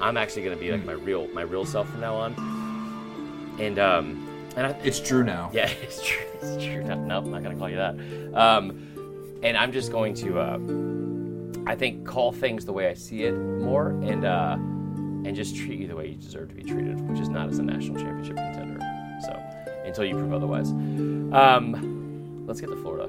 [0.02, 3.80] i'm actually going to be like my real my real self from now on and
[3.80, 4.28] um
[4.58, 5.52] and I, It's true now.
[5.54, 6.26] yeah, it's true.
[6.42, 6.84] It's true.
[6.84, 7.96] No, nope, I'm not gonna call you that.
[8.34, 13.24] Um, and I'm just going to, uh, I think, call things the way I see
[13.26, 17.00] it more, and uh, and just treat you the way you deserve to be treated,
[17.08, 18.80] which is not as a national championship contender.
[19.24, 19.40] So
[19.86, 23.08] until you prove otherwise, um, let's get to Florida.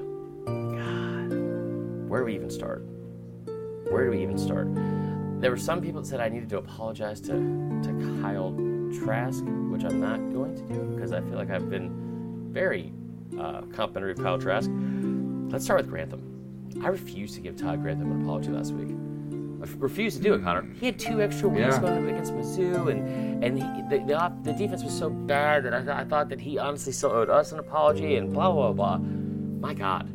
[2.09, 2.83] Where do we even start?
[3.89, 4.67] Where do we even start?
[5.41, 8.51] There were some people that said I needed to apologize to to Kyle
[9.03, 12.91] Trask, which I'm not going to do because I feel like I've been very
[13.39, 14.69] uh, complimentary of Kyle Trask.
[15.51, 16.25] Let's start with Grantham.
[16.83, 18.89] I refuse to give Todd Grantham an apology last week.
[19.61, 20.65] I f- refuse to do it, Connor.
[20.79, 21.79] He had two extra weeks Yeah.
[21.81, 25.79] going against Mizzou, and and he, the, the the defense was so bad that I,
[25.79, 28.97] th- I thought that he honestly still owed us an apology, and blah blah blah.
[28.97, 30.09] My God,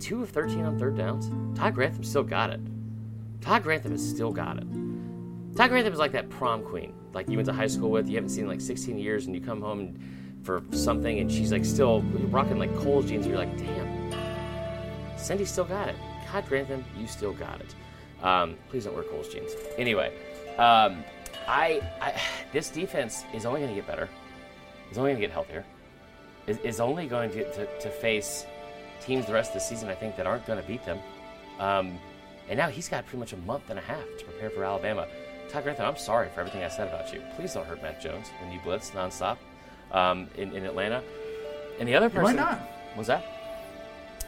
[0.00, 1.30] two of thirteen on third downs.
[1.56, 2.60] Todd Grantham still got it.
[3.40, 4.66] Todd Grantham has still got it.
[5.56, 8.14] Todd Grantham is like that prom queen, like you went to high school with, you
[8.14, 9.98] haven't seen like 16 years, and you come home
[10.42, 13.26] for something, and she's like still rocking like Cole's jeans.
[13.26, 15.96] And you're like, damn, Cindy still got it.
[16.26, 17.74] Todd Grantham, you still got it.
[18.24, 19.52] Um, please don't wear Cole's jeans.
[19.76, 20.12] Anyway,
[20.58, 21.04] um,
[21.48, 22.20] I, I
[22.52, 24.08] this defense is only going to get better.
[24.88, 25.64] It's only going to get healthier.
[26.46, 28.44] Is only going to, to to face
[29.00, 29.88] teams the rest of the season.
[29.88, 30.98] I think that aren't going to beat them.
[31.58, 31.98] Um,
[32.48, 35.06] and now he's got pretty much a month and a half to prepare for Alabama.
[35.50, 37.22] Todd Grantham, I'm sorry for everything I said about you.
[37.36, 39.36] Please don't hurt Mac Jones when you blitz nonstop
[39.92, 41.02] um, in, in Atlanta.
[41.78, 42.62] And the other He person might not.
[42.96, 43.24] was that?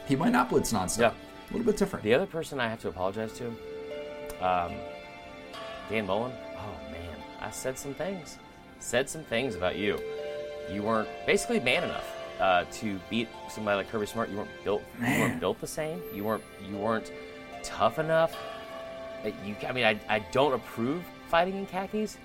[0.05, 0.99] He might not blitz nonstop.
[0.99, 1.11] Yeah.
[1.49, 2.03] A little bit different.
[2.03, 3.47] The other person I have to apologize to,
[4.41, 4.73] um,
[5.89, 6.31] Dan Mullen.
[6.55, 8.37] Oh man, I said some things.
[8.79, 9.99] Said some things about you.
[10.71, 12.05] You weren't basically man enough
[12.39, 14.29] uh, to beat somebody like Kirby Smart.
[14.29, 14.83] You weren't built.
[14.99, 16.01] You weren't built the same.
[16.13, 16.43] You weren't.
[16.67, 17.11] You weren't
[17.63, 18.35] tough enough.
[19.25, 19.55] Uh, You.
[19.67, 22.17] I mean, I, I don't approve fighting in khakis,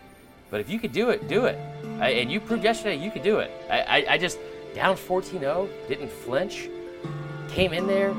[0.50, 1.58] but if you could do it, do it.
[2.00, 3.50] I, and you proved yesterday you could do it.
[3.70, 4.38] I, I, I just
[4.74, 6.68] down 14-0, didn't flinch
[7.48, 8.12] came in there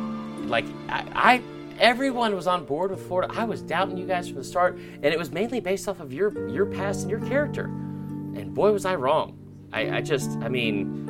[0.47, 1.41] like I, I
[1.79, 3.33] everyone was on board with Florida.
[3.37, 6.11] I was doubting you guys from the start, and it was mainly based off of
[6.11, 7.65] your your past and your character.
[7.65, 9.37] And boy, was I wrong.
[9.71, 11.05] I, I just, I mean,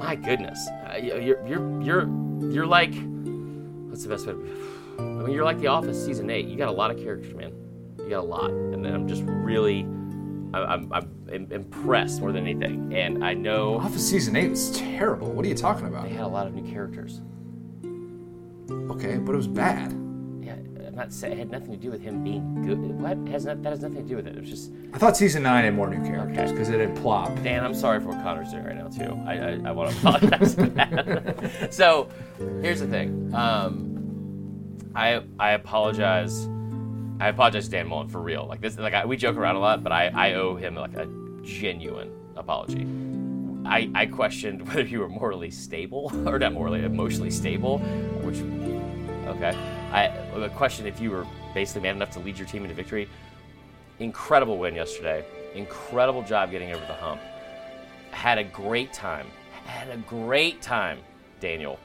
[0.00, 2.08] my goodness, uh, you're you're you're
[2.50, 2.94] you're like,
[3.88, 4.32] what's the best way?
[4.32, 4.40] To,
[4.98, 6.46] I mean, you're like The Office season eight.
[6.46, 7.52] You got a lot of characters, man.
[7.98, 9.86] You got a lot, and then I'm just really.
[10.52, 10.92] I'm
[11.32, 15.30] im- impressed more than anything, and I know Office season eight was terrible.
[15.30, 16.02] What are you talking about?
[16.08, 17.20] they had a lot of new characters.
[18.90, 19.92] Okay, but it was bad.
[21.00, 22.78] Not it had nothing to do with him being good.
[22.78, 24.36] What has not, that has nothing to do with it.
[24.36, 27.34] It was just I thought season nine had more new characters because it had plop.
[27.42, 27.64] Dan.
[27.64, 29.18] I'm sorry for what Connor's doing right now too.
[29.26, 31.68] I I, I want to apologize for that.
[31.72, 32.06] so
[32.60, 33.34] here's the thing.
[33.34, 36.46] Um, I I apologize.
[37.18, 38.46] I apologize, to Dan Mullen, for real.
[38.46, 40.96] Like this, like I, we joke around a lot, but I I owe him like
[40.96, 41.08] a
[41.42, 42.86] genuine apology.
[43.64, 47.78] I, I questioned whether you were morally stable or not morally emotionally stable,
[48.22, 48.40] which
[49.34, 49.79] okay.
[49.92, 53.08] I question if you were basically man enough to lead your team into victory.
[53.98, 55.24] Incredible win yesterday.
[55.54, 57.20] Incredible job getting over the hump.
[58.10, 59.26] Had a great time.
[59.64, 60.98] Had a great time,
[61.40, 61.78] Daniel,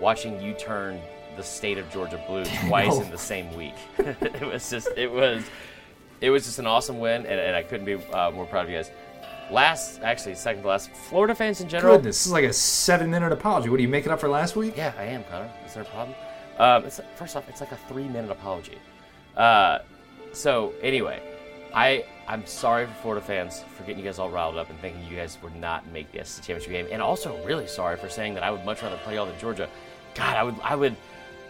[0.00, 1.00] watching you turn
[1.36, 3.74] the state of Georgia blue twice in the same week.
[3.98, 5.44] it was just it was
[6.20, 8.70] it was just an awesome win, and, and I couldn't be uh, more proud of
[8.70, 8.90] you guys.
[9.50, 11.96] Last, actually, second to last, Florida fans in general.
[11.96, 13.68] Goodness, this is like a seven-minute apology.
[13.68, 14.76] What are you making up for last week?
[14.76, 15.50] Yeah, I am, Connor.
[15.64, 16.16] Is there a problem?
[16.58, 16.84] Um,
[17.16, 18.78] first off, it's like a three-minute apology.
[19.36, 19.80] Uh,
[20.32, 21.20] so anyway,
[21.74, 25.04] I I'm sorry for Florida fans for getting you guys all riled up and thinking
[25.04, 28.34] you guys would not make the SEC championship game, and also really sorry for saying
[28.34, 29.68] that I would much rather play y'all than Georgia.
[30.14, 30.96] God, I would I would.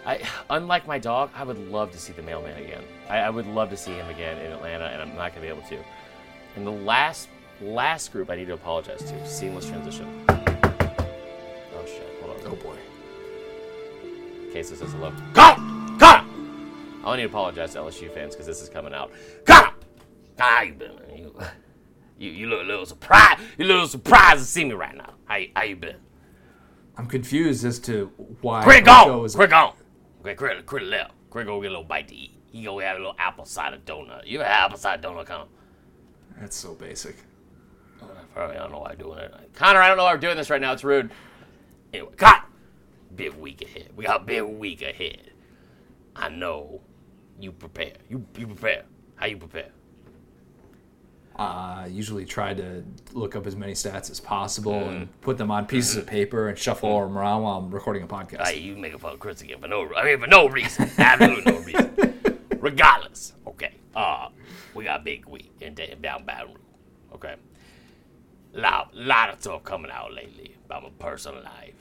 [0.04, 0.20] I,
[0.50, 2.84] unlike my dog, I would love to see the mailman again.
[3.08, 5.48] I, I would love to see him again in Atlanta, and I'm not gonna be
[5.48, 5.78] able to.
[6.56, 7.28] And the last
[7.60, 9.26] last group I need to apologize to.
[9.26, 10.24] Seamless transition.
[10.28, 12.06] Oh shit!
[12.20, 12.46] Hold on.
[12.52, 12.76] Oh boy.
[14.52, 15.12] Queso says hello.
[15.34, 15.98] Connor!
[15.98, 16.28] Connor!
[17.04, 19.12] I only need to apologize to LSU fans because this is coming out.
[19.44, 19.72] Connor!
[20.38, 20.92] How you been?
[21.14, 21.34] You,
[22.18, 23.40] you, you look a little surprised.
[23.58, 25.14] You look a little surprised to see me right now.
[25.26, 25.96] How, you- how you been?
[26.96, 28.06] I'm confused as to
[28.40, 29.24] why Quick on!
[29.24, 29.74] is- Quick on!
[30.22, 31.12] Quick, quick, quick left.
[31.30, 32.32] Quick go get a little bite to eat.
[32.50, 34.26] He go have a little apple cider donut.
[34.26, 35.44] You have apple cider donut, Connor?
[36.40, 37.16] That's so basic.
[38.34, 39.34] I don't know why I'm doing it.
[39.54, 40.72] Connor, I don't know why we're doing this right now.
[40.72, 41.10] It's rude.
[41.92, 42.42] Anyway, Connor,
[43.16, 43.90] big week ahead.
[43.96, 45.30] We got a big week ahead.
[46.14, 46.80] I know
[47.40, 47.92] you prepare.
[48.08, 48.84] You you prepare.
[49.16, 49.70] How you prepare?
[51.38, 52.82] Uh, usually try to
[53.12, 54.88] look up as many stats as possible Mm-hmm.
[54.96, 58.06] and put them on pieces of paper and shuffle them around while I'm recording a
[58.06, 58.46] podcast.
[58.46, 60.90] Hey, you making fun of Chris again for no I mean for no reason.
[60.96, 62.38] Absolutely no reason.
[62.58, 63.74] Regardless, okay.
[63.94, 64.28] Uh
[64.74, 66.56] we got a big week in, down Baton Rouge.
[67.14, 67.34] Okay.
[68.54, 71.74] Lot lot of stuff coming out lately about my personal life.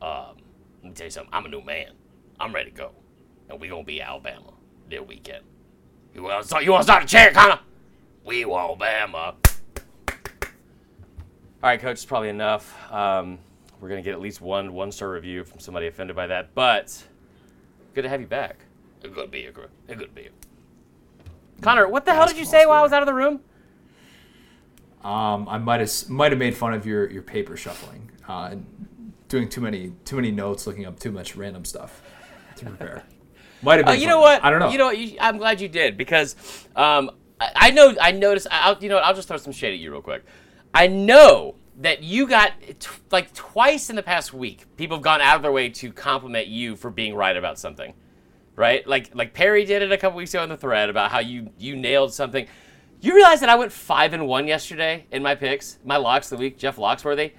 [0.00, 0.36] Um,
[0.82, 1.32] let me tell you something.
[1.32, 1.92] I'm a new man.
[2.40, 2.92] I'm ready to go,
[3.48, 4.52] and we gonna be Alabama
[4.88, 5.44] this weekend.
[6.14, 6.64] You wanna start?
[6.64, 7.60] You wanna start a chair, Connor?
[8.24, 9.34] We want Alabama.
[11.62, 11.92] All right, coach.
[11.92, 12.74] It's probably enough.
[12.92, 13.38] Um,
[13.80, 17.02] we're gonna get at least one one star review from somebody offended by that, but
[17.94, 18.64] good to have you back.
[19.02, 19.68] It's good to be here, Chris.
[19.88, 20.28] It's good be.
[21.60, 23.40] Connor, what the hell did you say while I was out of the room?
[25.04, 28.66] Um, I might have might have made fun of your, your paper shuffling, uh, and
[29.32, 32.02] doing too many too many notes, looking up too much random stuff
[32.56, 33.02] to prepare.
[33.62, 34.00] Might have Uh, been.
[34.00, 34.10] you fun.
[34.16, 34.44] know what?
[34.44, 34.68] I don't know.
[34.70, 34.98] You know what?
[34.98, 36.36] You, I'm glad you did because
[36.76, 37.10] um,
[37.40, 37.94] I, I know.
[38.00, 38.46] I noticed.
[38.50, 39.04] I'll, you know what?
[39.04, 40.22] I'll just throw some shade at you real quick.
[40.74, 42.76] I know that you got t-
[43.10, 44.66] like twice in the past week.
[44.76, 47.94] People have gone out of their way to compliment you for being right about something,
[48.54, 48.86] right?
[48.86, 51.48] Like like Perry did it a couple weeks ago in the thread about how you
[51.58, 52.46] you nailed something.
[53.00, 56.38] You realize that I went five and one yesterday in my picks, my locks of
[56.38, 56.58] the week.
[56.58, 57.32] Jeff Locksworthy.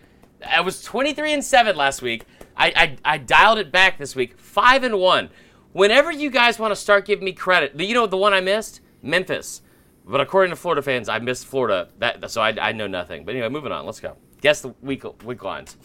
[0.47, 2.25] I was 23 and seven last week.
[2.55, 5.29] I, I I dialed it back this week, five and one.
[5.71, 8.81] Whenever you guys want to start giving me credit, you know the one I missed,
[9.01, 9.61] Memphis.
[10.05, 11.89] But according to Florida fans, I missed Florida.
[11.99, 13.25] That so I, I know nothing.
[13.25, 13.85] But anyway, moving on.
[13.85, 14.17] Let's go.
[14.41, 15.77] Guess the week week lines.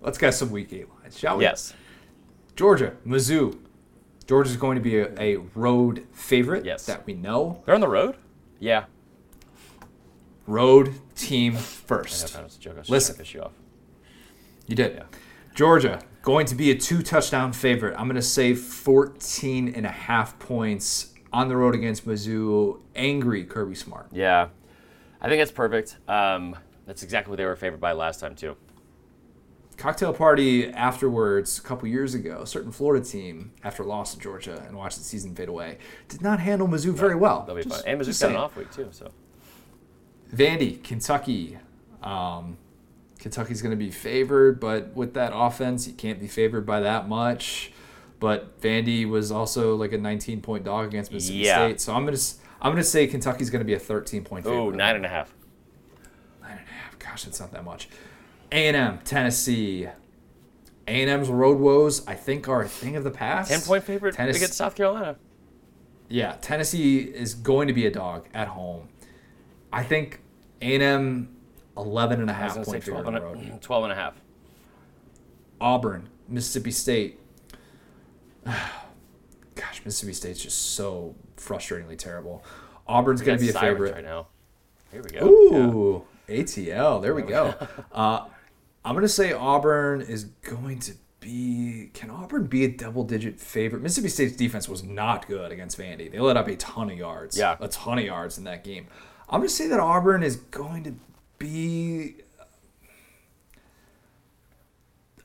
[0.00, 1.44] Let's guess some week eight lines, shall we?
[1.44, 1.72] Yes.
[2.56, 3.58] Georgia, Mizzou.
[4.26, 6.64] Georgia's going to be a, a road favorite.
[6.64, 6.86] Yes.
[6.86, 7.62] That we know.
[7.64, 8.16] They're on the road.
[8.58, 8.84] Yeah.
[10.46, 12.34] Road team I first.
[12.36, 12.88] know, it's a joke.
[12.88, 13.16] Listen.
[13.32, 13.52] you off.
[14.66, 15.02] You did.
[15.54, 17.94] Georgia going to be a two touchdown favorite.
[17.98, 22.80] I'm going to say 14 and a half points on the road against Mizzou.
[22.94, 24.08] Angry Kirby Smart.
[24.12, 24.48] Yeah,
[25.20, 25.96] I think that's perfect.
[26.08, 26.56] Um,
[26.86, 28.56] that's exactly what they were favored by last time too.
[29.76, 34.20] Cocktail party afterwards, a couple years ago, a certain Florida team, after a loss to
[34.20, 37.40] Georgia and watched the season fade away, did not handle Mizzou very well.
[37.40, 37.84] That'll be Just- fun.
[37.90, 39.10] And Mizzou's got an off week too, so
[40.32, 41.58] Vandy, Kentucky.
[42.02, 42.58] Um,
[43.18, 47.08] Kentucky's going to be favored, but with that offense, you can't be favored by that
[47.08, 47.72] much.
[48.20, 51.66] But Vandy was also like a 19 point dog against Mississippi Yeah.
[51.66, 54.44] State, so I'm gonna s- I'm gonna say Kentucky's going to be a 13 point
[54.44, 54.58] favorite.
[54.60, 55.34] oh nine and a half.
[56.40, 56.98] Nine and a half.
[56.98, 57.88] Gosh, that's not that much.
[58.52, 59.88] A&M, Tennessee.
[60.86, 63.50] A&M's road woes, I think, are a thing of the past.
[63.50, 65.16] Ten point favorite Tennessee- against South Carolina.
[66.08, 68.88] Yeah, Tennessee is going to be a dog at home.
[69.74, 70.20] I think
[70.62, 71.28] A&M
[71.76, 73.56] 11 and a half point favorite 12 on and, the road.
[73.56, 74.14] a, 12 and a half.
[75.60, 77.18] Auburn, Mississippi State.
[78.44, 82.44] Gosh, Mississippi State's just so frustratingly terrible.
[82.86, 83.94] Auburn's going to be a favorite.
[83.94, 84.28] right now.
[84.92, 85.26] Here we go.
[85.26, 87.02] Ooh, ATL.
[87.02, 87.54] There we go.
[87.92, 88.26] uh,
[88.84, 91.90] I'm going to say Auburn is going to be.
[91.94, 93.82] Can Auburn be a double digit favorite?
[93.82, 96.12] Mississippi State's defense was not good against Vandy.
[96.12, 97.36] They let up a ton of yards.
[97.36, 97.56] Yeah.
[97.60, 98.86] A ton of yards in that game.
[99.34, 100.94] I'm going to say that Auburn is going to
[101.38, 102.14] be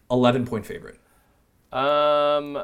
[0.10, 0.99] 11 point favorite.
[1.72, 2.60] Um,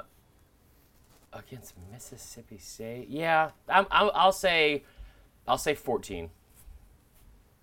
[1.31, 3.09] against Mississippi State.
[3.09, 4.85] Yeah, I'm, I'm, I'll say,
[5.47, 6.31] I'll say 14.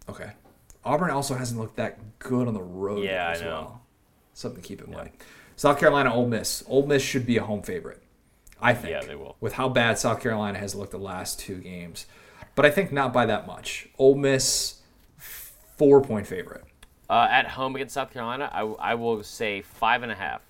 [0.09, 0.31] Okay.
[0.85, 3.51] Auburn also hasn't looked that good on the road Yeah, as I know.
[3.51, 3.83] well.
[4.33, 5.11] Something to keep in mind.
[5.57, 6.63] South Carolina, Ole Miss.
[6.69, 8.01] Ole Miss should be a home favorite.
[8.61, 8.93] I think.
[8.93, 9.35] Yeah, they will.
[9.41, 12.07] With how bad South Carolina has looked the last two games.
[12.55, 13.89] But I think not by that much.
[13.99, 14.81] Ole Miss,
[15.17, 16.65] four point favorite.
[17.09, 20.43] Uh, at home against South Carolina, I, I will say five and a half.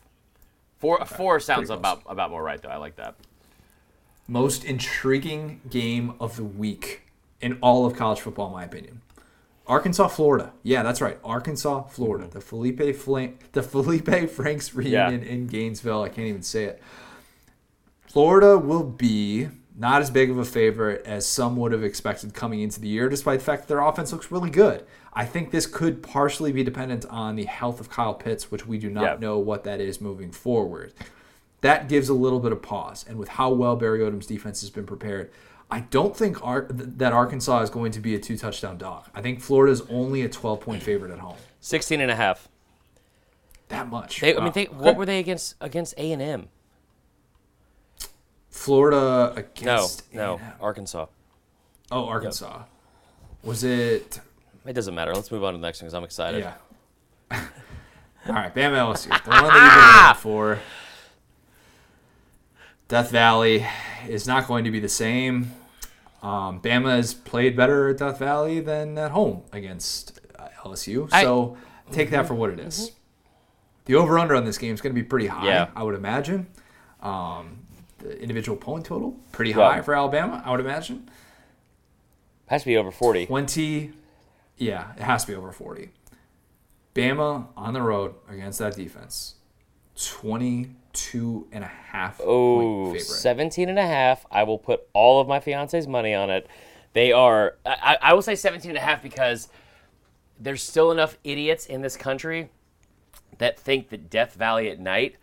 [0.78, 2.68] Four, four sounds about about more right though.
[2.68, 3.14] I like that.
[4.28, 7.02] Most intriguing game of the week
[7.40, 9.00] in all of college football, in my opinion.
[9.66, 10.52] Arkansas, Florida.
[10.62, 11.18] Yeah, that's right.
[11.24, 12.26] Arkansas, Florida.
[12.28, 16.02] The Felipe Flan- the Felipe Franks reunion in Gainesville.
[16.02, 16.82] I can't even say it.
[18.06, 22.60] Florida will be not as big of a favorite as some would have expected coming
[22.60, 24.84] into the year, despite the fact that their offense looks really good.
[25.14, 28.78] I think this could partially be dependent on the health of Kyle Pitts, which we
[28.78, 29.16] do not Yeah.
[29.18, 30.92] know what that is moving forward.
[31.62, 33.04] That gives a little bit of pause.
[33.08, 35.30] And with how well Barry Odom's defense has been prepared,
[35.70, 39.04] I don't think Ar- that Arkansas is going to be a two touchdown dog.
[39.14, 41.36] I think Florida is only a 12 point favorite at home.
[41.60, 42.48] 16 and a half.
[43.68, 44.20] That much.
[44.20, 46.48] They, I mean, they, what were they against against A and M?
[48.52, 50.52] Florida No, against no, A&M.
[50.60, 51.06] Arkansas.
[51.90, 52.62] Oh, Arkansas.
[53.42, 54.20] Was it?
[54.64, 55.12] It doesn't matter.
[55.14, 56.44] Let's move on to the next one because I'm excited.
[56.44, 56.54] Yeah.
[58.28, 60.58] All right, Bama LSU, the one that you've been waiting for.
[62.88, 63.66] Death Valley
[64.08, 65.52] is not going to be the same.
[66.22, 71.22] Um, Bama has played better at Death Valley than at home against uh, LSU, I-
[71.24, 71.56] so
[71.90, 72.92] take that for what it is.
[73.86, 75.70] The over/under on this game is going to be pretty high, Yeah.
[75.74, 76.46] I would imagine.
[77.00, 77.66] Um,
[78.02, 81.08] the individual point total pretty high for Alabama, I would imagine.
[82.46, 83.26] Has to be over 40.
[83.26, 83.92] 20
[84.58, 85.88] yeah it has to be over 40
[86.94, 89.36] bama on the road against that defense
[89.96, 94.26] 22 and a half Oh, point favorite 17 and a half.
[94.30, 96.46] I will put all of my fiance's money on it.
[96.92, 99.48] They are, I, I will say 17 and a half because
[100.38, 102.50] there's still enough idiots in this country
[103.38, 105.16] that think that Death Valley at night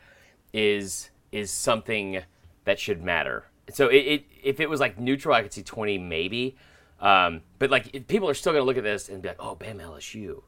[0.53, 2.23] is is something
[2.69, 3.45] that should matter.
[3.73, 6.55] So it, it if it was like neutral, I could see 20 maybe.
[7.01, 9.55] Um, but like people are still going to look at this and be like, "Oh,
[9.55, 10.43] Bam LSU."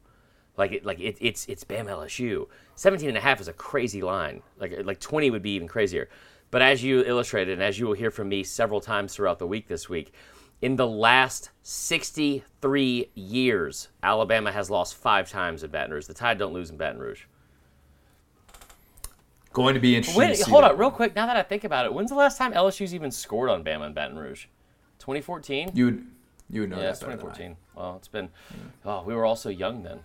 [0.56, 2.46] Like it, like it, it's it's Bam LSU.
[2.76, 4.42] 17 and a half is a crazy line.
[4.58, 6.08] Like like 20 would be even crazier.
[6.52, 9.46] But as you illustrated, and as you will hear from me several times throughout the
[9.46, 10.12] week this week,
[10.60, 16.06] in the last 63 years, Alabama has lost five times at Baton Rouge.
[16.06, 17.24] The Tide don't lose in Baton Rouge.
[19.52, 21.14] Going to be interesting Wait, to hold that on, real quick.
[21.14, 23.86] Now that I think about it, when's the last time LSU's even scored on Bama
[23.86, 24.46] in Baton Rouge?
[25.00, 25.72] 2014.
[25.74, 26.06] you would
[26.48, 27.32] you would know yeah, that it's better than I.
[27.34, 27.56] 2014.
[27.74, 28.28] Well, it's been.
[28.84, 30.00] Oh, we were all so young then.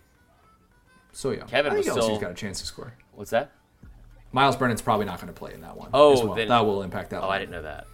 [1.12, 3.52] so yeah Kevin I think was LSU's still- got a chance to score What's that?
[4.32, 6.36] Myles brennan's probably not going to play in that one Oh, well.
[6.36, 7.86] then- that will impact that Oh, I didn't know that.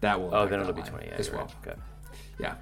[0.00, 1.72] that will Oh, then it'll be 20 yeah, as well right.
[1.72, 1.80] Okay.
[2.38, 2.54] Yeah.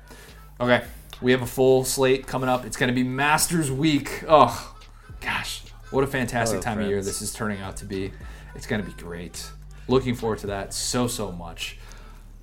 [0.61, 0.85] Okay.
[1.23, 2.65] We have a full slate coming up.
[2.65, 4.25] It's going to be Masters Week.
[4.27, 4.75] Oh,
[5.21, 5.63] gosh.
[5.91, 8.13] What a fantastic Oh, time of year this is turning out to be.
[8.55, 9.49] It's going to be great.
[9.89, 11.79] Looking forward to that so, so much.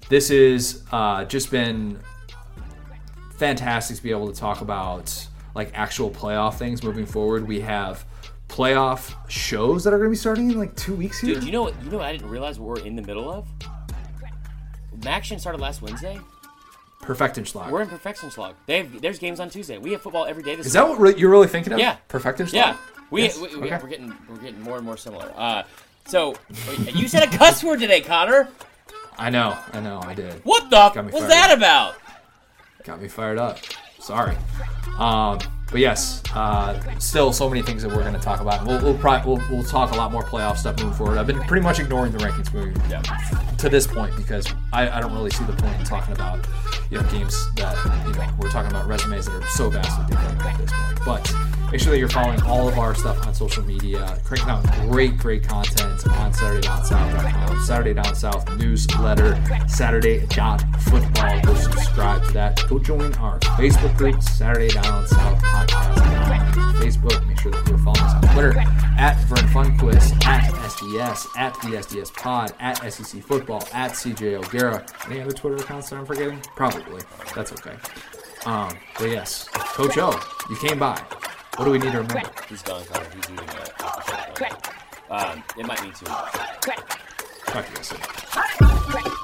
[0.10, 2.00] This has uh, just been
[3.38, 7.48] fantastic to be able to talk about like actual playoff things moving forward.
[7.48, 8.06] We have
[8.50, 11.36] playoff shows that are going to be starting in like two weeks here.
[11.36, 11.84] Dude, you know what?
[11.84, 13.48] You know what I didn't realize we're in the middle of.
[15.00, 16.20] MACtion started last Wednesday.
[17.02, 17.72] Perfection slot.
[17.72, 18.56] We're in perfection slog.
[18.66, 19.78] They have, there's games on Tuesday.
[19.78, 20.68] We have football every day this week.
[20.68, 21.80] Is that what re- you're really thinking of?
[21.80, 21.98] Yeah.
[22.08, 22.76] Perfection slot.
[22.76, 23.38] Yeah, we, Yes?
[23.40, 23.76] we, we Okay.
[23.76, 25.32] are getting we're getting more and more similar.
[25.36, 25.64] Uh,
[26.06, 26.36] so
[26.68, 28.48] wait, you said a cuss word today, Connor.
[29.18, 29.58] I know.
[29.74, 30.00] I know.
[30.04, 30.34] I did.
[30.44, 31.58] What the Got me was fired that up.
[31.58, 31.96] about?
[32.84, 33.58] Got me fired up.
[34.00, 34.36] Sorry.
[35.00, 35.40] Um,
[35.70, 38.66] but yes, uh, still so many things that we're going to talk about.
[38.66, 41.18] We'll we'll, probably, we'll we'll talk a lot more playoff stuff moving forward.
[41.18, 43.02] I've been pretty much ignoring the rankings moving Yeah.
[43.58, 46.48] to this point because I, I don't really see the point in talking about
[46.90, 47.76] you know games that
[48.06, 51.00] you know we're talking about resumes that are so vastly different at this point.
[51.06, 51.34] But
[51.72, 55.18] make sure that you're following all of our stuff on social media, cranking out great
[55.18, 59.36] great content on SaturdayDownSouth.com, Saturday Down South newsletter,
[59.68, 61.42] Saturday.football.
[61.42, 62.64] Go subscribe to that.
[62.70, 66.08] Go join our Facebook group, Saturday Down South Podcast
[66.88, 67.28] Facebook.
[67.28, 68.58] Make sure that you're following us on Twitter
[68.98, 74.86] at Vern Funquist, at SDS, at the SDS Pod, at SEC Football, at CJ O'Gara.
[75.10, 76.40] Any other Twitter accounts that I'm forgetting?
[76.56, 77.02] Probably.
[77.36, 77.76] That's okay.
[78.46, 80.18] Um, but yes, Coach O,
[80.50, 81.02] you came by.
[81.58, 82.32] What do we need to remember?
[82.48, 83.08] He's gone, Connor.
[83.16, 83.50] He's eating
[85.10, 85.14] a.
[85.14, 86.06] Um, it might need to.
[86.06, 86.32] Talk
[86.62, 89.17] to you guys soon.